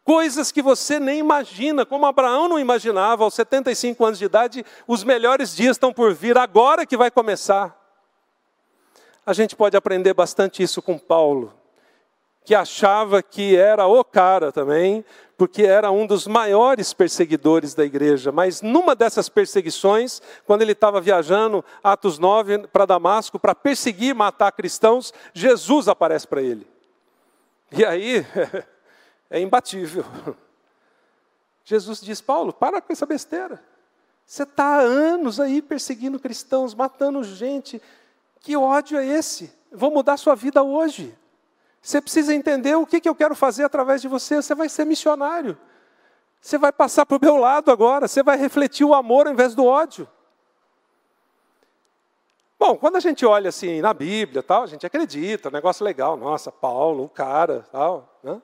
coisas 0.04 0.52
que 0.52 0.62
você 0.62 1.00
nem 1.00 1.20
imagina, 1.20 1.86
como 1.86 2.08
Abraão 2.08 2.48
não 2.48 2.58
imaginava, 2.58 3.24
aos 3.24 3.36
75 3.36 4.04
anos 4.04 4.18
de 4.18 4.26
idade, 4.26 4.66
os 4.88 5.04
melhores 5.04 5.56
dias 5.56 5.76
estão 5.76 5.94
por 5.94 6.14
vir, 6.14 6.38
agora 6.38 6.86
que 6.86 6.98
vai 6.98 7.12
começar. 7.12 7.78
A 9.24 9.34
gente 9.34 9.56
pode 9.56 9.78
aprender 9.78 10.14
bastante 10.16 10.64
isso 10.64 10.82
com 10.82 10.98
Paulo 10.98 11.61
que 12.44 12.56
achava 12.56 13.22
que 13.22 13.56
era 13.56 13.86
o 13.88 14.04
cara 14.04 14.52
também, 14.52 15.06
porque 15.38 15.64
era 15.64 15.92
um 15.92 16.06
dos 16.06 16.28
maiores 16.28 16.94
perseguidores 16.94 17.74
da 17.74 17.84
igreja. 17.84 18.32
Mas 18.32 18.62
numa 18.62 18.96
dessas 18.96 19.30
perseguições, 19.30 20.22
quando 20.46 20.62
ele 20.62 20.74
estava 20.74 21.02
viajando, 21.02 21.64
Atos 21.84 22.20
9, 22.20 22.68
para 22.68 22.86
Damasco, 22.86 23.40
para 23.40 23.56
perseguir 23.56 24.10
e 24.10 24.14
matar 24.14 24.52
cristãos, 24.52 25.14
Jesus 25.34 25.88
aparece 25.88 26.28
para 26.28 26.42
ele. 26.42 26.68
E 27.72 27.86
aí, 27.86 28.26
é 29.30 29.40
imbatível. 29.40 30.06
Jesus 31.64 32.02
diz: 32.02 32.22
Paulo, 32.22 32.52
para 32.52 32.82
com 32.82 32.92
essa 32.92 33.06
besteira. 33.06 33.64
Você 34.26 34.44
está 34.44 34.64
há 34.64 34.80
anos 34.80 35.40
aí 35.40 35.62
perseguindo 35.62 36.20
cristãos, 36.20 36.74
matando 36.74 37.24
gente. 37.24 37.82
Que 38.40 38.56
ódio 38.56 38.98
é 38.98 39.06
esse? 39.06 39.52
Vou 39.72 39.92
mudar 39.92 40.18
sua 40.18 40.36
vida 40.36 40.64
hoje. 40.64 41.16
Você 41.82 42.00
precisa 42.00 42.34
entender 42.34 42.76
o 42.76 42.86
que, 42.86 43.02
que 43.02 43.10
eu 43.10 43.16
quero 43.16 43.36
fazer 43.36 43.64
através 43.64 44.02
de 44.02 44.08
você. 44.08 44.36
Você 44.36 44.54
vai 44.54 44.70
ser 44.70 44.86
missionário. 44.86 45.58
Você 46.40 46.58
vai 46.58 46.72
passar 46.72 47.06
para 47.06 47.18
o 47.18 47.22
meu 47.22 47.38
lado 47.38 47.72
agora. 47.72 48.08
Você 48.08 48.22
vai 48.22 48.38
refletir 48.38 48.86
o 48.86 48.94
amor 48.94 49.26
ao 49.26 49.34
invés 49.34 49.56
do 49.56 49.66
ódio. 49.66 50.08
Bom, 52.60 52.78
quando 52.78 52.98
a 52.98 53.00
gente 53.00 53.26
olha 53.26 53.50
assim 53.50 53.82
na 53.82 53.92
Bíblia, 53.92 54.44
tal, 54.44 54.62
a 54.62 54.68
gente 54.68 54.86
acredita, 54.86 55.50
negócio 55.50 55.84
legal, 55.84 56.16
nossa, 56.16 56.52
Paulo, 56.52 57.06
o 57.06 57.10
cara, 57.10 57.66
tal. 57.72 58.20
Né? 58.22 58.40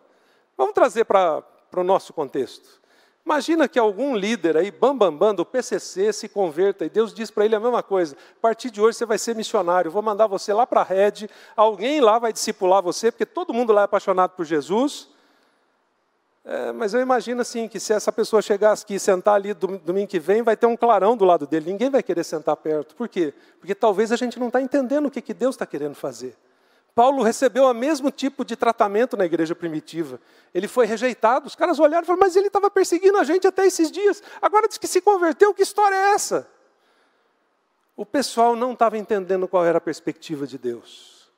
Vamos 0.58 0.74
trazer 0.74 1.06
para 1.06 1.44
o 1.76 1.84
nosso 1.84 2.12
contexto. 2.14 2.82
Imagina 3.28 3.68
que 3.68 3.78
algum 3.78 4.16
líder 4.16 4.56
aí, 4.56 4.72
bambambam, 4.72 5.12
bam, 5.12 5.18
bam, 5.18 5.36
do 5.36 5.46
PCC, 5.46 6.14
se 6.14 6.30
converta 6.30 6.86
e 6.86 6.90
Deus 6.90 7.14
diz 7.14 7.30
para 7.30 7.44
ele 7.44 7.58
a 7.58 7.60
mesma 7.60 7.84
coisa. 7.84 8.16
A 8.38 8.40
partir 8.40 8.72
de 8.72 8.80
hoje 8.80 8.98
você 8.98 9.06
vai 9.06 9.18
ser 9.18 9.36
missionário, 9.36 9.92
vou 9.92 10.02
mandar 10.02 10.28
você 10.28 10.54
lá 10.54 10.66
para 10.66 10.80
a 10.80 10.84
rede, 10.86 11.30
alguém 11.54 12.00
lá 12.00 12.20
vai 12.20 12.32
discipular 12.32 12.82
você, 12.82 13.12
porque 13.12 13.26
todo 13.26 13.54
mundo 13.54 13.74
lá 13.74 13.82
é 13.82 13.84
apaixonado 13.84 14.32
por 14.32 14.46
Jesus. 14.46 15.10
É, 16.46 16.72
mas 16.72 16.94
eu 16.94 17.02
imagino 17.02 17.42
assim, 17.42 17.68
que 17.68 17.82
se 17.82 17.92
essa 17.92 18.14
pessoa 18.14 18.42
chegar 18.42 18.72
aqui 18.72 18.96
e 18.96 19.00
sentar 19.00 19.36
ali 19.36 19.54
domingo 19.54 20.08
que 20.08 20.20
vem, 20.20 20.42
vai 20.42 20.56
ter 20.56 20.66
um 20.66 20.78
clarão 20.78 21.18
do 21.18 21.26
lado 21.26 21.46
dele, 21.46 21.70
ninguém 21.70 21.90
vai 21.90 22.02
querer 22.02 22.24
sentar 22.24 22.56
perto. 22.56 22.96
Por 22.96 23.10
quê? 23.10 23.34
Porque 23.60 23.76
talvez 23.76 24.14
a 24.14 24.16
gente 24.16 24.40
não 24.40 24.48
está 24.48 24.62
entendendo 24.62 25.08
o 25.08 25.12
que, 25.12 25.22
que 25.22 25.34
Deus 25.34 25.56
está 25.56 25.66
querendo 25.66 25.96
fazer. 25.96 26.34
Paulo 26.98 27.22
recebeu 27.22 27.66
o 27.66 27.74
mesmo 27.76 28.10
tipo 28.10 28.44
de 28.44 28.56
tratamento 28.56 29.16
na 29.16 29.24
igreja 29.24 29.54
primitiva. 29.54 30.20
Ele 30.52 30.68
foi 30.68 30.88
rejeitado. 30.88 31.46
Os 31.46 31.54
caras 31.54 31.78
olharam 31.78 32.02
e 32.02 32.08
falaram, 32.08 32.26
mas 32.26 32.36
ele 32.36 32.48
estava 32.48 32.72
perseguindo 32.72 33.20
a 33.20 33.24
gente 33.24 33.46
até 33.46 33.68
esses 33.68 33.92
dias. 33.92 34.24
Agora 34.42 34.68
diz 34.68 34.80
que 34.80 34.88
se 34.88 35.00
converteu, 35.00 35.54
que 35.54 35.62
história 35.62 35.94
é 35.94 36.14
essa? 36.16 36.50
O 37.96 38.04
pessoal 38.04 38.56
não 38.56 38.74
estava 38.74 38.98
entendendo 38.98 39.48
qual 39.48 39.64
era 39.64 39.78
a 39.78 39.82
perspectiva 39.82 40.48
de 40.48 40.58
Deus. 40.58 41.30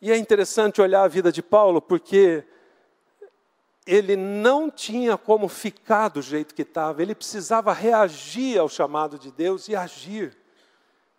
E 0.00 0.12
é 0.12 0.16
interessante 0.16 0.80
olhar 0.80 1.02
a 1.02 1.08
vida 1.08 1.32
de 1.32 1.42
Paulo, 1.42 1.82
porque 1.82 2.44
ele 3.84 4.14
não 4.14 4.70
tinha 4.70 5.18
como 5.18 5.48
ficar 5.48 6.10
do 6.10 6.22
jeito 6.22 6.54
que 6.54 6.62
estava, 6.62 7.02
ele 7.02 7.16
precisava 7.16 7.72
reagir 7.72 8.56
ao 8.56 8.68
chamado 8.68 9.18
de 9.18 9.32
Deus 9.32 9.66
e 9.66 9.74
agir. 9.74 10.36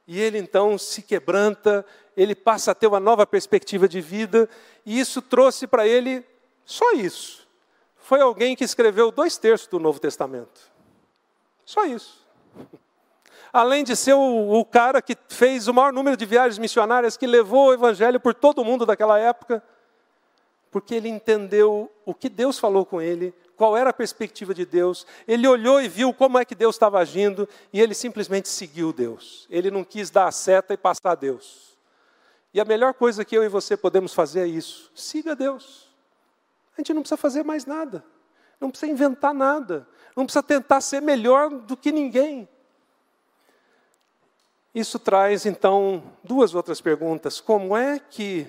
E 0.08 0.22
ele 0.22 0.38
então 0.38 0.78
se 0.78 1.02
quebranta, 1.02 1.86
ele 2.18 2.34
passa 2.34 2.72
a 2.72 2.76
ter 2.76 2.88
uma 2.88 3.00
nova 3.00 3.28
perspectiva 3.28 3.88
de 3.88 4.02
vida, 4.02 4.50
e 4.84 5.00
isso 5.00 5.22
trouxe 5.22 5.68
para 5.68 5.88
ele 5.88 6.26
só 6.66 6.94
isso. 6.94 7.48
Foi 7.96 8.20
alguém 8.20 8.56
que 8.56 8.64
escreveu 8.64 9.12
dois 9.12 9.38
terços 9.38 9.68
do 9.68 9.80
Novo 9.80 10.00
Testamento. 10.00 10.60
Só 11.64 11.86
isso. 11.86 12.26
Além 13.54 13.84
de 13.84 13.96
ser 13.96 14.14
o, 14.14 14.60
o 14.60 14.66
cara 14.66 15.02
que 15.02 15.16
fez 15.30 15.68
o 15.68 15.74
maior 15.74 15.94
número 15.94 16.18
de 16.18 16.26
viagens 16.26 16.58
missionárias, 16.58 17.16
que 17.16 17.28
levou 17.28 17.68
o 17.68 17.74
evangelho 17.74 18.20
por 18.20 18.34
todo 18.34 18.66
mundo 18.66 18.86
daquela 18.86 19.20
época, 19.20 19.64
porque 20.72 20.96
ele 20.96 21.10
entendeu 21.10 21.92
o 22.04 22.14
que 22.14 22.30
Deus 22.30 22.58
falou 22.58 22.86
com 22.86 23.00
ele, 23.00 23.34
qual 23.56 23.78
era 23.78 23.92
a 23.92 23.94
perspectiva 23.94 24.54
de 24.54 24.66
Deus, 24.66 25.06
ele 25.28 25.48
olhou 25.48 25.82
e 25.82 25.88
viu 25.88 26.14
como 26.14 26.38
é 26.38 26.46
que 26.46 26.56
Deus 26.56 26.76
estava 26.76 27.00
agindo 27.00 27.48
e 27.72 27.80
ele 27.80 27.94
simplesmente 27.94 28.50
seguiu 28.50 28.92
Deus. 28.92 29.48
Ele 29.50 29.70
não 29.72 29.84
quis 29.84 30.10
dar 30.10 30.28
a 30.28 30.32
seta 30.32 30.74
e 30.74 30.78
passar 30.78 31.12
a 31.12 31.16
Deus. 31.16 31.77
E 32.58 32.60
a 32.60 32.66
melhor 32.66 32.96
coisa 32.96 33.24
que 33.24 33.38
eu 33.38 33.44
e 33.44 33.48
você 33.48 33.78
podemos 33.78 34.16
fazer 34.16 34.40
é 34.40 34.48
isso: 34.48 34.92
siga 34.96 35.36
Deus. 35.36 35.88
A 36.76 36.82
gente 36.82 36.92
não 36.92 37.04
precisa 37.04 37.16
fazer 37.16 37.44
mais 37.44 37.68
nada, 37.68 38.04
não 38.60 38.72
precisa 38.72 38.92
inventar 38.92 39.32
nada, 39.32 39.88
não 40.16 40.26
precisa 40.26 40.42
tentar 40.42 40.82
ser 40.82 41.00
melhor 41.00 41.52
do 41.52 41.78
que 41.78 41.92
ninguém. 41.92 42.50
Isso 44.74 44.98
traz 44.98 45.46
então 45.46 46.02
duas 46.24 46.56
outras 46.56 46.82
perguntas. 46.82 47.40
Como 47.40 47.78
é 47.78 48.00
que 48.00 48.48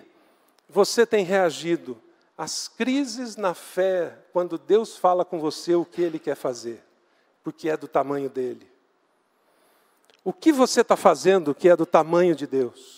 você 0.71 1.05
tem 1.05 1.23
reagido 1.23 2.01
as 2.35 2.67
crises 2.67 3.37
na 3.37 3.53
fé, 3.53 4.17
quando 4.33 4.57
Deus 4.57 4.97
fala 4.97 5.23
com 5.23 5.39
você 5.39 5.75
o 5.75 5.85
que 5.85 6.01
Ele 6.01 6.19
quer 6.19 6.35
fazer, 6.35 6.83
porque 7.45 7.69
é 7.69 7.77
do 7.77 7.87
tamanho 7.87 8.31
dele. 8.31 8.67
O 10.25 10.33
que 10.33 10.51
você 10.51 10.81
está 10.81 10.97
fazendo 10.97 11.55
que 11.55 11.69
é 11.69 11.77
do 11.77 11.85
tamanho 11.85 12.35
de 12.35 12.47
Deus? 12.47 12.98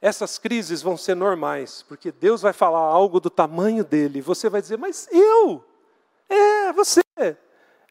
Essas 0.00 0.38
crises 0.38 0.80
vão 0.80 0.96
ser 0.96 1.14
normais, 1.16 1.82
porque 1.82 2.12
Deus 2.12 2.40
vai 2.40 2.52
falar 2.52 2.78
algo 2.78 3.18
do 3.18 3.28
tamanho 3.28 3.84
dele. 3.84 4.20
Você 4.20 4.48
vai 4.48 4.60
dizer, 4.60 4.78
mas 4.78 5.08
eu? 5.10 5.64
É, 6.28 6.72
você. 6.72 7.00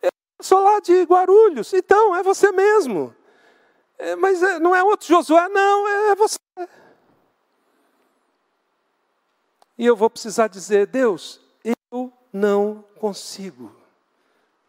Eu 0.02 0.10
sou 0.42 0.62
lá 0.62 0.80
de 0.80 1.04
Guarulhos. 1.04 1.74
Então, 1.74 2.16
é 2.16 2.24
você 2.24 2.52
mesmo. 2.52 3.14
É, 3.98 4.16
mas 4.16 4.42
é, 4.42 4.60
não 4.60 4.74
é 4.74 4.84
outro 4.84 5.08
Josué, 5.08 5.50
não, 5.50 5.88
é 5.88 6.16
você. 6.16 6.38
E 9.78 9.86
eu 9.86 9.96
vou 9.96 10.10
precisar 10.10 10.48
dizer, 10.48 10.88
Deus, 10.88 11.42
eu 11.92 12.12
não 12.32 12.86
consigo. 13.00 13.76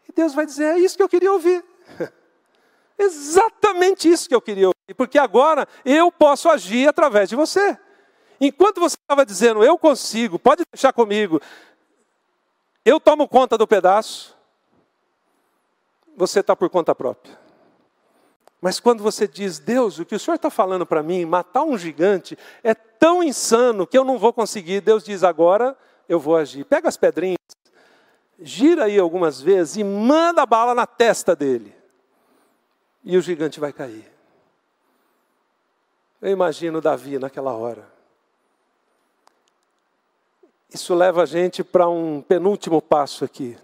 E 0.07 0.11
Deus 0.11 0.33
vai 0.33 0.45
dizer, 0.45 0.75
é 0.75 0.79
isso 0.79 0.97
que 0.97 1.03
eu 1.03 1.09
queria 1.09 1.31
ouvir. 1.31 1.63
Exatamente 2.97 3.58
isso 4.07 4.27
que 4.27 4.35
eu 4.35 4.41
queria 4.41 4.67
ouvir, 4.67 4.93
porque 4.95 5.17
agora 5.17 5.67
eu 5.85 6.11
posso 6.11 6.49
agir 6.49 6.87
através 6.87 7.29
de 7.29 7.35
você. 7.35 7.77
Enquanto 8.39 8.79
você 8.79 8.95
estava 8.95 9.25
dizendo, 9.25 9.63
eu 9.63 9.77
consigo, 9.77 10.39
pode 10.39 10.63
deixar 10.71 10.93
comigo, 10.93 11.41
eu 12.85 12.99
tomo 12.99 13.27
conta 13.27 13.57
do 13.57 13.67
pedaço, 13.67 14.35
você 16.15 16.39
está 16.39 16.55
por 16.55 16.69
conta 16.69 16.95
própria. 16.95 17.37
Mas 18.61 18.79
quando 18.79 19.01
você 19.01 19.27
diz, 19.27 19.59
Deus, 19.59 19.99
o 19.99 20.05
que 20.05 20.15
o 20.15 20.19
Senhor 20.19 20.35
está 20.35 20.49
falando 20.49 20.85
para 20.85 21.01
mim, 21.01 21.25
matar 21.25 21.63
um 21.63 21.77
gigante, 21.77 22.37
é 22.63 22.73
tão 22.73 23.23
insano 23.23 23.87
que 23.87 23.97
eu 23.97 24.03
não 24.03 24.17
vou 24.17 24.33
conseguir. 24.33 24.81
Deus 24.81 25.03
diz, 25.03 25.23
agora 25.23 25.77
eu 26.09 26.19
vou 26.19 26.35
agir. 26.35 26.65
Pega 26.65 26.89
as 26.89 26.97
pedrinhas, 26.97 27.37
gira 28.41 28.85
aí 28.85 28.99
algumas 28.99 29.39
vezes 29.39 29.77
e 29.77 29.83
manda 29.83 30.41
a 30.41 30.45
bala 30.45 30.75
na 30.75 30.85
testa 30.85 31.35
dele 31.35 31.78
e 33.03 33.17
o 33.17 33.21
gigante 33.21 33.59
vai 33.59 33.73
cair. 33.73 34.09
Eu 36.21 36.31
imagino 36.31 36.81
Davi 36.81 37.17
naquela 37.17 37.53
hora. 37.53 37.87
Isso 40.71 40.93
leva 40.93 41.23
a 41.23 41.25
gente 41.25 41.63
para 41.63 41.89
um 41.89 42.21
penúltimo 42.21 42.81
passo 42.81 43.25
aqui. 43.25 43.57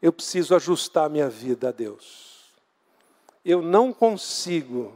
Eu 0.00 0.12
preciso 0.12 0.54
ajustar 0.54 1.10
minha 1.10 1.28
vida 1.28 1.70
a 1.70 1.72
Deus. 1.72 2.52
Eu 3.44 3.60
não 3.60 3.92
consigo 3.92 4.92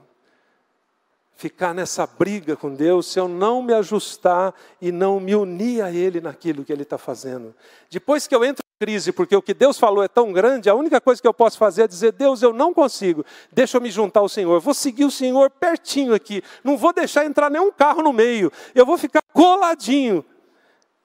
ficar 1.38 1.72
nessa 1.72 2.04
briga 2.04 2.56
com 2.56 2.74
Deus 2.74 3.06
se 3.06 3.20
eu 3.20 3.28
não 3.28 3.62
me 3.62 3.72
ajustar 3.72 4.52
e 4.82 4.90
não 4.90 5.20
me 5.20 5.36
unir 5.36 5.82
a 5.82 5.92
Ele 5.92 6.20
naquilo 6.20 6.64
que 6.64 6.72
Ele 6.72 6.82
está 6.82 6.98
fazendo. 6.98 7.54
Depois 7.88 8.26
que 8.26 8.34
eu 8.34 8.44
entro 8.44 8.64
crise, 8.80 9.12
porque 9.12 9.36
o 9.36 9.42
que 9.42 9.54
Deus 9.54 9.78
falou 9.78 10.02
é 10.02 10.08
tão 10.08 10.32
grande, 10.32 10.68
a 10.68 10.74
única 10.74 11.00
coisa 11.00 11.22
que 11.22 11.28
eu 11.28 11.32
posso 11.32 11.56
fazer 11.56 11.82
é 11.82 11.88
dizer: 11.88 12.10
Deus, 12.10 12.42
eu 12.42 12.52
não 12.52 12.74
consigo, 12.74 13.24
deixa 13.52 13.76
eu 13.76 13.80
me 13.80 13.88
juntar 13.88 14.18
ao 14.18 14.28
Senhor, 14.28 14.60
vou 14.60 14.74
seguir 14.74 15.04
o 15.04 15.12
Senhor 15.12 15.48
pertinho 15.48 16.12
aqui, 16.12 16.42
não 16.64 16.76
vou 16.76 16.92
deixar 16.92 17.24
entrar 17.24 17.48
nenhum 17.48 17.70
carro 17.70 18.02
no 18.02 18.12
meio, 18.12 18.52
eu 18.74 18.84
vou 18.84 18.98
ficar 18.98 19.22
coladinho. 19.32 20.24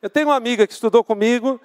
Eu 0.02 0.10
tenho 0.10 0.28
uma 0.28 0.36
amiga 0.36 0.66
que 0.66 0.74
estudou 0.74 1.04
comigo, 1.04 1.62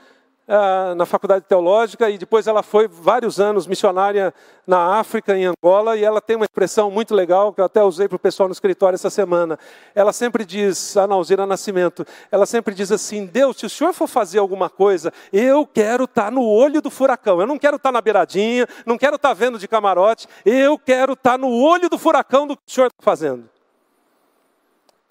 ah, 0.49 0.95
na 0.97 1.05
faculdade 1.05 1.45
teológica 1.45 2.09
e 2.09 2.17
depois 2.17 2.47
ela 2.47 2.63
foi 2.63 2.89
vários 2.89 3.39
anos 3.39 3.67
missionária 3.67 4.33
na 4.67 4.99
África, 4.99 5.37
em 5.37 5.45
Angola, 5.45 5.95
e 5.95 6.03
ela 6.03 6.23
tem 6.23 6.37
uma 6.37 6.47
expressão 6.47 6.91
muito 6.91 7.15
legal 7.15 7.53
que 7.53 7.61
eu 7.61 7.67
até 7.67 7.83
usei 7.83 8.09
para 8.09 8.17
o 8.17 8.19
pessoal 8.19 8.49
no 8.49 8.55
escritório 8.55 8.95
essa 8.95 9.11
semana. 9.11 9.59
Ela 9.95 10.11
sempre 10.11 10.47
diz, 10.47 10.97
a 10.97 11.07
Nauzira 11.07 11.45
Nascimento, 11.45 12.07
ela 12.33 12.47
sempre 12.47 12.75
diz 12.75 12.91
assim: 12.91 13.27
Deus, 13.27 13.59
se 13.59 13.67
o 13.67 13.71
senhor 13.71 13.93
for 13.93 14.07
fazer 14.07 14.39
alguma 14.39 14.71
coisa, 14.71 15.13
eu 15.31 15.67
quero 15.67 16.05
estar 16.05 16.25
tá 16.25 16.31
no 16.31 16.43
olho 16.43 16.81
do 16.81 16.91
furacão, 16.91 17.41
eu 17.41 17.47
não 17.47 17.59
quero 17.59 17.77
estar 17.77 17.91
tá 17.91 17.93
na 17.93 18.01
beiradinha, 18.01 18.67
não 18.87 18.97
quero 18.97 19.17
estar 19.17 19.29
tá 19.29 19.35
vendo 19.35 19.59
de 19.59 19.69
camarote, 19.69 20.27
eu 20.47 20.79
quero 20.79 21.13
estar 21.13 21.37
no 21.37 21.51
olho 21.51 21.91
do 21.91 21.99
furacão 21.99 22.47
do 22.47 22.57
que 22.57 22.63
o 22.67 22.71
senhor 22.71 22.87
está 22.87 23.03
fazendo. 23.03 23.49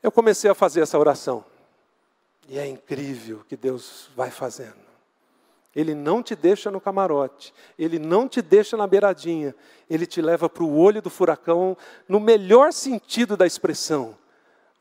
Eu 0.02 0.12
comecei 0.12 0.50
a 0.50 0.56
fazer 0.56 0.82
essa 0.82 0.98
oração. 0.98 1.46
E 2.50 2.58
é 2.58 2.66
incrível 2.66 3.38
o 3.38 3.44
que 3.44 3.58
Deus 3.58 4.10
vai 4.16 4.32
fazendo. 4.32 4.87
Ele 5.78 5.93
não 5.93 6.23
te 6.23 6.36
deixa 6.36 6.71
no 6.71 6.82
camarote, 6.82 7.53
ele 7.78 7.99
não 7.99 8.28
te 8.28 8.41
deixa 8.41 8.75
na 8.75 8.88
beiradinha, 8.88 9.53
ele 9.88 10.07
te 10.07 10.23
leva 10.23 10.49
para 10.49 10.63
o 10.63 10.75
olho 10.75 11.03
do 11.03 11.09
furacão, 11.11 11.78
no 12.09 12.19
melhor 12.19 12.73
sentido 12.73 13.38
da 13.38 13.45
expressão. 13.45 14.17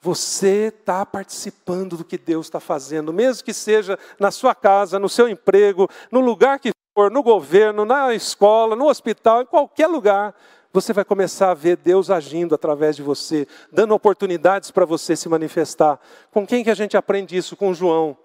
Você 0.00 0.72
está 0.74 1.04
participando 1.04 1.98
do 1.98 2.04
que 2.04 2.16
Deus 2.16 2.46
está 2.46 2.60
fazendo, 2.60 3.12
mesmo 3.12 3.44
que 3.44 3.52
seja 3.52 3.98
na 4.18 4.30
sua 4.30 4.54
casa, 4.54 4.98
no 4.98 5.06
seu 5.06 5.28
emprego, 5.28 5.86
no 6.10 6.20
lugar 6.20 6.58
que 6.58 6.70
for, 6.94 7.10
no 7.10 7.22
governo, 7.22 7.84
na 7.84 8.14
escola, 8.14 8.74
no 8.74 8.88
hospital, 8.88 9.42
em 9.42 9.46
qualquer 9.46 9.88
lugar, 9.88 10.34
você 10.72 10.94
vai 10.94 11.04
começar 11.04 11.50
a 11.50 11.54
ver 11.54 11.76
Deus 11.76 12.10
agindo 12.10 12.54
através 12.54 12.96
de 12.96 13.02
você, 13.02 13.46
dando 13.70 13.92
oportunidades 13.92 14.70
para 14.70 14.86
você 14.86 15.14
se 15.14 15.28
manifestar. 15.28 16.00
Com 16.30 16.46
quem 16.46 16.64
que 16.64 16.70
a 16.70 16.74
gente 16.74 16.96
aprende 16.96 17.36
isso? 17.36 17.54
Com 17.54 17.74
João. 17.74 18.16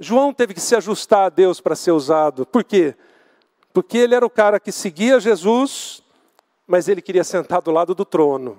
João 0.00 0.32
teve 0.32 0.54
que 0.54 0.60
se 0.60 0.76
ajustar 0.76 1.26
a 1.26 1.28
Deus 1.28 1.60
para 1.60 1.74
ser 1.74 1.90
usado. 1.90 2.46
Por 2.46 2.62
quê? 2.62 2.94
Porque 3.72 3.98
ele 3.98 4.14
era 4.14 4.24
o 4.24 4.30
cara 4.30 4.60
que 4.60 4.70
seguia 4.70 5.18
Jesus, 5.18 6.02
mas 6.66 6.88
ele 6.88 7.02
queria 7.02 7.24
sentar 7.24 7.60
do 7.60 7.70
lado 7.70 7.94
do 7.94 8.04
trono. 8.04 8.58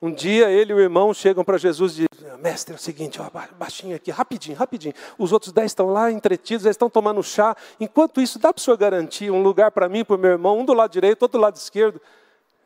Um 0.00 0.12
dia 0.12 0.48
ele 0.48 0.72
e 0.72 0.74
o 0.74 0.80
irmão 0.80 1.12
chegam 1.12 1.44
para 1.44 1.58
Jesus 1.58 1.98
e 1.98 2.06
dizem, 2.10 2.38
mestre, 2.38 2.72
é 2.72 2.76
o 2.76 2.80
seguinte, 2.80 3.20
ó, 3.20 3.28
baixinho 3.58 3.94
aqui, 3.94 4.10
rapidinho, 4.10 4.56
rapidinho. 4.56 4.94
Os 5.18 5.30
outros 5.30 5.52
dez 5.52 5.72
estão 5.72 5.90
lá 5.90 6.10
entretidos, 6.10 6.64
eles 6.64 6.74
estão 6.74 6.88
tomando 6.88 7.22
chá. 7.22 7.54
Enquanto 7.78 8.20
isso, 8.20 8.38
dá 8.38 8.52
para 8.52 8.60
o 8.60 8.62
senhor 8.62 8.76
garantir 8.78 9.30
um 9.30 9.42
lugar 9.42 9.70
para 9.72 9.88
mim 9.88 10.04
para 10.04 10.16
o 10.16 10.18
meu 10.18 10.30
irmão, 10.30 10.58
um 10.58 10.64
do 10.64 10.72
lado 10.72 10.90
direito, 10.90 11.22
outro 11.22 11.38
do 11.38 11.42
lado 11.42 11.56
esquerdo. 11.56 12.00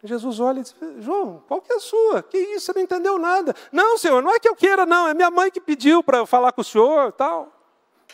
Jesus 0.04 0.38
olha 0.38 0.60
e 0.60 0.62
diz, 0.62 0.76
João, 1.00 1.42
qual 1.48 1.62
que 1.62 1.72
é 1.72 1.76
a 1.76 1.80
sua? 1.80 2.22
Que 2.22 2.36
isso, 2.36 2.66
você 2.66 2.72
não 2.74 2.82
entendeu 2.82 3.18
nada. 3.18 3.54
Não, 3.72 3.96
senhor, 3.96 4.22
não 4.22 4.32
é 4.32 4.38
que 4.38 4.48
eu 4.48 4.54
queira, 4.54 4.84
não, 4.84 5.08
é 5.08 5.14
minha 5.14 5.30
mãe 5.30 5.50
que 5.50 5.60
pediu 5.60 6.02
para 6.02 6.18
eu 6.18 6.26
falar 6.26 6.52
com 6.52 6.60
o 6.60 6.64
senhor 6.64 7.10
tal 7.12 7.53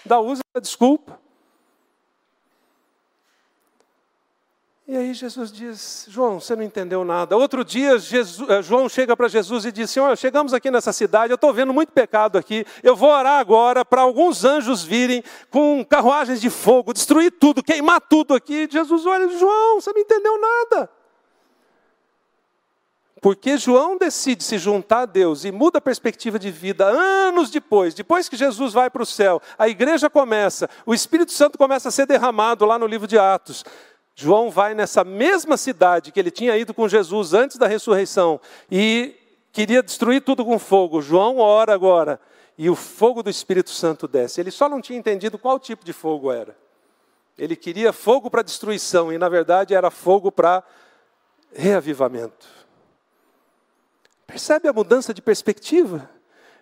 dá 0.05 0.19
uso 0.21 0.43
da 0.55 0.61
desculpa. 0.61 1.19
E 4.91 4.97
aí 4.97 5.15
Jesus 5.15 5.53
diz: 5.53 6.07
João, 6.09 6.41
você 6.41 6.57
não 6.57 6.65
entendeu 6.65 7.05
nada. 7.05 7.37
Outro 7.37 7.65
dia, 7.65 7.97
Jesus, 7.97 8.51
eh, 8.51 8.61
João 8.61 8.89
chega 8.89 9.17
para 9.17 9.29
Jesus 9.29 9.65
e 9.65 9.71
diz: 9.71 9.89
Senhor, 9.89 10.19
chegamos 10.19 10.53
aqui 10.53 10.69
nessa 10.69 10.93
cidade, 10.93 11.33
eu 11.33 11.37
estou 11.37 11.53
vendo 11.55 11.73
muito 11.73 11.93
pecado 11.93 12.37
aqui. 12.37 12.67
Eu 12.83 12.97
vou 12.97 13.09
orar 13.09 13.39
agora 13.39 13.85
para 13.85 14.01
alguns 14.01 14.45
anjos 14.45 14.83
virem 14.83 15.23
com 15.49 15.85
carruagens 15.85 16.41
de 16.41 16.51
fogo, 16.51 16.93
destruir 16.93 17.31
tudo, 17.31 17.63
queimar 17.63 18.01
tudo 18.01 18.35
aqui. 18.35 18.69
Jesus 18.69 19.07
olha: 19.07 19.29
João, 19.39 19.81
você 19.81 19.93
não 19.93 20.01
entendeu 20.01 20.41
nada. 20.41 20.91
Porque 23.21 23.59
João 23.59 23.99
decide 23.99 24.43
se 24.43 24.57
juntar 24.57 25.03
a 25.03 25.07
Deus 25.07 25.45
e 25.45 25.53
muda 25.53 25.79
a 25.79 25.83
perspectiva 25.83 26.39
de 26.39 26.51
vida 26.51 26.87
anos 26.87 27.51
depois, 27.51 27.93
depois 27.93 28.29
que 28.29 28.37
Jesus 28.37 28.73
vai 28.73 28.89
para 28.89 29.03
o 29.03 29.07
céu, 29.07 29.43
a 29.59 29.69
igreja 29.69 30.09
começa, 30.09 30.71
o 30.87 30.95
Espírito 30.95 31.33
Santo 31.33 31.59
começa 31.59 31.89
a 31.89 31.93
ser 31.93 32.07
derramado 32.07 32.65
lá 32.65 32.79
no 32.79 32.87
livro 32.87 33.07
de 33.07 33.19
Atos. 33.19 33.65
João 34.15 34.51
vai 34.51 34.75
nessa 34.75 35.05
mesma 35.05 35.57
cidade 35.57 36.13
que 36.13 36.21
ele 36.21 36.31
tinha 36.31 36.57
ido 36.57 36.73
com 36.73 36.89
Jesus 36.89 37.35
antes 37.35 37.57
da 37.57 37.67
ressurreição 37.67 38.41
e 38.71 39.15
queria 39.53 39.83
destruir 39.83 40.23
tudo 40.23 40.45
com 40.45 40.59
fogo. 40.59 41.03
João 41.03 41.39
ora 41.39 41.75
agora 41.75 42.21
e 42.57 42.69
o 42.69 42.75
fogo 42.75 43.23
do 43.23 43.31
Espírito 43.31 43.71
Santo 43.71 44.07
desce. 44.07 44.41
Ele 44.41 44.51
só 44.51 44.69
não 44.69 44.81
tinha 44.81 44.99
entendido 44.99 45.39
qual 45.39 45.59
tipo 45.59 45.85
de 45.85 45.93
fogo 45.93 46.31
era. 46.31 46.57
Ele 47.39 47.57
queria 47.57 47.93
fogo 47.93 48.31
para 48.31 48.43
destruição 48.43 49.11
e, 49.11 49.17
na 49.17 49.29
verdade, 49.29 49.75
era 49.75 49.91
fogo 49.91 50.31
para 50.31 50.63
reavivamento. 51.55 52.60
Percebe 54.31 54.69
a 54.69 54.73
mudança 54.73 55.13
de 55.13 55.21
perspectiva? 55.21 56.09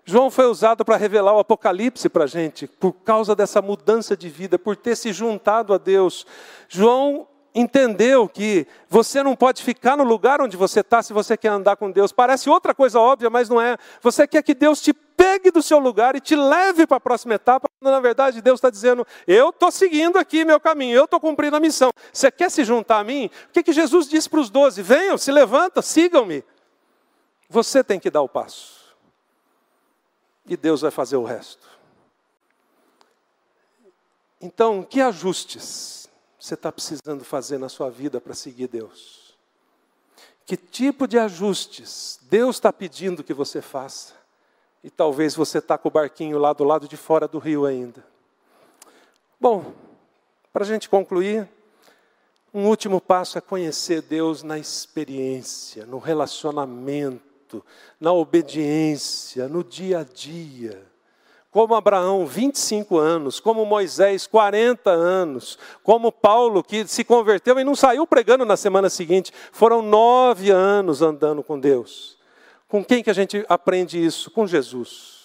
João 0.03 0.31
foi 0.31 0.47
usado 0.47 0.87
para 0.87 0.97
revelar 0.97 1.35
o 1.35 1.39
Apocalipse 1.39 2.09
para 2.09 2.25
a 2.25 2.27
gente, 2.27 2.67
por 2.67 2.95
causa 2.95 3.37
dessa 3.37 3.61
mudança 3.61 4.17
de 4.17 4.31
vida, 4.31 4.59
por 4.59 4.75
ter 4.75 4.97
se 4.97 5.13
juntado 5.13 5.75
a 5.75 5.79
Deus. 5.79 6.27
João 6.67 7.29
entendeu 7.55 8.27
que 8.27 8.67
você 8.89 9.23
não 9.23 9.37
pode 9.37 9.63
ficar 9.63 9.99
no 9.99 10.05
lugar 10.05 10.41
onde 10.41 10.57
você 10.57 10.81
está 10.81 11.03
se 11.03 11.13
você 11.13 11.37
quer 11.37 11.49
andar 11.49 11.77
com 11.77 11.91
Deus. 11.91 12.11
Parece 12.11 12.49
outra 12.49 12.75
coisa 12.75 12.99
óbvia, 12.99 13.29
mas 13.29 13.51
não 13.51 13.61
é. 13.61 13.77
Você 14.01 14.27
quer 14.27 14.43
que 14.43 14.55
Deus 14.55 14.81
te 14.81 14.95
pegue 14.95 15.51
do 15.51 15.61
seu 15.61 15.79
lugar 15.79 16.17
e 16.17 16.21
te 16.21 16.35
leve 16.35 16.87
para 16.87 16.97
a 16.97 17.01
próxima 17.01 17.35
etapa, 17.35 17.69
quando 17.79 17.93
na 17.93 18.01
verdade 18.01 18.41
Deus 18.41 18.57
está 18.57 18.71
dizendo: 18.71 19.07
Eu 19.27 19.51
estou 19.51 19.71
seguindo 19.71 20.17
aqui 20.17 20.43
meu 20.43 20.59
caminho, 20.59 20.97
eu 20.97 21.05
estou 21.05 21.21
cumprindo 21.21 21.57
a 21.57 21.61
missão. 21.61 21.91
Você 22.11 22.31
quer 22.31 22.51
se 22.51 22.65
juntar 22.65 23.01
a 23.01 23.05
mim? 23.05 23.29
O 23.51 23.53
que, 23.53 23.63
que 23.63 23.75
Jesus 23.75 24.09
disse 24.09 24.31
para 24.31 24.41
os 24.41 24.49
doze? 24.49 24.81
Venham, 24.81 25.19
se 25.19 25.31
levantam, 25.31 25.83
sigam-me. 25.83 26.43
Você 27.49 27.83
tem 27.83 27.99
que 27.99 28.11
dar 28.11 28.23
o 28.23 28.29
passo. 28.29 28.95
E 30.47 30.57
Deus 30.57 30.81
vai 30.81 30.91
fazer 30.91 31.17
o 31.17 31.25
resto. 31.25 31.67
Então, 34.41 34.83
que 34.83 35.01
ajustes 35.01 36.09
você 36.39 36.55
está 36.55 36.71
precisando 36.71 37.25
fazer 37.25 37.59
na 37.59 37.69
sua 37.69 37.91
vida 37.91 38.21
para 38.21 38.35
seguir 38.35 38.69
Deus? 38.69 39.37
Que 40.47 40.57
tipo 40.57 41.07
de 41.07 41.19
ajustes 41.19 42.21
Deus 42.23 42.57
está 42.57 42.73
pedindo 42.73 43.25
que 43.25 43.35
você 43.35 43.61
faça? 43.61 44.15
E 44.83 44.89
talvez 44.89 45.35
você 45.35 45.59
está 45.59 45.77
com 45.77 45.89
o 45.89 45.91
barquinho 45.91 46.39
lá 46.39 46.53
do 46.53 46.65
lado 46.65 46.87
de 46.87 46.97
fora 46.97 47.27
do 47.27 47.39
rio 47.39 47.67
ainda. 47.67 48.07
Bom, 49.41 49.75
para 50.53 50.63
a 50.65 50.67
gente 50.67 50.89
concluir, 50.89 51.49
um 52.55 52.67
último 52.67 53.01
passo 53.01 53.37
é 53.37 53.41
conhecer 53.41 54.01
Deus 54.01 54.43
na 54.43 54.59
experiência, 54.59 55.85
no 55.85 55.99
relacionamento 55.99 57.28
na 58.01 58.13
obediência, 58.13 59.49
no 59.49 59.65
dia 59.65 60.01
a 60.01 60.05
dia. 60.05 60.83
Como 61.51 61.75
Abraão, 61.75 62.27
25 62.27 62.99
anos, 62.99 63.41
como 63.41 63.65
Moisés, 63.65 64.27
40 64.27 64.91
anos, 64.91 65.59
como 65.83 66.13
Paulo, 66.13 66.63
que 66.63 66.87
se 66.87 67.03
converteu 67.03 67.59
e 67.59 67.65
não 67.65 67.75
saiu 67.75 68.07
pregando 68.07 68.45
na 68.45 68.57
semana 68.57 68.91
seguinte, 68.91 69.33
foram 69.51 69.81
nove 69.81 70.51
anos 70.51 71.01
andando 71.01 71.43
com 71.43 71.59
Deus. 71.59 72.19
Com 72.69 72.85
quem 72.85 73.03
que 73.03 73.11
a 73.11 73.15
gente 73.15 73.45
aprende 73.49 74.05
isso? 74.05 74.31
Com 74.31 74.47
Jesus. 74.47 75.18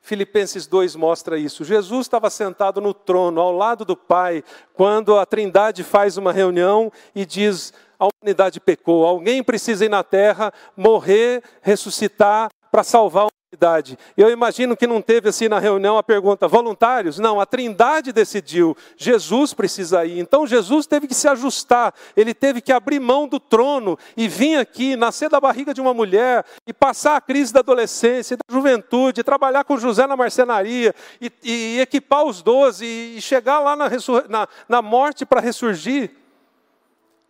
Filipenses 0.00 0.66
2 0.66 0.96
mostra 0.96 1.38
isso. 1.38 1.64
Jesus 1.64 2.06
estava 2.06 2.30
sentado 2.30 2.80
no 2.80 2.94
trono, 2.94 3.40
ao 3.40 3.52
lado 3.52 3.84
do 3.84 3.96
Pai, 3.96 4.42
quando 4.74 5.18
a 5.18 5.26
Trindade 5.26 5.84
faz 5.84 6.16
uma 6.16 6.32
reunião 6.32 6.90
e 7.14 7.26
diz: 7.26 7.72
a 7.98 8.06
humanidade 8.06 8.58
pecou, 8.58 9.04
alguém 9.04 9.42
precisa 9.42 9.84
ir 9.84 9.90
na 9.90 10.02
terra, 10.02 10.52
morrer, 10.76 11.42
ressuscitar 11.60 12.48
para 12.72 12.82
salvar 12.82 13.24
a 13.24 13.39
humanidade. 13.50 13.98
Eu 14.16 14.30
imagino 14.30 14.76
que 14.76 14.86
não 14.86 15.02
teve 15.02 15.28
assim 15.28 15.48
na 15.48 15.58
reunião 15.58 15.98
a 15.98 16.02
pergunta: 16.02 16.46
voluntários? 16.46 17.18
Não, 17.18 17.40
a 17.40 17.46
Trindade 17.46 18.12
decidiu. 18.12 18.76
Jesus 18.96 19.52
precisa 19.52 20.04
ir. 20.04 20.20
Então 20.20 20.46
Jesus 20.46 20.86
teve 20.86 21.08
que 21.08 21.14
se 21.14 21.26
ajustar, 21.26 21.92
ele 22.16 22.32
teve 22.32 22.60
que 22.60 22.72
abrir 22.72 23.00
mão 23.00 23.26
do 23.26 23.40
trono 23.40 23.98
e 24.16 24.28
vir 24.28 24.56
aqui, 24.56 24.94
nascer 24.94 25.28
da 25.28 25.40
barriga 25.40 25.74
de 25.74 25.80
uma 25.80 25.92
mulher 25.92 26.44
e 26.66 26.72
passar 26.72 27.16
a 27.16 27.20
crise 27.20 27.52
da 27.52 27.60
adolescência, 27.60 28.36
da 28.36 28.54
juventude, 28.54 29.24
trabalhar 29.24 29.64
com 29.64 29.76
José 29.76 30.06
na 30.06 30.16
marcenaria 30.16 30.94
e, 31.20 31.32
e 31.42 31.80
equipar 31.80 32.24
os 32.24 32.42
doze 32.42 32.86
e 32.86 33.20
chegar 33.20 33.58
lá 33.58 33.74
na, 33.74 33.88
na, 34.28 34.48
na 34.68 34.82
morte 34.82 35.26
para 35.26 35.40
ressurgir. 35.40 36.10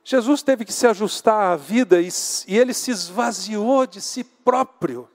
Jesus 0.04 0.42
teve 0.42 0.64
que 0.64 0.72
se 0.72 0.86
ajustar 0.86 1.52
à 1.52 1.56
vida 1.56 2.00
e, 2.00 2.08
e 2.46 2.58
ele 2.58 2.74
se 2.74 2.90
esvaziou 2.90 3.86
de 3.86 4.00
si 4.00 4.24
próprio 4.24 5.08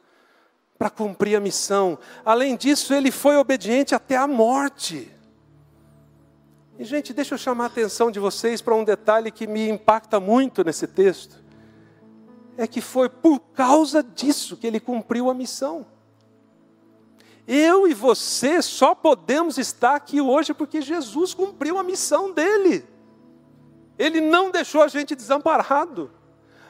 para 0.77 0.89
cumprir 0.89 1.35
a 1.35 1.39
missão. 1.39 1.97
Além 2.23 2.55
disso, 2.55 2.93
ele 2.93 3.11
foi 3.11 3.37
obediente 3.37 3.95
até 3.95 4.17
a 4.17 4.27
morte. 4.27 5.11
E, 6.77 6.83
gente, 6.83 7.13
deixa 7.13 7.35
eu 7.35 7.37
chamar 7.37 7.65
a 7.65 7.67
atenção 7.67 8.11
de 8.11 8.19
vocês 8.19 8.61
para 8.61 8.75
um 8.75 8.83
detalhe 8.83 9.31
que 9.31 9.47
me 9.47 9.69
impacta 9.69 10.19
muito 10.19 10.63
nesse 10.63 10.85
texto. 10.85 11.43
É 12.57 12.67
que 12.67 12.81
foi 12.81 13.07
por 13.07 13.39
causa 13.39 14.03
disso 14.03 14.57
que 14.57 14.67
ele 14.67 14.79
cumpriu 14.79 15.29
a 15.29 15.33
missão. 15.33 15.85
Eu 17.47 17.87
e 17.87 17.93
você 17.93 18.61
só 18.61 18.95
podemos 18.95 19.57
estar 19.57 19.95
aqui 19.95 20.19
hoje 20.19 20.53
porque 20.53 20.81
Jesus 20.81 21.33
cumpriu 21.33 21.77
a 21.77 21.83
missão 21.83 22.33
dele. 22.33 22.85
Ele 23.97 24.19
não 24.19 24.51
deixou 24.51 24.81
a 24.81 24.87
gente 24.87 25.15
desamparado. 25.15 26.11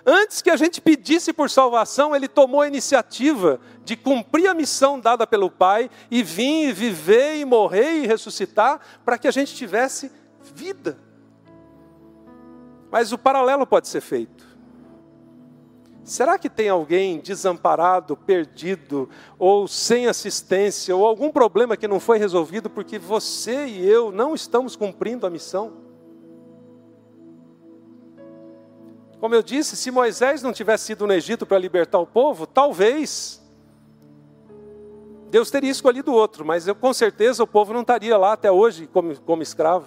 Antes 0.06 0.42
que 0.42 0.52
a 0.52 0.56
gente 0.56 0.80
pedisse 0.80 1.34
por 1.34 1.50
salvação, 1.50 2.16
ele 2.16 2.28
tomou 2.28 2.62
a 2.62 2.68
iniciativa 2.68 3.60
de 3.86 3.96
cumprir 3.96 4.48
a 4.48 4.54
missão 4.54 5.00
dada 5.00 5.28
pelo 5.28 5.50
Pai 5.50 5.90
e 6.10 6.24
vir, 6.24 6.74
viver 6.74 7.38
e 7.38 7.46
morrer 7.46 8.02
e 8.02 8.08
ressuscitar 8.08 8.82
para 9.06 9.18
que 9.18 9.28
a 9.28 9.32
gente 9.32 9.56
tivesse 9.56 10.12
vida. 10.42 10.98
Mas 12.92 13.14
o 13.14 13.18
paralelo 13.18 13.66
pode 13.66 13.88
ser 13.88 14.02
feito. 14.02 14.44
Será 16.04 16.38
que 16.38 16.50
tem 16.50 16.70
alguém 16.70 17.20
desamparado, 17.20 18.16
perdido, 18.16 19.10
ou 19.40 19.68
sem 19.68 20.08
assistência, 20.08 20.96
ou 20.96 21.06
algum 21.06 21.32
problema 21.32 21.78
que 21.78 21.88
não 21.88 22.00
foi 22.00 22.18
resolvido 22.18 22.70
porque 22.70 23.00
você 23.00 23.66
e 23.66 23.88
eu 23.88 24.12
não 24.12 24.36
estamos 24.36 24.76
cumprindo 24.76 25.26
a 25.26 25.30
missão? 25.30 25.74
Como 29.20 29.34
eu 29.34 29.42
disse, 29.42 29.76
se 29.76 29.90
Moisés 29.90 30.44
não 30.44 30.54
tivesse 30.54 30.92
ido 30.92 31.08
no 31.08 31.14
Egito 31.14 31.46
para 31.46 31.58
libertar 31.58 31.98
o 32.00 32.06
povo, 32.06 32.46
talvez 32.46 33.44
Deus 35.36 35.52
teria 35.52 35.70
escolhido 35.70 36.14
outro, 36.14 36.46
mas 36.46 36.66
eu, 36.66 36.74
com 36.74 36.94
certeza 36.94 37.44
o 37.44 37.48
povo 37.48 37.74
não 37.74 37.82
estaria 37.82 38.18
lá 38.18 38.32
até 38.32 38.50
hoje 38.50 38.88
como, 38.88 39.20
como 39.20 39.44
escravo. 39.44 39.86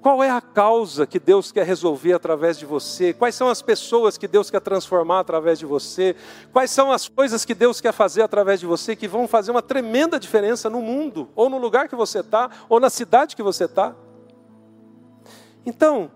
Qual 0.00 0.22
é 0.22 0.30
a 0.30 0.40
causa 0.40 1.04
que 1.04 1.18
Deus 1.18 1.50
quer 1.50 1.66
resolver 1.66 2.12
através 2.12 2.56
de 2.56 2.64
você? 2.64 3.12
Quais 3.12 3.34
são 3.34 3.48
as 3.48 3.60
pessoas 3.60 4.16
que 4.16 4.28
Deus 4.28 4.52
quer 4.52 4.60
transformar 4.60 5.18
através 5.18 5.58
de 5.58 5.66
você? 5.66 6.14
Quais 6.52 6.70
são 6.70 6.92
as 6.92 7.08
coisas 7.08 7.44
que 7.44 7.56
Deus 7.56 7.80
quer 7.80 7.90
fazer 7.90 8.22
através 8.22 8.60
de 8.60 8.66
você 8.66 8.94
que 8.94 9.08
vão 9.08 9.26
fazer 9.26 9.50
uma 9.50 9.62
tremenda 9.62 10.16
diferença 10.20 10.70
no 10.70 10.80
mundo, 10.80 11.28
ou 11.34 11.50
no 11.50 11.58
lugar 11.58 11.88
que 11.88 11.96
você 11.96 12.20
está, 12.20 12.48
ou 12.68 12.78
na 12.78 12.88
cidade 12.88 13.34
que 13.34 13.42
você 13.42 13.64
está? 13.64 13.96
Então, 15.66 16.08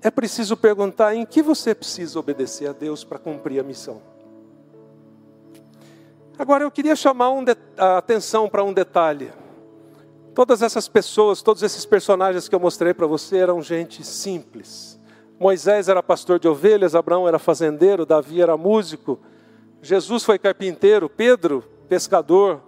é 0.00 0.08
preciso 0.08 0.56
perguntar 0.56 1.16
em 1.16 1.26
que 1.26 1.42
você 1.42 1.74
precisa 1.74 2.16
obedecer 2.16 2.68
a 2.68 2.72
Deus 2.72 3.02
para 3.02 3.18
cumprir 3.18 3.58
a 3.58 3.64
missão. 3.64 4.13
Agora 6.38 6.64
eu 6.64 6.70
queria 6.70 6.96
chamar 6.96 7.30
um 7.30 7.44
a 7.78 7.98
atenção 7.98 8.48
para 8.48 8.64
um 8.64 8.72
detalhe. 8.72 9.32
Todas 10.34 10.62
essas 10.62 10.88
pessoas, 10.88 11.42
todos 11.42 11.62
esses 11.62 11.86
personagens 11.86 12.48
que 12.48 12.54
eu 12.54 12.60
mostrei 12.60 12.92
para 12.92 13.06
você 13.06 13.38
eram 13.38 13.62
gente 13.62 14.04
simples. 14.04 14.98
Moisés 15.38 15.88
era 15.88 16.02
pastor 16.02 16.38
de 16.38 16.48
ovelhas, 16.48 16.94
Abraão 16.94 17.28
era 17.28 17.38
fazendeiro, 17.38 18.06
Davi 18.06 18.40
era 18.40 18.56
músico, 18.56 19.18
Jesus 19.82 20.24
foi 20.24 20.38
carpinteiro, 20.38 21.08
Pedro, 21.08 21.62
pescador, 21.88 22.60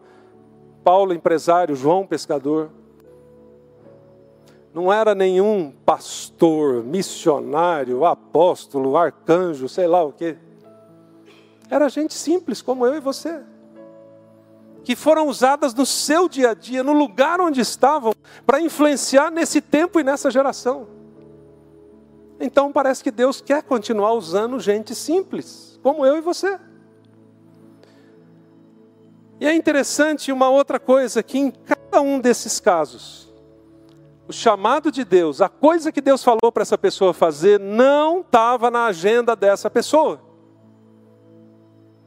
Paulo, 0.85 1.13
empresário, 1.13 1.75
João, 1.75 2.07
pescador 2.07 2.71
não 4.77 4.93
era 4.93 5.15
nenhum 5.15 5.73
pastor, 5.87 6.85
missionário, 6.85 8.05
apóstolo, 8.05 8.95
arcanjo, 8.95 9.71
sei 9.71 9.87
lá 9.87 10.05
o 10.05 10.13
quê. 10.13 10.37
Era 11.71 11.89
gente 11.89 12.13
simples 12.13 12.61
como 12.61 12.85
eu 12.85 12.95
e 12.95 13.01
você. 13.01 13.41
Que 14.87 14.95
foram 14.95 15.27
usadas 15.27 15.75
no 15.75 15.85
seu 15.85 16.29
dia 16.29 16.51
a 16.51 16.55
dia, 16.55 16.81
no 16.81 16.93
lugar 16.93 17.41
onde 17.41 17.61
estavam, 17.61 18.15
para 18.47 18.61
influenciar 18.61 19.33
nesse 19.33 19.61
tempo 19.61 19.99
e 19.99 20.05
nessa 20.05 20.31
geração. 20.31 20.87
Então 22.39 22.71
parece 22.71 23.03
que 23.03 23.11
Deus 23.11 23.41
quer 23.41 23.65
continuar 23.65 24.13
usando 24.13 24.61
gente 24.61 24.95
simples, 24.95 25.77
como 25.83 26.07
eu 26.07 26.17
e 26.17 26.21
você. 26.21 26.57
E 29.41 29.47
é 29.49 29.53
interessante 29.53 30.31
uma 30.31 30.49
outra 30.51 30.79
coisa, 30.79 31.21
que 31.21 31.37
em 31.37 31.51
cada 31.51 32.01
um 32.01 32.21
desses 32.21 32.61
casos, 32.61 33.35
o 34.29 34.33
chamado 34.33 34.93
de 34.93 35.05
Deus, 35.05 35.41
a 35.41 35.49
coisa 35.49 35.91
que 35.91 36.01
Deus 36.01 36.23
falou 36.23 36.53
para 36.53 36.63
essa 36.63 36.79
pessoa 36.79 37.13
fazer, 37.13 37.59
não 37.59 38.21
estava 38.21 38.71
na 38.71 38.87
agenda 38.87 39.35
dessa 39.35 39.69
pessoa. 39.69 40.21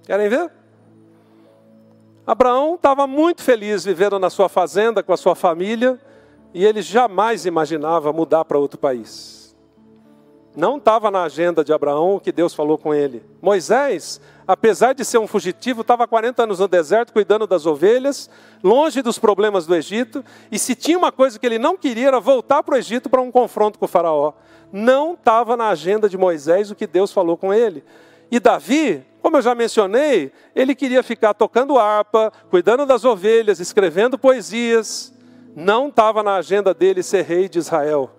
Querem 0.04 0.30
ver? 0.30 0.59
Abraão 2.32 2.76
estava 2.76 3.08
muito 3.08 3.42
feliz 3.42 3.84
vivendo 3.84 4.20
na 4.20 4.30
sua 4.30 4.48
fazenda 4.48 5.02
com 5.02 5.12
a 5.12 5.18
sua 5.18 5.34
família 5.34 6.00
e 6.54 6.64
ele 6.64 6.80
jamais 6.80 7.44
imaginava 7.44 8.14
mudar 8.14 8.46
para 8.46 8.60
outro 8.60 8.80
país. 8.80 9.58
Não 10.56 10.78
estava 10.78 11.10
na 11.10 11.24
agenda 11.24 11.64
de 11.64 11.74
Abraão 11.74 12.16
o 12.16 12.20
que 12.20 12.32
Deus 12.32 12.54
falou 12.54 12.78
com 12.78 12.94
ele. 12.94 13.24
Moisés 13.42 14.22
apesar 14.50 14.94
de 14.94 15.04
ser 15.04 15.18
um 15.18 15.26
fugitivo, 15.26 15.82
estava 15.82 16.08
40 16.08 16.42
anos 16.44 16.60
no 16.60 16.68
deserto 16.68 17.14
cuidando 17.14 17.48
das 17.48 17.66
ovelhas, 17.66 18.30
longe 18.64 19.02
dos 19.04 19.18
problemas 19.18 19.66
do 19.68 19.76
Egito, 19.76 20.26
e 20.52 20.60
se 20.60 20.74
tinha 20.74 21.00
uma 21.00 21.12
coisa 21.12 21.40
que 21.40 21.46
ele 21.48 21.60
não 21.60 21.78
queria 21.78 22.10
era 22.10 22.20
voltar 22.20 22.62
para 22.62 22.76
o 22.76 22.78
Egito 22.78 23.10
para 23.10 23.22
um 23.22 23.32
confronto 23.32 23.80
com 23.80 23.86
o 23.86 23.88
faraó. 23.88 24.34
Não 24.72 25.14
estava 25.14 25.58
na 25.58 25.70
agenda 25.70 26.08
de 26.08 26.18
Moisés 26.18 26.70
o 26.70 26.76
que 26.76 26.86
Deus 26.86 27.12
falou 27.12 27.38
com 27.38 27.52
ele. 27.52 27.84
E 28.32 28.40
Davi, 28.40 29.04
como 29.30 29.38
eu 29.38 29.44
já 29.44 29.54
mencionei, 29.54 30.32
ele 30.56 30.74
queria 30.74 31.04
ficar 31.04 31.36
tocando 31.36 31.78
harpa, 31.78 32.34
cuidando 32.50 32.84
das 32.84 33.06
ovelhas, 33.06 33.60
escrevendo 33.60 34.18
poesias. 34.18 35.14
Não 35.56 35.90
estava 35.90 36.24
na 36.24 36.38
agenda 36.38 36.74
dele 36.74 37.04
ser 37.04 37.26
rei 37.26 37.48
de 37.48 37.60
Israel. 37.60 38.10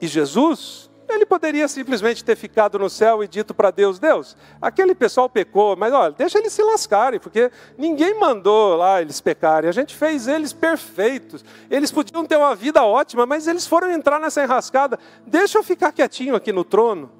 E 0.00 0.06
Jesus, 0.06 0.88
ele 1.08 1.26
poderia 1.26 1.66
simplesmente 1.66 2.24
ter 2.24 2.36
ficado 2.36 2.78
no 2.78 2.88
céu 2.88 3.24
e 3.24 3.26
dito 3.26 3.52
para 3.52 3.72
Deus: 3.72 3.98
Deus, 3.98 4.36
aquele 4.62 4.94
pessoal 4.94 5.28
pecou, 5.28 5.74
mas 5.74 5.92
olha, 5.92 6.14
deixa 6.16 6.38
eles 6.38 6.52
se 6.52 6.62
lascarem, 6.62 7.18
porque 7.18 7.50
ninguém 7.76 8.16
mandou 8.20 8.76
lá 8.76 9.02
eles 9.02 9.20
pecarem, 9.20 9.68
a 9.68 9.72
gente 9.72 9.96
fez 9.96 10.28
eles 10.28 10.52
perfeitos. 10.52 11.44
Eles 11.68 11.90
podiam 11.90 12.24
ter 12.24 12.36
uma 12.36 12.54
vida 12.54 12.84
ótima, 12.84 13.26
mas 13.26 13.48
eles 13.48 13.66
foram 13.66 13.90
entrar 13.90 14.20
nessa 14.20 14.44
enrascada. 14.44 14.96
Deixa 15.26 15.58
eu 15.58 15.64
ficar 15.64 15.90
quietinho 15.90 16.36
aqui 16.36 16.52
no 16.52 16.62
trono. 16.62 17.15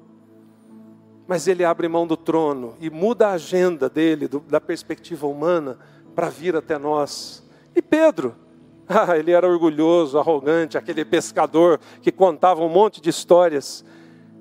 Mas 1.27 1.47
ele 1.47 1.65
abre 1.65 1.87
mão 1.87 2.07
do 2.07 2.15
trono 2.15 2.75
e 2.79 2.89
muda 2.89 3.27
a 3.27 3.33
agenda 3.33 3.89
dele, 3.89 4.27
do, 4.27 4.39
da 4.39 4.61
perspectiva 4.61 5.27
humana, 5.27 5.77
para 6.15 6.29
vir 6.29 6.55
até 6.55 6.77
nós. 6.77 7.43
E 7.75 7.81
Pedro, 7.81 8.33
ah, 8.87 9.17
ele 9.17 9.31
era 9.31 9.47
orgulhoso, 9.47 10.17
arrogante, 10.17 10.77
aquele 10.77 11.03
pescador 11.03 11.79
que 12.01 12.11
contava 12.11 12.63
um 12.63 12.69
monte 12.69 13.01
de 13.01 13.09
histórias. 13.09 13.83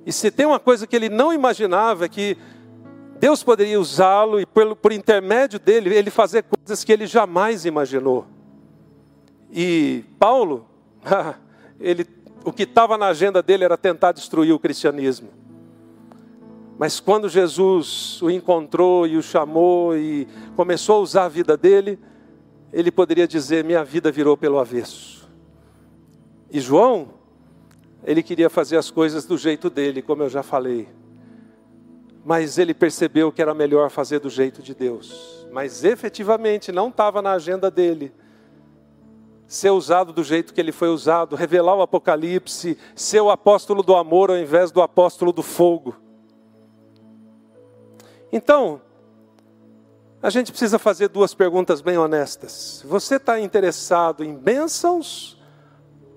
E 0.07 0.13
se 0.13 0.31
tem 0.31 0.47
uma 0.47 0.61
coisa 0.61 0.87
que 0.87 0.95
ele 0.95 1.09
não 1.09 1.33
imaginava 1.33 2.05
é 2.05 2.09
que 2.09 2.39
Deus 3.19 3.43
poderia 3.43 3.81
usá-lo 3.81 4.41
e 4.41 4.47
por, 4.47 4.77
por 4.77 4.93
intermédio 4.93 5.59
dele 5.59 5.93
ele 5.93 6.11
fazer 6.11 6.45
coisas 6.45 6.85
que 6.85 6.93
ele 6.93 7.07
jamais 7.07 7.65
imaginou. 7.65 8.27
E 9.51 10.05
Paulo, 10.19 10.69
ele, 11.81 12.07
o 12.45 12.53
que 12.53 12.65
estava 12.65 12.97
na 12.97 13.07
agenda 13.07 13.43
dele 13.43 13.65
era 13.65 13.77
tentar 13.77 14.13
destruir 14.13 14.53
o 14.53 14.59
cristianismo. 14.59 15.29
Mas 16.79 17.01
quando 17.01 17.29
Jesus 17.29 18.21
o 18.21 18.31
encontrou 18.31 19.07
e 19.07 19.17
o 19.17 19.23
chamou 19.23 19.97
e 19.97 20.29
começou 20.55 20.97
a 20.97 21.01
usar 21.01 21.25
a 21.25 21.29
vida 21.29 21.57
dele, 21.57 21.99
ele 22.73 22.91
poderia 22.91 23.27
dizer: 23.27 23.65
Minha 23.65 23.83
vida 23.83 24.13
virou 24.13 24.37
pelo 24.37 24.59
avesso. 24.59 25.27
E 26.51 26.61
João, 26.61 27.09
ele 28.05 28.23
queria 28.23 28.51
fazer 28.51 28.77
as 28.77 28.91
coisas 28.91 29.25
do 29.25 29.39
jeito 29.39 29.71
dele, 29.71 30.03
como 30.03 30.23
eu 30.23 30.29
já 30.29 30.43
falei. 30.43 30.89
Mas 32.25 32.59
ele 32.59 32.75
percebeu 32.75 33.33
que 33.33 33.41
era 33.41 33.55
melhor 33.55 33.89
fazer 33.89 34.19
do 34.19 34.29
jeito 34.29 34.63
de 34.63 34.75
Deus. 34.75 35.47
Mas 35.51 35.83
efetivamente 35.85 36.71
não 36.71 36.89
estava 36.89 37.23
na 37.23 37.33
agenda 37.33 37.71
dele 37.71 38.13
ser 39.47 39.71
usado 39.71 40.13
do 40.13 40.25
jeito 40.25 40.53
que 40.53 40.61
ele 40.61 40.73
foi 40.73 40.89
usado, 40.89 41.37
revelar 41.37 41.77
o 41.77 41.83
Apocalipse, 41.83 42.77
ser 42.95 43.21
o 43.21 43.31
apóstolo 43.31 43.83
do 43.83 43.95
amor 43.95 44.31
ao 44.31 44.37
invés 44.37 44.73
do 44.73 44.83
apóstolo 44.83 45.33
do 45.33 45.43
fogo. 45.43 45.95
Então, 48.33 48.81
a 50.23 50.31
gente 50.31 50.51
precisa 50.51 50.79
fazer 50.79 51.09
duas 51.09 51.35
perguntas 51.35 51.81
bem 51.81 51.97
honestas. 51.97 52.83
Você 52.87 53.17
está 53.17 53.39
interessado 53.39 54.25
em 54.25 54.35
bênçãos 54.35 55.41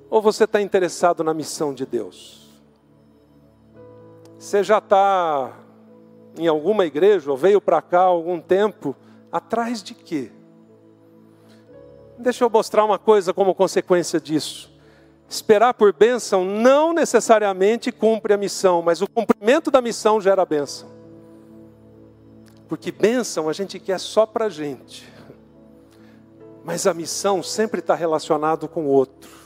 ou 0.09 0.21
você 0.21 0.45
está 0.45 0.61
interessado 0.61 1.23
na 1.23 1.33
missão 1.33 1.73
de 1.73 1.85
Deus? 1.85 2.49
Você 4.37 4.63
já 4.63 4.79
está 4.79 5.53
em 6.37 6.47
alguma 6.47 6.85
igreja 6.85 7.29
ou 7.29 7.37
veio 7.37 7.59
para 7.59 7.81
cá 7.81 7.99
há 7.99 8.05
algum 8.05 8.39
tempo, 8.39 8.95
atrás 9.31 9.83
de 9.83 9.93
quê? 9.93 10.31
Deixa 12.17 12.43
eu 12.43 12.49
mostrar 12.49 12.85
uma 12.85 12.97
coisa 12.97 13.33
como 13.33 13.53
consequência 13.53 14.19
disso. 14.19 14.73
Esperar 15.29 15.73
por 15.73 15.93
bênção 15.93 16.43
não 16.43 16.93
necessariamente 16.93 17.91
cumpre 17.91 18.33
a 18.33 18.37
missão, 18.37 18.81
mas 18.81 19.01
o 19.01 19.07
cumprimento 19.07 19.69
da 19.69 19.81
missão 19.81 20.19
gera 20.19 20.45
bênção. 20.45 20.98
Porque 22.69 22.91
bênção 22.91 23.49
a 23.49 23.53
gente 23.53 23.79
quer 23.79 23.99
só 23.99 24.27
para 24.27 24.45
a 24.45 24.49
gente. 24.49 25.11
Mas 26.63 26.85
a 26.85 26.93
missão 26.93 27.41
sempre 27.41 27.79
está 27.79 27.95
relacionada 27.95 28.67
com 28.67 28.85
o 28.85 28.89
outro. 28.89 29.38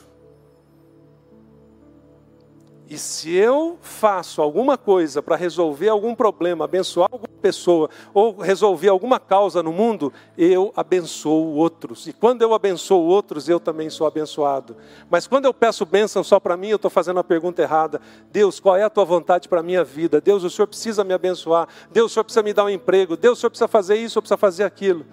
E 2.94 2.98
se 3.00 3.34
eu 3.34 3.80
faço 3.82 4.40
alguma 4.40 4.78
coisa 4.78 5.20
para 5.20 5.36
resolver 5.36 5.90
algum 5.90 6.14
problema, 6.14 6.66
abençoar 6.66 7.10
alguma 7.12 7.40
pessoa 7.42 7.90
ou 8.14 8.38
resolver 8.38 8.88
alguma 8.90 9.20
causa 9.20 9.64
no 9.64 9.74
mundo, 9.74 10.14
eu 10.38 10.72
abençoo 10.76 11.56
outros. 11.56 12.06
E 12.06 12.14
quando 12.14 12.44
eu 12.44 12.54
abençoo 12.54 13.04
outros, 13.04 13.50
eu 13.50 13.60
também 13.60 13.90
sou 13.90 14.06
abençoado. 14.06 14.78
Mas 15.10 15.26
quando 15.26 15.46
eu 15.46 15.54
peço 15.56 15.88
bênção 15.88 16.24
só 16.24 16.40
para 16.40 16.56
mim, 16.56 16.68
eu 16.68 16.76
estou 16.76 16.92
fazendo 16.92 17.20
a 17.20 17.24
pergunta 17.24 17.64
errada. 17.64 18.00
Deus, 18.32 18.60
qual 18.60 18.78
é 18.78 18.84
a 18.84 18.92
tua 18.92 19.06
vontade 19.06 19.50
para 19.50 19.62
a 19.62 19.64
minha 19.64 19.84
vida? 19.84 20.22
Deus, 20.22 20.44
o 20.44 20.50
Senhor 20.52 20.68
precisa 20.68 21.04
me 21.04 21.16
abençoar. 21.16 21.68
Deus, 21.92 22.12
o 22.12 22.14
Senhor 22.14 22.24
precisa 22.26 22.44
me 22.44 22.54
dar 22.54 22.66
um 22.66 22.70
emprego. 22.70 23.18
Deus, 23.18 23.40
o 23.40 23.42
Senhor 23.42 23.50
precisa 23.50 23.68
fazer 23.68 23.96
isso, 23.96 24.06
o 24.06 24.12
Senhor 24.12 24.22
precisa 24.22 24.38
fazer 24.38 24.64
aquilo. 24.66 25.04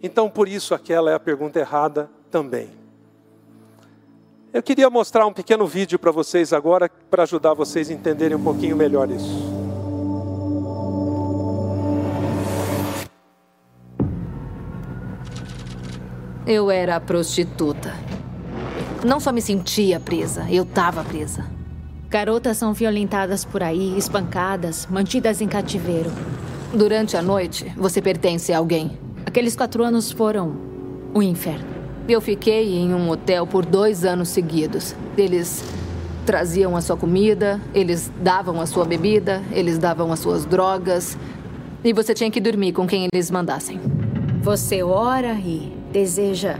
Então, 0.00 0.30
por 0.30 0.46
isso, 0.46 0.72
aquela 0.72 1.10
é 1.10 1.14
a 1.14 1.20
pergunta 1.20 1.58
errada 1.58 2.08
também. 2.30 2.83
Eu 4.54 4.62
queria 4.62 4.88
mostrar 4.88 5.26
um 5.26 5.32
pequeno 5.32 5.66
vídeo 5.66 5.98
para 5.98 6.12
vocês 6.12 6.52
agora, 6.52 6.88
para 7.10 7.24
ajudar 7.24 7.54
vocês 7.54 7.90
a 7.90 7.92
entenderem 7.92 8.36
um 8.36 8.42
pouquinho 8.44 8.76
melhor 8.76 9.10
isso. 9.10 9.52
Eu 16.46 16.70
era 16.70 17.00
prostituta. 17.00 17.92
Não 19.04 19.18
só 19.18 19.32
me 19.32 19.42
sentia 19.42 19.98
presa, 19.98 20.46
eu 20.48 20.62
estava 20.62 21.02
presa. 21.02 21.44
Garotas 22.08 22.56
são 22.56 22.72
violentadas 22.72 23.44
por 23.44 23.60
aí, 23.60 23.98
espancadas, 23.98 24.86
mantidas 24.86 25.40
em 25.40 25.48
cativeiro. 25.48 26.12
Durante 26.72 27.16
a 27.16 27.22
noite, 27.22 27.72
você 27.76 28.00
pertence 28.00 28.52
a 28.52 28.58
alguém. 28.58 28.96
Aqueles 29.26 29.56
quatro 29.56 29.82
anos 29.82 30.12
foram 30.12 30.56
o 31.12 31.20
inferno. 31.20 31.83
Eu 32.06 32.20
fiquei 32.20 32.74
em 32.74 32.92
um 32.92 33.08
hotel 33.08 33.46
por 33.46 33.64
dois 33.64 34.04
anos 34.04 34.28
seguidos. 34.28 34.94
Eles 35.16 35.64
traziam 36.26 36.76
a 36.76 36.82
sua 36.82 36.98
comida, 36.98 37.58
eles 37.74 38.12
davam 38.20 38.60
a 38.60 38.66
sua 38.66 38.84
bebida, 38.84 39.42
eles 39.50 39.78
davam 39.78 40.12
as 40.12 40.18
suas 40.18 40.44
drogas. 40.44 41.16
E 41.82 41.94
você 41.94 42.12
tinha 42.12 42.30
que 42.30 42.40
dormir 42.40 42.72
com 42.72 42.86
quem 42.86 43.08
eles 43.10 43.30
mandassem. 43.30 43.80
Você 44.42 44.82
ora 44.82 45.32
e 45.32 45.72
deseja 45.90 46.58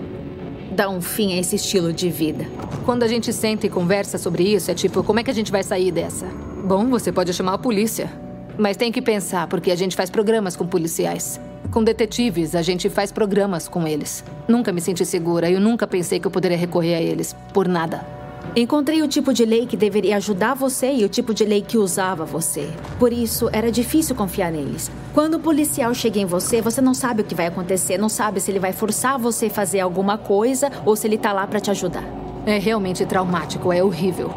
dar 0.72 0.88
um 0.88 1.02
fim 1.02 1.34
a 1.34 1.40
esse 1.40 1.56
estilo 1.56 1.92
de 1.92 2.08
vida. 2.08 2.46
Quando 2.86 3.02
a 3.02 3.08
gente 3.08 3.30
senta 3.30 3.66
e 3.66 3.70
conversa 3.70 4.16
sobre 4.16 4.44
isso, 4.44 4.70
é 4.70 4.74
tipo, 4.74 5.04
como 5.04 5.20
é 5.20 5.22
que 5.22 5.30
a 5.30 5.34
gente 5.34 5.52
vai 5.52 5.62
sair 5.62 5.92
dessa? 5.92 6.26
Bom, 6.64 6.88
você 6.88 7.12
pode 7.12 7.34
chamar 7.34 7.54
a 7.54 7.58
polícia. 7.58 8.10
Mas 8.56 8.78
tem 8.78 8.90
que 8.90 9.02
pensar, 9.02 9.46
porque 9.46 9.70
a 9.70 9.76
gente 9.76 9.94
faz 9.94 10.08
programas 10.08 10.56
com 10.56 10.66
policiais. 10.66 11.38
Com 11.74 11.82
detetives, 11.82 12.54
a 12.54 12.62
gente 12.62 12.88
faz 12.88 13.10
programas 13.10 13.66
com 13.66 13.84
eles. 13.84 14.22
Nunca 14.46 14.70
me 14.70 14.80
senti 14.80 15.04
segura 15.04 15.50
e 15.50 15.54
eu 15.54 15.60
nunca 15.60 15.88
pensei 15.88 16.20
que 16.20 16.26
eu 16.28 16.30
poderia 16.30 16.56
recorrer 16.56 16.94
a 16.94 17.02
eles. 17.02 17.34
Por 17.52 17.66
nada. 17.66 18.06
Encontrei 18.54 19.02
o 19.02 19.08
tipo 19.08 19.34
de 19.34 19.44
lei 19.44 19.66
que 19.66 19.76
deveria 19.76 20.16
ajudar 20.18 20.54
você 20.54 20.92
e 20.92 21.04
o 21.04 21.08
tipo 21.08 21.34
de 21.34 21.44
lei 21.44 21.62
que 21.62 21.76
usava 21.76 22.24
você. 22.24 22.70
Por 22.96 23.12
isso, 23.12 23.50
era 23.52 23.72
difícil 23.72 24.14
confiar 24.14 24.52
neles. 24.52 24.88
Quando 25.12 25.34
o 25.34 25.40
policial 25.40 25.92
chega 25.92 26.20
em 26.20 26.26
você, 26.26 26.62
você 26.62 26.80
não 26.80 26.94
sabe 26.94 27.22
o 27.22 27.24
que 27.24 27.34
vai 27.34 27.48
acontecer, 27.48 27.98
não 27.98 28.08
sabe 28.08 28.38
se 28.38 28.52
ele 28.52 28.60
vai 28.60 28.72
forçar 28.72 29.18
você 29.18 29.46
a 29.46 29.50
fazer 29.50 29.80
alguma 29.80 30.16
coisa 30.16 30.70
ou 30.86 30.94
se 30.94 31.08
ele 31.08 31.18
tá 31.18 31.32
lá 31.32 31.44
para 31.44 31.58
te 31.58 31.72
ajudar. 31.72 32.04
É 32.46 32.56
realmente 32.56 33.04
traumático, 33.04 33.72
é 33.72 33.82
horrível. 33.82 34.32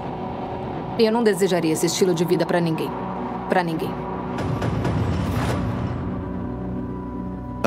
E 0.97 1.05
eu 1.05 1.11
não 1.11 1.21
desejaria 1.21 1.73
esse 1.73 1.85
estilo 1.85 2.15
de 2.15 2.25
vida 2.25 2.47
para 2.47 2.59
ninguém. 2.59 2.89
Para 3.47 3.63
ninguém. 3.63 4.07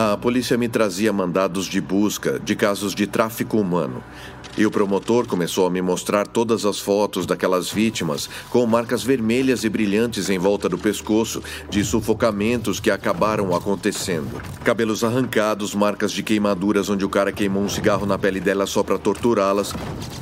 A 0.03 0.17
polícia 0.17 0.57
me 0.57 0.67
trazia 0.67 1.13
mandados 1.13 1.67
de 1.67 1.79
busca 1.79 2.41
de 2.41 2.57
casos 2.57 2.95
de 2.95 3.07
tráfico 3.07 3.59
humano. 3.59 4.03
E 4.57 4.65
o 4.65 4.71
promotor 4.71 5.27
começou 5.27 5.67
a 5.67 5.71
me 5.71 5.83
mostrar 5.83 6.27
todas 6.27 6.65
as 6.65 6.79
fotos 6.81 7.27
daquelas 7.27 7.71
vítimas 7.71 8.31
com 8.49 8.65
marcas 8.65 9.03
vermelhas 9.03 9.63
e 9.63 9.69
brilhantes 9.69 10.31
em 10.31 10.39
volta 10.39 10.71
do 10.71 10.79
pescoço, 10.79 11.43
de 11.69 11.85
sufocamentos 11.85 12.81
que 12.81 12.91
acabaram 12.91 13.55
acontecendo. 13.55 14.41
Cabelos 14.65 15.05
arrancados, 15.05 15.75
marcas 15.75 16.13
de 16.13 16.23
queimaduras 16.23 16.89
onde 16.89 17.05
o 17.05 17.11
cara 17.11 17.31
queimou 17.31 17.63
um 17.63 17.69
cigarro 17.69 18.07
na 18.07 18.17
pele 18.17 18.41
dela 18.41 18.65
só 18.65 18.83
para 18.83 18.97
torturá-las. 18.97 19.75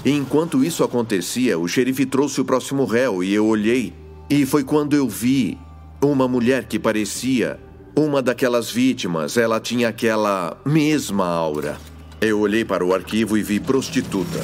E 0.05 0.11
enquanto 0.11 0.64
isso 0.64 0.83
acontecia, 0.83 1.57
o 1.57 1.68
xerife 1.68 2.05
trouxe 2.05 2.41
o 2.41 2.45
próximo 2.45 2.85
réu 2.85 3.22
e 3.22 3.33
eu 3.33 3.47
olhei. 3.47 3.95
E 4.29 4.45
foi 4.45 4.64
quando 4.64 4.97
eu 4.97 5.09
vi 5.09 5.57
uma 6.03 6.26
mulher 6.26 6.64
que 6.64 6.81
parecia 6.81 7.61
uma 7.99 8.22
daquelas 8.22 8.70
vítimas, 8.70 9.36
ela 9.36 9.59
tinha 9.59 9.88
aquela 9.88 10.57
mesma 10.64 11.26
aura. 11.26 11.76
Eu 12.20 12.38
olhei 12.38 12.64
para 12.64 12.84
o 12.84 12.94
arquivo 12.94 13.36
e 13.36 13.42
vi 13.42 13.59
prostituta. 13.59 14.38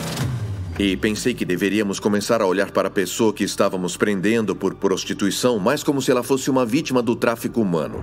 E 0.77 0.97
pensei 0.97 1.35
que 1.35 1.45
deveríamos 1.45 2.01
começar 2.01 2.43
a 2.43 2.47
olhar 2.47 2.73
para 2.73 2.89
a 2.89 2.91
pessoa 2.91 3.33
que 3.33 3.45
estávamos 3.45 3.97
prendendo 3.97 4.57
por 4.57 4.75
prostituição 4.75 5.61
mais 5.61 5.85
como 5.85 6.03
se 6.03 6.11
ela 6.11 6.25
fosse 6.25 6.51
uma 6.51 6.67
vítima 6.67 7.01
do 7.01 7.15
tráfico 7.15 7.61
humano. 7.61 8.03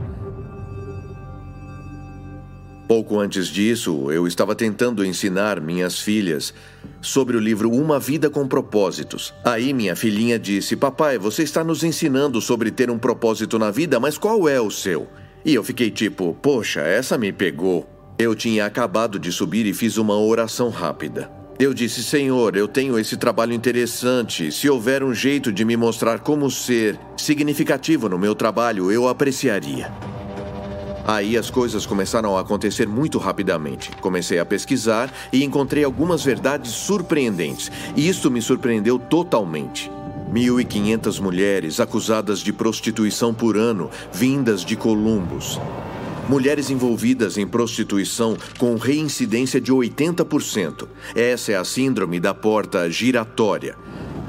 Pouco 2.88 3.20
antes 3.20 3.48
disso, 3.48 4.10
eu 4.10 4.28
estava 4.28 4.56
tentando 4.56 5.06
ensinar 5.06 5.60
minhas 5.60 6.00
filhas 6.00 6.54
sobre 7.02 7.36
o 7.36 7.40
livro 7.42 7.70
Uma 7.70 8.00
Vida 8.00 8.30
com 8.30 8.48
Propósitos. 8.48 9.34
Aí 9.44 9.74
minha 9.74 9.96
filhinha 9.98 10.40
disse: 10.40 10.76
Papai, 10.76 11.18
você 11.18 11.44
está 11.44 11.64
nos 11.64 11.84
ensinando 11.84 12.40
sobre 12.42 12.72
ter 12.72 12.90
um 12.90 13.00
propósito 13.00 13.60
na 13.60 13.72
vida, 13.72 14.00
mas 14.00 14.18
qual 14.18 14.48
é 14.48 14.60
o 14.60 14.72
seu? 14.72 15.10
E 15.44 15.54
eu 15.54 15.64
fiquei 15.64 15.90
tipo, 15.90 16.38
poxa, 16.42 16.82
essa 16.82 17.18
me 17.18 17.32
pegou. 17.32 17.90
Eu 18.18 18.36
tinha 18.36 18.66
acabado 18.66 19.18
de 19.18 19.32
subir 19.32 19.66
e 19.66 19.74
fiz 19.74 19.98
uma 19.98 20.16
oração 20.16 20.70
rápida. 20.70 21.32
Eu 21.60 21.74
disse: 21.74 22.04
Senhor, 22.04 22.56
eu 22.56 22.68
tenho 22.68 22.98
esse 22.98 23.18
trabalho 23.18 23.54
interessante. 23.54 24.52
Se 24.52 24.70
houver 24.70 25.04
um 25.04 25.14
jeito 25.14 25.52
de 25.52 25.66
me 25.66 25.76
mostrar 25.76 26.20
como 26.20 26.50
ser 26.50 27.00
significativo 27.18 28.08
no 28.08 28.18
meu 28.18 28.36
trabalho, 28.36 28.92
eu 28.92 29.08
apreciaria. 29.08 29.92
Aí 31.06 31.36
as 31.36 31.50
coisas 31.50 31.86
começaram 31.86 32.38
a 32.38 32.42
acontecer 32.42 32.88
muito 32.88 33.18
rapidamente. 33.18 33.92
Comecei 34.02 34.40
a 34.40 34.46
pesquisar 34.46 35.12
e 35.34 35.44
encontrei 35.44 35.84
algumas 35.84 36.24
verdades 36.24 36.72
surpreendentes. 36.72 37.72
E 37.96 38.08
isso 38.08 38.30
me 38.30 38.42
surpreendeu 38.42 39.00
totalmente. 39.00 39.92
1.500 40.32 41.20
mulheres 41.20 41.80
acusadas 41.80 42.40
de 42.40 42.54
prostituição 42.54 43.34
por 43.34 43.58
ano, 43.58 43.90
vindas 44.14 44.64
de 44.64 44.76
Columbus. 44.76 45.60
Mulheres 46.30 46.70
envolvidas 46.70 47.38
em 47.38 47.46
prostituição 47.46 48.38
com 48.58 48.76
reincidência 48.76 49.60
de 49.60 49.74
80%. 49.74 50.88
Essa 51.14 51.52
é 51.52 51.56
a 51.56 51.66
síndrome 51.66 52.20
da 52.20 52.34
porta 52.34 52.90
giratória. 52.90 53.76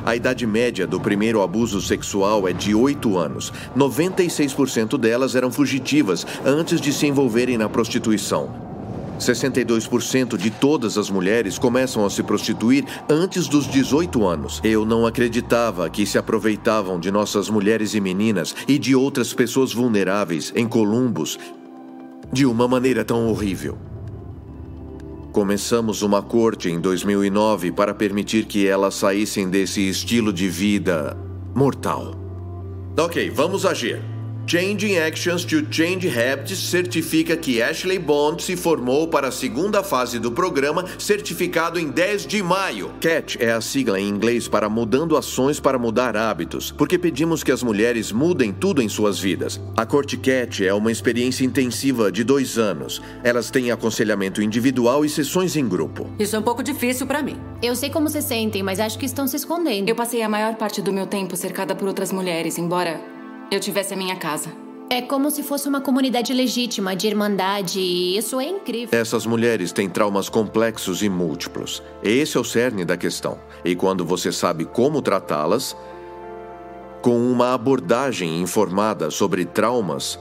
A 0.05 0.17
idade 0.17 0.45
média 0.45 0.85
do 0.85 0.99
primeiro 0.99 1.41
abuso 1.41 1.81
sexual 1.81 2.49
é 2.49 2.53
de 2.53 2.75
8 2.75 3.17
anos. 3.17 3.53
96% 3.77 4.99
delas 4.99 5.37
eram 5.37 5.53
fugitivas 5.53 6.27
antes 6.45 6.81
de 6.81 6.93
se 6.93 7.07
envolverem 7.07 7.57
na 7.57 7.69
prostituição. 7.69 8.72
62% 9.23 10.37
de 10.37 10.51
todas 10.51 10.99
as 10.99 11.09
mulheres 11.09 11.59
começam 11.59 12.05
a 12.05 12.11
se 12.11 12.23
prostituir 12.23 12.85
antes 13.09 13.49
dos 13.49 13.67
18 13.67 14.27
anos. 14.27 14.61
Eu 14.63 14.85
não 14.85 15.07
acreditava 15.07 15.89
que 15.89 16.05
se 16.05 16.19
aproveitavam 16.19 17.01
de 17.01 17.11
nossas 17.11 17.49
mulheres 17.49 17.95
e 17.95 18.01
meninas 18.01 18.55
e 18.69 18.79
de 18.79 18.95
outras 18.95 19.33
pessoas 19.33 19.73
vulneráveis 19.73 20.53
em 20.55 20.67
Columbus 20.69 21.39
de 22.33 22.47
uma 22.47 22.67
maneira 22.67 23.05
tão 23.05 23.29
horrível. 23.29 23.79
Começamos 25.33 26.03
uma 26.03 26.21
corte 26.21 26.69
em 26.69 26.79
2009 26.79 27.73
para 27.73 27.95
permitir 27.95 28.45
que 28.45 28.67
elas 28.67 28.95
saíssem 28.95 29.49
desse 29.49 29.89
estilo 29.89 30.31
de 30.33 30.49
vida 30.49 31.17
mortal. 31.55 32.15
Ok, 32.99 33.31
vamos 33.31 33.65
agir. 33.65 34.12
Changing 34.47 34.99
Actions 34.99 35.45
to 35.45 35.65
Change 35.71 36.09
Habits 36.09 36.59
certifica 36.59 37.37
que 37.37 37.63
Ashley 37.63 37.99
Bond 37.99 38.43
se 38.43 38.57
formou 38.57 39.09
para 39.09 39.29
a 39.29 39.33
segunda 39.33 39.83
fase 39.83 40.19
do 40.19 40.33
programa, 40.33 40.85
certificado 40.99 41.79
em 41.79 41.89
10 41.89 42.27
de 42.27 42.43
maio. 42.43 42.93
CAT 43.01 43.39
é 43.41 43.53
a 43.53 43.61
sigla 43.61 44.01
em 44.01 44.09
inglês 44.09 44.49
para 44.49 44.69
Mudando 44.69 45.17
Ações 45.17 45.61
para 45.61 45.79
Mudar 45.79 46.17
Hábitos, 46.17 46.71
porque 46.71 46.99
pedimos 46.99 47.43
que 47.43 47.53
as 47.53 47.63
mulheres 47.63 48.13
mudem 48.13 48.53
tudo 48.53 48.83
em 48.83 48.89
suas 48.89 49.19
vidas. 49.19 49.61
A 49.77 49.87
Corte 49.87 50.17
CAT 50.17 50.67
é 50.67 50.75
uma 50.75 50.93
experiência 50.93 51.45
intensiva 51.45 52.11
de 52.11 52.25
dois 52.25 52.59
anos. 52.59 53.01
Elas 53.23 53.51
têm 53.51 53.71
aconselhamento 53.71 54.43
individual 54.43 55.05
e 55.05 55.09
sessões 55.09 55.57
em 55.57 55.67
grupo. 55.67 56.11
Isso 56.19 56.37
é 56.37 56.39
um 56.39 56.43
pouco 56.43 56.63
difícil 56.63 57.07
para 57.07 57.23
mim. 57.23 57.39
Eu 57.63 57.77
sei 57.77 57.91
como 57.91 58.09
se 58.09 58.21
sentem, 58.21 58.63
mas 58.63 58.81
acho 58.81 58.99
que 58.99 59.07
estão 59.07 59.27
se 59.27 59.37
escondendo. 59.37 59.89
Eu 59.89 59.95
passei 59.95 60.21
a 60.21 60.29
maior 60.29 60.57
parte 60.57 60.83
do 60.83 60.93
meu 60.93 61.07
tempo 61.07 61.37
cercada 61.37 61.75
por 61.75 61.87
outras 61.87 62.13
mulheres, 62.13 62.59
embora 62.59 63.12
eu 63.53 63.61
tivesse 63.61 63.93
a 63.93 63.97
minha 63.97 64.17
casa. 64.17 64.51
É 64.89 65.03
como 65.03 65.31
se 65.31 65.43
fosse 65.43 65.69
uma 65.69 65.81
comunidade 65.81 66.33
legítima 66.33 66.97
de 66.97 67.07
irmandade, 67.07 67.81
e 67.81 68.17
isso 68.17 68.41
é 68.41 68.47
incrível. 68.47 68.99
Essas 68.99 69.27
mulheres 69.27 69.73
têm 69.73 69.89
traumas 69.89 70.29
complexos 70.29 71.03
e 71.03 71.09
múltiplos. 71.09 71.83
Esse 72.03 72.37
é 72.37 72.41
o 72.41 72.45
cerne 72.45 72.85
da 72.85 72.97
questão. 72.97 73.39
E 73.65 73.75
quando 73.75 74.05
você 74.05 74.33
sabe 74.33 74.65
como 74.65 75.03
tratá-las, 75.03 75.77
com 77.03 77.17
uma 77.31 77.53
abordagem 77.53 78.41
informada 78.41 79.11
sobre 79.11 79.45
traumas, 79.45 80.19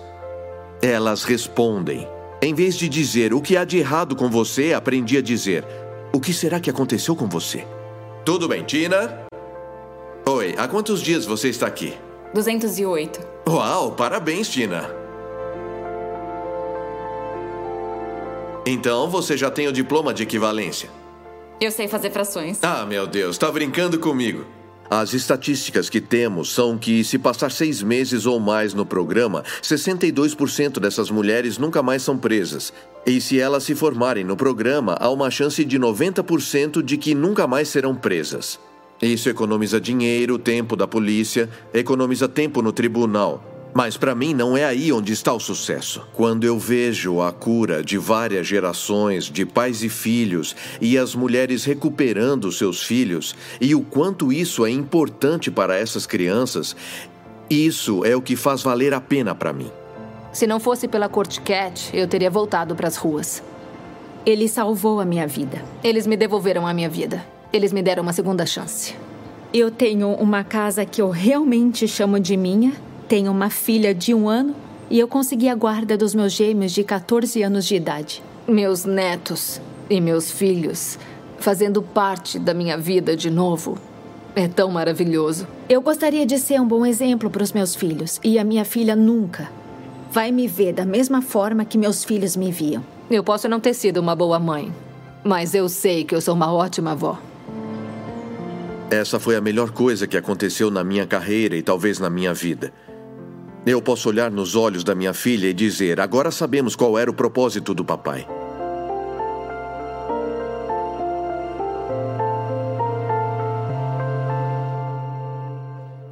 elas 0.82 1.24
respondem. 1.24 2.08
Em 2.42 2.54
vez 2.54 2.76
de 2.76 2.90
dizer 2.90 3.34
o 3.34 3.42
que 3.42 3.56
há 3.56 3.64
de 3.64 3.78
errado 3.78 4.16
com 4.16 4.30
você, 4.30 4.74
aprendi 4.74 5.18
a 5.18 5.22
dizer: 5.22 5.66
o 6.14 6.20
que 6.20 6.34
será 6.34 6.60
que 6.60 6.70
aconteceu 6.70 7.16
com 7.16 7.28
você? 7.28 7.66
Tudo 8.26 8.48
bem, 8.48 8.64
Tina? 8.64 9.26
Oi, 10.28 10.56
há 10.58 10.68
quantos 10.68 11.02
dias 11.02 11.26
você 11.26 11.50
está 11.50 11.68
aqui? 11.68 11.94
208. 12.34 13.20
Uau, 13.48 13.92
parabéns, 13.92 14.50
Tina. 14.50 14.90
Então 18.66 19.10
você 19.10 19.36
já 19.36 19.50
tem 19.50 19.68
o 19.68 19.74
diploma 19.74 20.14
de 20.14 20.24
equivalência? 20.24 20.90
Eu 21.60 21.72
sei 21.72 21.88
fazer 21.88 22.12
frações. 22.12 22.60
Ah, 22.62 22.86
meu 22.86 23.06
Deus, 23.06 23.38
tá 23.38 23.52
brincando 23.52 24.00
comigo. 24.00 24.46
As 24.90 25.14
estatísticas 25.14 25.90
que 25.90 26.02
temos 26.02 26.54
são 26.54 26.78
que, 26.78 27.04
se 27.04 27.18
passar 27.18 27.50
seis 27.50 27.82
meses 27.82 28.26
ou 28.26 28.40
mais 28.40 28.74
no 28.74 28.86
programa, 28.86 29.42
62% 29.64 30.80
dessas 30.80 31.10
mulheres 31.10 31.58
nunca 31.58 31.82
mais 31.82 32.02
são 32.02 32.18
presas. 32.18 32.74
E 33.06 33.22
se 33.22 33.40
elas 33.40 33.64
se 33.64 33.74
formarem 33.74 34.26
no 34.26 34.36
programa, 34.36 34.98
há 35.00 35.10
uma 35.10 35.32
chance 35.32 35.64
de 35.64 35.80
90% 35.80 36.84
de 36.84 36.98
que 36.98 37.16
nunca 37.16 37.48
mais 37.48 37.70
serão 37.70 37.96
presas. 37.96 38.60
Isso 39.02 39.30
economiza 39.30 39.82
dinheiro, 39.82 40.38
tempo 40.38 40.76
da 40.76 40.88
polícia, 40.88 41.50
economiza 41.74 42.28
tempo 42.30 42.62
no 42.62 42.72
tribunal. 42.72 43.44
Mas 43.74 43.96
para 43.96 44.14
mim 44.14 44.34
não 44.34 44.56
é 44.56 44.66
aí 44.66 44.92
onde 44.92 45.14
está 45.14 45.34
o 45.34 45.40
sucesso. 45.40 46.06
Quando 46.14 46.44
eu 46.44 46.60
vejo 46.60 47.22
a 47.22 47.32
cura 47.32 47.82
de 47.84 47.98
várias 47.98 48.46
gerações 48.46 49.26
de 49.26 49.46
pais 49.46 49.82
e 49.82 49.90
filhos 49.90 50.56
e 50.80 50.98
as 50.98 51.16
mulheres 51.16 51.64
recuperando 51.64 52.52
seus 52.52 52.84
filhos 52.84 53.34
e 53.60 53.74
o 53.74 53.82
quanto 53.82 54.32
isso 54.32 54.66
é 54.66 54.70
importante 54.70 55.50
para 55.50 55.76
essas 55.76 56.06
crianças, 56.06 56.76
isso 57.50 58.06
é 58.06 58.16
o 58.16 58.22
que 58.22 58.36
faz 58.36 58.62
valer 58.62 58.94
a 58.94 59.02
pena 59.02 59.34
para 59.34 59.54
mim. 59.54 59.72
Se 60.34 60.46
não 60.46 60.60
fosse 60.60 60.88
pela 60.88 61.10
Corte 61.10 61.42
Cat, 61.42 61.90
eu 61.94 62.08
teria 62.08 62.30
voltado 62.30 62.76
para 62.76 62.88
as 62.88 62.98
ruas. 62.98 63.42
Ele 64.26 64.48
salvou 64.48 65.00
a 65.00 65.06
minha 65.06 65.28
vida. 65.28 65.64
Eles 65.84 66.06
me 66.06 66.16
devolveram 66.16 66.68
a 66.68 66.74
minha 66.74 66.90
vida. 66.90 67.26
Eles 67.54 67.74
me 67.74 67.82
deram 67.82 68.04
uma 68.04 68.14
segunda 68.14 68.46
chance. 68.46 68.96
Eu 69.54 69.70
tenho 69.70 70.10
uma 70.14 70.44
casa 70.44 70.86
que 70.86 71.02
eu 71.02 71.10
realmente 71.10 71.88
chamo 71.88 72.20
de 72.20 72.38
minha, 72.38 72.74
tenho 73.08 73.32
uma 73.32 73.50
filha 73.50 73.94
de 73.94 74.14
um 74.14 74.30
ano 74.30 74.56
e 74.90 74.98
eu 74.98 75.08
consegui 75.08 75.50
a 75.50 75.56
guarda 75.56 75.98
dos 75.98 76.16
meus 76.16 76.32
gêmeos 76.32 76.72
de 76.72 76.84
14 76.84 77.42
anos 77.44 77.66
de 77.66 77.76
idade. 77.76 78.24
Meus 78.48 78.86
netos 78.86 79.60
e 79.90 80.00
meus 80.00 80.32
filhos 80.32 80.98
fazendo 81.38 81.82
parte 81.82 82.40
da 82.40 82.54
minha 82.54 82.78
vida 82.78 83.18
de 83.18 83.30
novo. 83.30 83.78
É 84.36 84.48
tão 84.48 84.72
maravilhoso. 84.72 85.46
Eu 85.68 85.82
gostaria 85.82 86.26
de 86.26 86.40
ser 86.40 86.62
um 86.62 86.68
bom 86.68 86.86
exemplo 86.86 87.30
para 87.30 87.44
os 87.44 87.52
meus 87.52 87.76
filhos 87.76 88.20
e 88.24 88.40
a 88.40 88.44
minha 88.44 88.64
filha 88.64 88.96
nunca 88.96 89.50
vai 90.12 90.32
me 90.32 90.48
ver 90.48 90.74
da 90.74 90.86
mesma 90.86 91.22
forma 91.22 91.66
que 91.66 91.78
meus 91.78 92.04
filhos 92.04 92.36
me 92.36 92.52
viam. 92.52 92.84
Eu 93.10 93.24
posso 93.24 93.50
não 93.50 93.60
ter 93.60 93.74
sido 93.74 93.98
uma 93.98 94.16
boa 94.16 94.40
mãe, 94.40 94.74
mas 95.24 95.54
eu 95.54 95.68
sei 95.68 96.04
que 96.06 96.16
eu 96.16 96.22
sou 96.22 96.34
uma 96.34 96.54
ótima 96.54 96.92
avó. 96.92 97.18
Essa 98.92 99.22
foi 99.22 99.38
a 99.38 99.42
melhor 99.42 99.72
coisa 99.72 100.06
que 100.06 100.18
aconteceu 100.18 100.70
na 100.70 100.84
minha 100.84 101.08
carreira 101.08 101.56
e 101.56 101.62
talvez 101.62 101.98
na 101.98 102.10
minha 102.10 102.34
vida. 102.34 102.74
Eu 103.66 103.82
posso 103.82 104.10
olhar 104.10 104.30
nos 104.30 104.54
olhos 104.54 104.84
da 104.84 104.94
minha 104.94 105.14
filha 105.14 105.48
e 105.48 105.54
dizer: 105.54 106.02
agora 106.02 106.30
sabemos 106.30 106.76
qual 106.76 107.00
era 107.00 107.10
o 107.10 107.14
propósito 107.14 107.74
do 107.74 107.86
papai. 107.86 108.28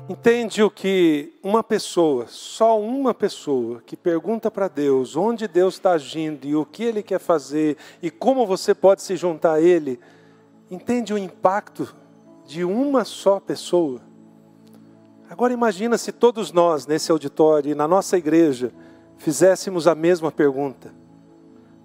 Entende 0.08 0.64
o 0.64 0.72
que 0.72 1.34
uma 1.44 1.62
pessoa, 1.62 2.28
só 2.30 2.80
uma 2.80 3.14
pessoa, 3.14 3.84
que 3.86 3.98
pergunta 3.98 4.50
para 4.50 4.70
Deus 4.70 5.18
onde 5.18 5.50
Deus 5.50 5.74
está 5.74 5.92
agindo 5.92 6.48
e 6.48 6.56
o 6.56 6.66
que 6.66 6.86
Ele 6.86 7.04
quer 7.04 7.20
fazer 7.20 7.76
e 8.02 8.10
como 8.10 8.48
você 8.48 8.74
pode 8.74 9.02
se 9.02 9.18
juntar 9.18 9.56
a 9.56 9.62
Ele, 9.62 10.00
entende 10.72 11.14
o 11.14 11.18
impacto 11.18 11.94
de 12.50 12.66
uma 12.66 13.06
só 13.06 13.40
pessoa. 13.40 14.02
Agora 15.30 15.54
imagina 15.54 16.00
se 16.00 16.12
todos 16.12 16.52
nós 16.52 16.88
nesse 16.88 17.12
auditório 17.12 17.72
e 17.72 17.76
na 17.76 17.88
nossa 17.88 18.18
igreja 18.18 18.74
fizéssemos 19.18 19.88
a 19.88 19.94
mesma 19.94 20.32
pergunta. 20.32 20.92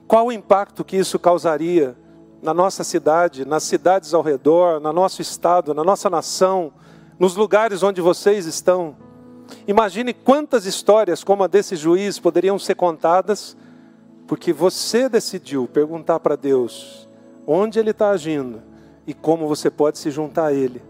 Qual 0.09 0.29
o 0.29 0.33
impacto 0.33 0.83
que 0.83 0.97
isso 0.97 1.19
causaria 1.19 1.95
na 2.43 2.55
nossa 2.55 2.83
cidade, 2.83 3.45
nas 3.45 3.63
cidades 3.65 4.15
ao 4.15 4.23
redor, 4.23 4.81
no 4.81 4.91
nosso 4.91 5.21
estado, 5.21 5.75
na 5.75 5.85
nossa 5.85 6.09
nação, 6.09 6.73
nos 7.19 7.37
lugares 7.37 7.83
onde 7.83 8.01
vocês 8.01 8.47
estão? 8.47 8.97
Imagine 9.69 10.15
quantas 10.15 10.65
histórias 10.65 11.23
como 11.23 11.45
a 11.45 11.47
desse 11.47 11.77
juiz 11.77 12.19
poderiam 12.19 12.59
ser 12.59 12.75
contadas, 12.75 13.55
porque 14.27 14.51
você 14.51 15.11
decidiu 15.11 15.69
perguntar 15.69 16.21
para 16.21 16.37
Deus 16.37 17.07
onde 17.47 17.79
Ele 17.79 17.91
está 17.91 18.09
agindo 18.09 18.74
e 19.07 19.13
como 19.15 19.49
você 19.49 19.71
pode 19.71 19.99
se 19.99 20.11
juntar 20.11 20.47
a 20.47 20.53
Ele. 20.53 20.83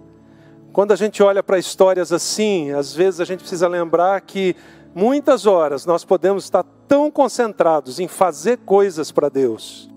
Quando 0.72 0.92
a 0.92 0.96
gente 0.96 1.22
olha 1.22 1.42
para 1.42 1.58
histórias 1.58 2.12
assim, 2.12 2.72
às 2.72 2.92
vezes 2.92 3.20
a 3.20 3.24
gente 3.24 3.40
precisa 3.40 3.68
lembrar 3.68 4.20
que 4.20 4.56
muitas 4.94 5.46
horas 5.46 5.86
nós 5.86 6.04
podemos 6.04 6.44
estar 6.44 6.64
tão 6.88 7.10
concentrados 7.10 8.00
em 8.00 8.08
fazer 8.08 8.58
coisas 8.58 9.12
para 9.12 9.28
Deus, 9.28 9.88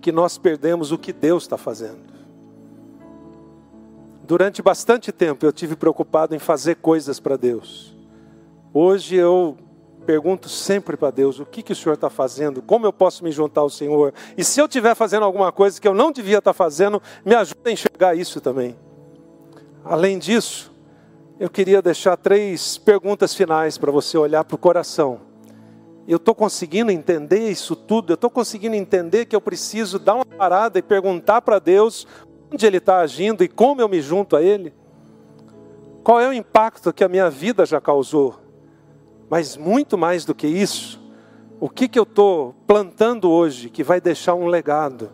que 0.00 0.10
nós 0.10 0.36
perdemos 0.36 0.92
o 0.92 0.98
que 0.98 1.12
Deus 1.12 1.44
está 1.44 1.56
fazendo. 1.56 2.14
Durante 4.26 4.62
bastante 4.62 5.12
tempo 5.12 5.44
eu 5.44 5.52
tive 5.52 5.76
preocupado 5.76 6.34
em 6.34 6.38
fazer 6.38 6.76
coisas 6.76 7.20
para 7.20 7.36
Deus. 7.36 7.94
Hoje 8.72 9.16
eu 9.16 9.56
pergunto 10.04 10.48
sempre 10.48 10.96
para 10.96 11.10
Deus: 11.10 11.40
o 11.40 11.46
que, 11.46 11.62
que 11.62 11.72
o 11.72 11.76
Senhor 11.76 11.94
está 11.94 12.08
fazendo? 12.08 12.62
Como 12.62 12.86
eu 12.86 12.92
posso 12.92 13.24
me 13.24 13.32
juntar 13.32 13.62
ao 13.62 13.70
Senhor? 13.70 14.14
E 14.36 14.44
se 14.44 14.60
eu 14.60 14.66
estiver 14.66 14.94
fazendo 14.94 15.24
alguma 15.24 15.50
coisa 15.50 15.80
que 15.80 15.88
eu 15.88 15.94
não 15.94 16.12
devia 16.12 16.38
estar 16.38 16.50
tá 16.52 16.54
fazendo, 16.54 17.02
me 17.24 17.34
ajuda 17.34 17.70
a 17.70 17.72
enxergar 17.72 18.14
isso 18.14 18.40
também. 18.40 18.76
Além 19.84 20.18
disso, 20.18 20.72
eu 21.38 21.50
queria 21.50 21.82
deixar 21.82 22.16
três 22.16 22.78
perguntas 22.78 23.34
finais 23.34 23.76
para 23.76 23.90
você 23.90 24.16
olhar 24.16 24.44
para 24.44 24.54
o 24.54 24.58
coração. 24.58 25.20
Eu 26.06 26.16
estou 26.16 26.34
conseguindo 26.34 26.90
entender 26.90 27.50
isso 27.50 27.74
tudo, 27.74 28.12
eu 28.12 28.14
estou 28.14 28.30
conseguindo 28.30 28.76
entender 28.76 29.24
que 29.24 29.34
eu 29.34 29.40
preciso 29.40 29.98
dar 29.98 30.14
uma 30.14 30.24
parada 30.24 30.78
e 30.78 30.82
perguntar 30.82 31.40
para 31.40 31.58
Deus 31.58 32.06
onde 32.52 32.66
Ele 32.66 32.76
está 32.76 32.98
agindo 32.98 33.42
e 33.42 33.48
como 33.48 33.80
eu 33.80 33.88
me 33.88 34.00
junto 34.00 34.36
a 34.36 34.42
Ele. 34.42 34.72
Qual 36.02 36.20
é 36.20 36.28
o 36.28 36.32
impacto 36.32 36.92
que 36.92 37.02
a 37.02 37.08
minha 37.08 37.30
vida 37.30 37.64
já 37.64 37.80
causou? 37.80 38.43
Mas 39.34 39.56
muito 39.56 39.98
mais 39.98 40.24
do 40.24 40.32
que 40.32 40.46
isso, 40.46 41.02
o 41.58 41.68
que, 41.68 41.88
que 41.88 41.98
eu 41.98 42.04
estou 42.04 42.54
plantando 42.68 43.28
hoje 43.28 43.68
que 43.68 43.82
vai 43.82 44.00
deixar 44.00 44.36
um 44.36 44.46
legado? 44.46 45.10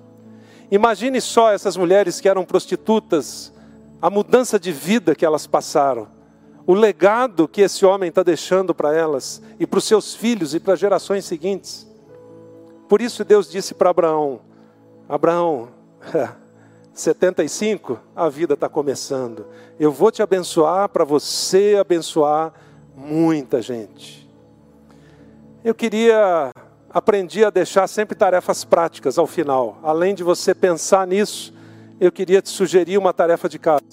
Imagine 0.71 1.19
só 1.23 1.51
essas 1.51 1.75
mulheres 1.75 2.21
que 2.21 2.29
eram 2.29 2.45
prostitutas, 2.45 3.51
a 3.99 4.11
mudança 4.11 4.61
de 4.61 4.73
vida 4.73 5.15
que 5.15 5.25
elas 5.25 5.47
passaram, 5.47 6.07
o 6.67 6.75
legado 6.75 7.49
que 7.49 7.63
esse 7.63 7.87
homem 7.87 8.11
está 8.11 8.23
deixando 8.23 8.75
para 8.75 8.95
elas 8.95 9.41
e 9.59 9.67
para 9.67 9.79
os 9.79 9.85
seus 9.85 10.15
filhos 10.15 10.55
e 10.55 10.61
para 10.61 10.75
as 10.75 10.79
gerações 10.79 11.25
seguintes. 11.25 11.89
por 12.91 13.01
isso 13.01 13.25
Deus 13.25 13.51
disse 13.51 13.73
para 13.73 13.89
Abraão: 13.89 14.43
Abraão, 15.09 15.71
75, 16.93 17.99
a 18.15 18.29
vida 18.29 18.53
está 18.53 18.69
começando. 18.69 19.47
Eu 19.79 19.91
vou 19.91 20.11
te 20.11 20.23
abençoar 20.23 20.91
para 20.91 21.05
você 21.05 21.79
abençoar 21.81 22.53
muita 23.01 23.63
gente. 23.63 24.29
Eu 25.65 25.75
queria 25.75 26.51
aprendi 26.93 27.45
a 27.45 27.51
deixar 27.51 27.87
sempre 27.87 28.17
tarefas 28.17 28.65
práticas 28.65 29.17
ao 29.17 29.27
final. 29.27 29.79
Além 29.83 30.15
de 30.15 30.25
você 30.25 30.55
pensar 30.55 31.07
nisso, 31.07 31.55
eu 32.01 32.11
queria 32.11 32.43
te 32.43 32.49
sugerir 32.49 32.99
uma 32.99 33.13
tarefa 33.13 33.49
de 33.49 33.59
casa. 33.59 33.85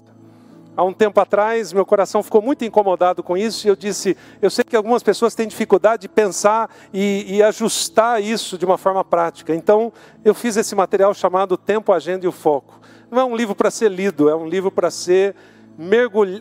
Há 0.75 0.83
um 0.83 0.93
tempo 0.93 1.19
atrás, 1.19 1.73
meu 1.73 1.85
coração 1.85 2.21
ficou 2.21 2.41
muito 2.41 2.63
incomodado 2.63 3.23
com 3.23 3.35
isso 3.35 3.65
e 3.65 3.69
eu 3.69 3.75
disse: 3.75 4.15
eu 4.41 4.49
sei 4.49 4.63
que 4.63 4.75
algumas 4.75 5.01
pessoas 5.01 5.33
têm 5.33 5.47
dificuldade 5.47 6.03
de 6.03 6.09
pensar 6.09 6.69
e, 6.93 7.37
e 7.37 7.43
ajustar 7.43 8.21
isso 8.21 8.57
de 8.57 8.65
uma 8.65 8.77
forma 8.77 9.03
prática. 9.03 9.55
Então, 9.55 9.91
eu 10.23 10.33
fiz 10.33 10.57
esse 10.57 10.75
material 10.75 11.13
chamado 11.13 11.57
Tempo, 11.57 11.91
Agenda 11.91 12.25
e 12.25 12.27
o 12.27 12.31
Foco. 12.31 12.79
Não 13.09 13.19
é 13.19 13.25
um 13.25 13.35
livro 13.35 13.55
para 13.55 13.71
ser 13.71 13.89
lido, 13.89 14.29
é 14.29 14.35
um 14.35 14.47
livro 14.47 14.71
para 14.71 14.91
ser 14.91 15.35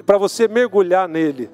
para 0.04 0.16
você 0.16 0.48
mergulhar 0.48 1.06
nele 1.06 1.50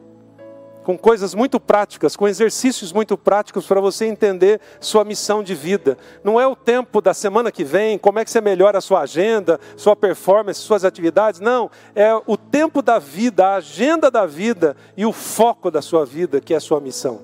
com 0.83 0.99
coisas 0.99 1.35
muito 1.35 1.61
práticas, 1.61 2.17
com 2.17 2.27
exercícios 2.27 2.93
muito 2.93 3.17
práticos 3.17 3.67
para 3.67 3.81
você 3.81 4.07
entender 4.07 4.61
sua 4.81 5.05
missão 5.05 5.43
de 5.43 5.55
vida. 5.55 5.97
Não 6.25 6.41
é 6.41 6.47
o 6.47 6.57
tempo 6.57 7.01
da 7.01 7.15
semana 7.15 7.53
que 7.53 7.65
vem, 7.65 7.99
como 7.99 8.19
é 8.19 8.25
que 8.25 8.31
você 8.31 8.41
melhora 8.41 8.79
a 8.79 8.81
sua 8.81 9.01
agenda, 9.01 9.61
sua 9.77 9.95
performance, 9.95 10.61
suas 10.61 10.85
atividades. 10.85 11.41
Não, 11.41 11.71
é 11.95 12.13
o 12.27 12.37
tempo 12.37 12.83
da 12.83 12.99
vida, 12.99 13.47
a 13.47 13.55
agenda 13.57 14.11
da 14.11 14.27
vida 14.27 14.77
e 14.97 15.07
o 15.07 15.13
foco 15.13 15.71
da 15.71 15.81
sua 15.81 16.05
vida, 16.05 16.41
que 16.41 16.53
é 16.53 16.57
a 16.57 16.61
sua 16.61 16.81
missão. 16.81 17.21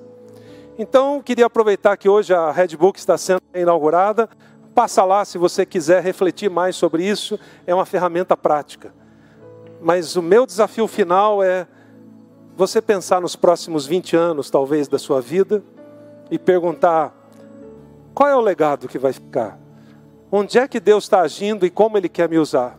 Então, 0.77 1.21
queria 1.21 1.45
aproveitar 1.45 1.97
que 1.97 2.07
hoje 2.07 2.33
a 2.33 2.51
Red 2.51 2.77
Book 2.77 2.97
está 2.97 3.17
sendo 3.17 3.41
inaugurada. 3.53 4.29
Passa 4.73 5.03
lá 5.03 5.25
se 5.25 5.37
você 5.37 5.65
quiser 5.65 6.01
refletir 6.01 6.49
mais 6.49 6.77
sobre 6.77 7.03
isso, 7.03 7.37
é 7.67 7.75
uma 7.75 7.85
ferramenta 7.85 8.37
prática. 8.37 8.93
Mas 9.81 10.15
o 10.15 10.21
meu 10.21 10.45
desafio 10.45 10.87
final 10.87 11.43
é 11.43 11.67
você 12.59 12.81
pensar 12.81 13.21
nos 13.21 13.37
próximos 13.37 13.87
20 13.87 14.17
anos, 14.17 14.49
talvez, 14.49 14.89
da 14.89 14.99
sua 14.99 15.21
vida 15.21 15.63
e 16.29 16.37
perguntar: 16.37 17.15
qual 18.13 18.27
é 18.27 18.35
o 18.35 18.41
legado 18.41 18.89
que 18.89 18.99
vai 18.99 19.13
ficar? 19.13 19.57
Onde 20.29 20.59
é 20.59 20.67
que 20.67 20.77
Deus 20.77 21.05
está 21.05 21.21
agindo 21.21 21.65
e 21.65 21.69
como 21.69 21.97
Ele 21.97 22.09
quer 22.09 22.27
me 22.27 22.37
usar? 22.37 22.77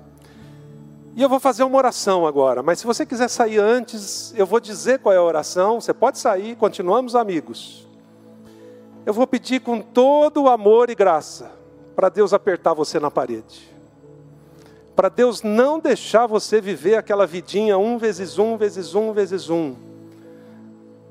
E 1.17 1.23
eu 1.23 1.31
vou 1.31 1.41
fazer 1.41 1.65
uma 1.65 1.79
oração 1.79 2.27
agora, 2.27 2.63
mas 2.63 2.79
se 2.79 2.87
você 2.87 3.07
quiser 3.07 3.29
sair 3.29 3.59
antes, 3.59 4.35
eu 4.37 4.45
vou 4.45 4.61
dizer 4.61 4.99
qual 4.99 5.15
é 5.15 5.19
a 5.19 5.23
oração, 5.23 5.81
você 5.81 5.95
pode 5.95 6.19
sair, 6.19 6.57
continuamos 6.57 7.17
amigos. 7.17 7.89
Eu 9.07 9.15
vou 9.15 9.27
pedir 9.27 9.61
com 9.61 9.81
todo 9.81 10.43
o 10.43 10.49
amor 10.49 10.91
e 10.91 10.95
graça 10.95 11.51
para 11.97 12.11
Deus 12.11 12.35
apertar 12.35 12.75
você 12.75 13.01
na 13.01 13.11
parede 13.11 13.70
para 15.01 15.09
Deus 15.09 15.43
não 15.43 15.81
deixar 15.81 16.27
você 16.27 16.61
viver 16.61 16.95
aquela 16.95 17.27
vidinha 17.27 17.79
um 17.79 17.97
vezes 17.97 18.39
um, 18.39 18.59
vezes 18.59 18.95
um, 18.95 19.15
vezes 19.15 19.49
um. 19.49 19.75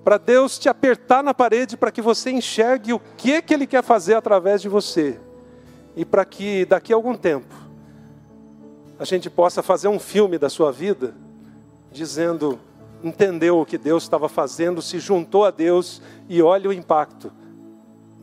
Para 0.04 0.20
Deus 0.20 0.60
te 0.60 0.70
apertar 0.70 1.24
na 1.24 1.34
parede 1.34 1.76
para 1.76 1.92
que 1.92 2.00
você 2.00 2.30
enxergue 2.30 2.94
o 2.94 3.02
que, 3.18 3.42
que 3.42 3.52
Ele 3.52 3.66
quer 3.66 3.82
fazer 3.82 4.14
através 4.14 4.62
de 4.62 4.70
você. 4.70 5.20
E 5.96 6.06
para 6.06 6.24
que 6.24 6.66
daqui 6.66 6.94
a 6.94 6.96
algum 6.96 7.16
tempo 7.16 7.52
a 9.00 9.06
gente 9.06 9.28
possa 9.28 9.64
fazer 9.64 9.88
um 9.88 9.98
filme 9.98 10.38
da 10.38 10.50
sua 10.52 10.72
vida, 10.72 11.16
dizendo, 11.92 12.60
entendeu 13.04 13.60
o 13.60 13.66
que 13.66 13.80
Deus 13.80 14.04
estava 14.04 14.30
fazendo, 14.30 14.84
se 14.84 15.00
juntou 15.00 15.46
a 15.46 15.50
Deus 15.50 16.00
e 16.30 16.44
olha 16.44 16.70
o 16.70 16.74
impacto 16.74 17.32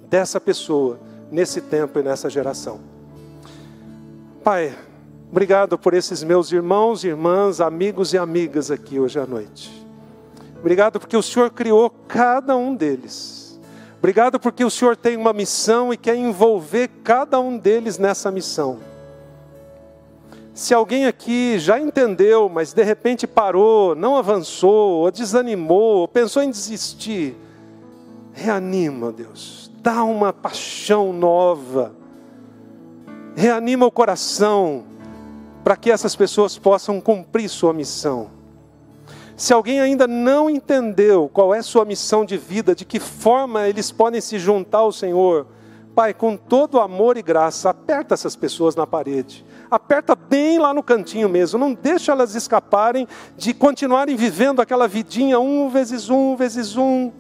dessa 0.09 0.41
pessoa 0.41 1.01
nesse 1.29 1.61
tempo 1.61 1.99
e 1.99 2.05
nessa 2.05 2.31
geração. 2.31 2.79
Pai, 4.45 4.73
Obrigado 5.31 5.77
por 5.77 5.93
esses 5.93 6.23
meus 6.23 6.53
irmãos, 6.53 7.03
irmãs, 7.03 7.61
amigos 7.61 8.13
e 8.13 8.19
amigas 8.19 8.71
aqui 8.71 9.01
hoje 9.01 9.19
à 9.19 9.27
noite. 9.27 9.85
Obrigado 10.59 11.01
porque 11.01 11.17
o 11.17 11.23
Senhor 11.23 11.51
criou 11.51 11.91
cada 12.07 12.57
um 12.57 12.75
deles. 12.75 13.61
Obrigado 13.99 14.39
porque 14.39 14.65
o 14.65 14.71
Senhor 14.71 14.97
tem 14.97 15.17
uma 15.17 15.33
missão 15.33 15.93
e 15.93 15.97
quer 15.97 16.15
envolver 16.15 16.89
cada 17.03 17.41
um 17.41 17.59
deles 17.59 17.99
nessa 17.99 18.31
missão. 18.31 18.79
Se 20.55 20.73
alguém 20.73 21.07
aqui 21.07 21.59
já 21.59 21.79
entendeu, 21.79 22.49
mas 22.49 22.73
de 22.73 22.83
repente 22.83 23.27
parou, 23.27 23.95
não 23.95 24.17
avançou, 24.17 25.03
ou 25.03 25.11
desanimou, 25.11 25.99
ou 25.99 26.09
pensou 26.09 26.43
em 26.43 26.51
desistir, 26.51 27.37
reanima, 28.33 29.13
Deus. 29.13 29.71
Dá 29.83 30.03
uma 30.05 30.33
paixão 30.33 31.13
nova. 31.13 31.95
Reanima 33.35 33.85
o 33.85 33.91
coração 33.91 34.96
para 35.67 35.77
que 35.77 35.91
essas 35.91 36.15
pessoas 36.15 36.57
possam 36.57 37.01
cumprir 37.01 37.49
sua 37.49 37.73
missão. 37.73 38.31
Se 39.37 39.53
alguém 39.53 39.81
ainda 39.81 40.07
não 40.07 40.49
entendeu 40.49 41.29
qual 41.29 41.53
é 41.53 41.61
sua 41.61 41.85
missão 41.85 42.25
de 42.25 42.37
vida, 42.39 42.73
de 42.73 42.85
que 42.85 43.01
forma 43.01 43.67
eles 43.67 43.91
podem 43.91 44.21
se 44.21 44.39
juntar 44.39 44.79
ao 44.79 44.93
Senhor, 44.93 45.45
Pai, 45.93 46.15
com 46.15 46.37
todo 46.37 46.79
amor 46.79 47.17
e 47.17 47.23
graça, 47.23 47.71
aperta 47.71 48.15
essas 48.15 48.37
pessoas 48.37 48.77
na 48.77 48.87
parede. 48.87 49.45
Aperta 49.69 50.15
bem 50.15 50.57
lá 50.57 50.73
no 50.73 50.85
cantinho 50.85 51.29
mesmo. 51.29 51.59
Não 51.59 51.75
deixa 51.75 52.13
elas 52.13 52.37
escaparem 52.37 53.09
de 53.37 53.53
continuarem 53.53 54.15
vivendo 54.15 54.63
aquela 54.63 54.87
vidinha 54.87 55.41
um 55.41 55.69
vezes 55.69 56.09
um 56.09 56.37
vezes 56.37 56.77
um. 56.77 57.11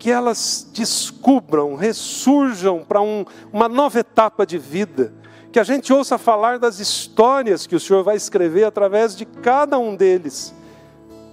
Que 0.00 0.10
elas 0.10 0.68
descubram, 0.74 1.76
ressurjam 1.76 2.82
para 2.82 3.00
um, 3.00 3.24
uma 3.52 3.68
nova 3.68 4.00
etapa 4.00 4.44
de 4.44 4.58
vida 4.58 5.19
que 5.52 5.58
a 5.58 5.64
gente 5.64 5.92
ouça 5.92 6.16
falar 6.16 6.58
das 6.58 6.78
histórias 6.78 7.66
que 7.66 7.74
o 7.74 7.80
Senhor 7.80 8.04
vai 8.04 8.16
escrever 8.16 8.64
através 8.64 9.16
de 9.16 9.24
cada 9.24 9.78
um 9.78 9.96
deles, 9.96 10.54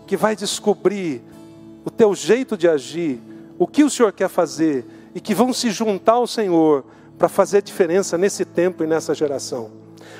que 0.07 0.17
vai 0.17 0.35
descobrir 0.35 1.21
o 1.85 1.91
teu 1.91 2.15
jeito 2.15 2.57
de 2.57 2.67
agir, 2.67 3.21
o 3.59 3.67
que 3.67 3.83
o 3.83 3.89
Senhor 3.89 4.11
quer 4.11 4.27
fazer, 4.27 4.85
e 5.13 5.21
que 5.21 5.35
vão 5.35 5.53
se 5.53 5.69
juntar 5.69 6.13
ao 6.13 6.25
Senhor 6.25 6.83
para 7.17 7.29
fazer 7.29 7.61
diferença 7.61 8.17
nesse 8.17 8.43
tempo 8.43 8.83
e 8.83 8.87
nessa 8.87 9.13
geração. 9.13 9.71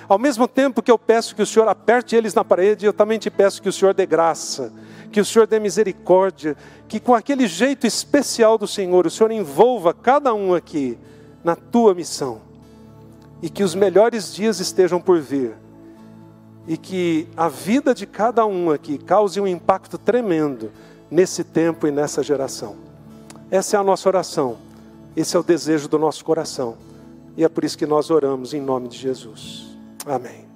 Ao 0.07 0.19
mesmo 0.19 0.48
tempo 0.48 0.82
que 0.82 0.91
eu 0.91 0.98
peço 0.98 1.36
que 1.36 1.41
o 1.41 1.45
Senhor 1.45 1.68
aperte 1.68 2.15
eles 2.15 2.34
na 2.34 2.44
parede, 2.44 2.86
eu 2.86 2.94
também 2.94 3.18
te 3.18 3.30
peço 3.30 3.61
que 3.61 3.69
o 3.69 3.74
Senhor 3.74 3.94
dê 3.94 4.06
graça, 4.06 4.72
que 5.11 5.19
o 5.19 5.26
Senhor 5.26 5.48
dê 5.48 5.60
misericórdia, 5.60 6.56
que 6.88 6.99
com 6.99 7.15
aquele 7.15 7.48
jeito 7.48 7.88
especial 7.88 8.57
do 8.57 8.68
Senhor, 8.68 9.07
o 9.07 9.10
Senhor 9.10 9.32
envolva 9.32 9.94
cada 9.94 10.34
um 10.34 10.53
aqui 10.53 10.98
na 11.44 11.56
tua 11.56 11.94
missão 11.94 12.47
e 13.41 13.49
que 13.49 13.64
os 13.64 13.76
melhores 13.76 14.34
dias 14.34 14.59
estejam 14.59 14.99
por 14.99 15.19
vir, 15.19 15.53
e 16.68 16.76
que 16.76 17.27
a 17.38 17.47
vida 17.47 17.93
de 17.93 18.05
cada 18.05 18.45
um 18.45 18.72
aqui 18.72 18.97
cause 18.97 19.39
um 19.39 19.47
impacto 19.47 19.97
tremendo 19.97 20.72
nesse 21.09 21.43
tempo 21.43 21.88
e 21.88 21.91
nessa 21.91 22.22
geração. 22.22 22.76
Essa 23.49 23.77
é 23.77 23.80
a 23.80 23.84
nossa 23.84 24.09
oração, 24.09 24.57
esse 25.15 25.35
é 25.35 25.39
o 25.39 25.43
desejo 25.43 25.88
do 25.88 25.97
nosso 25.97 26.26
coração, 26.26 26.76
e 27.38 27.43
é 27.43 27.49
por 27.49 27.64
isso 27.64 27.77
que 27.77 27.85
nós 27.85 28.09
oramos 28.09 28.53
em 28.53 28.59
nome 28.61 28.88
de 28.89 28.97
Jesus. 28.97 29.77
Amém. 30.05 30.47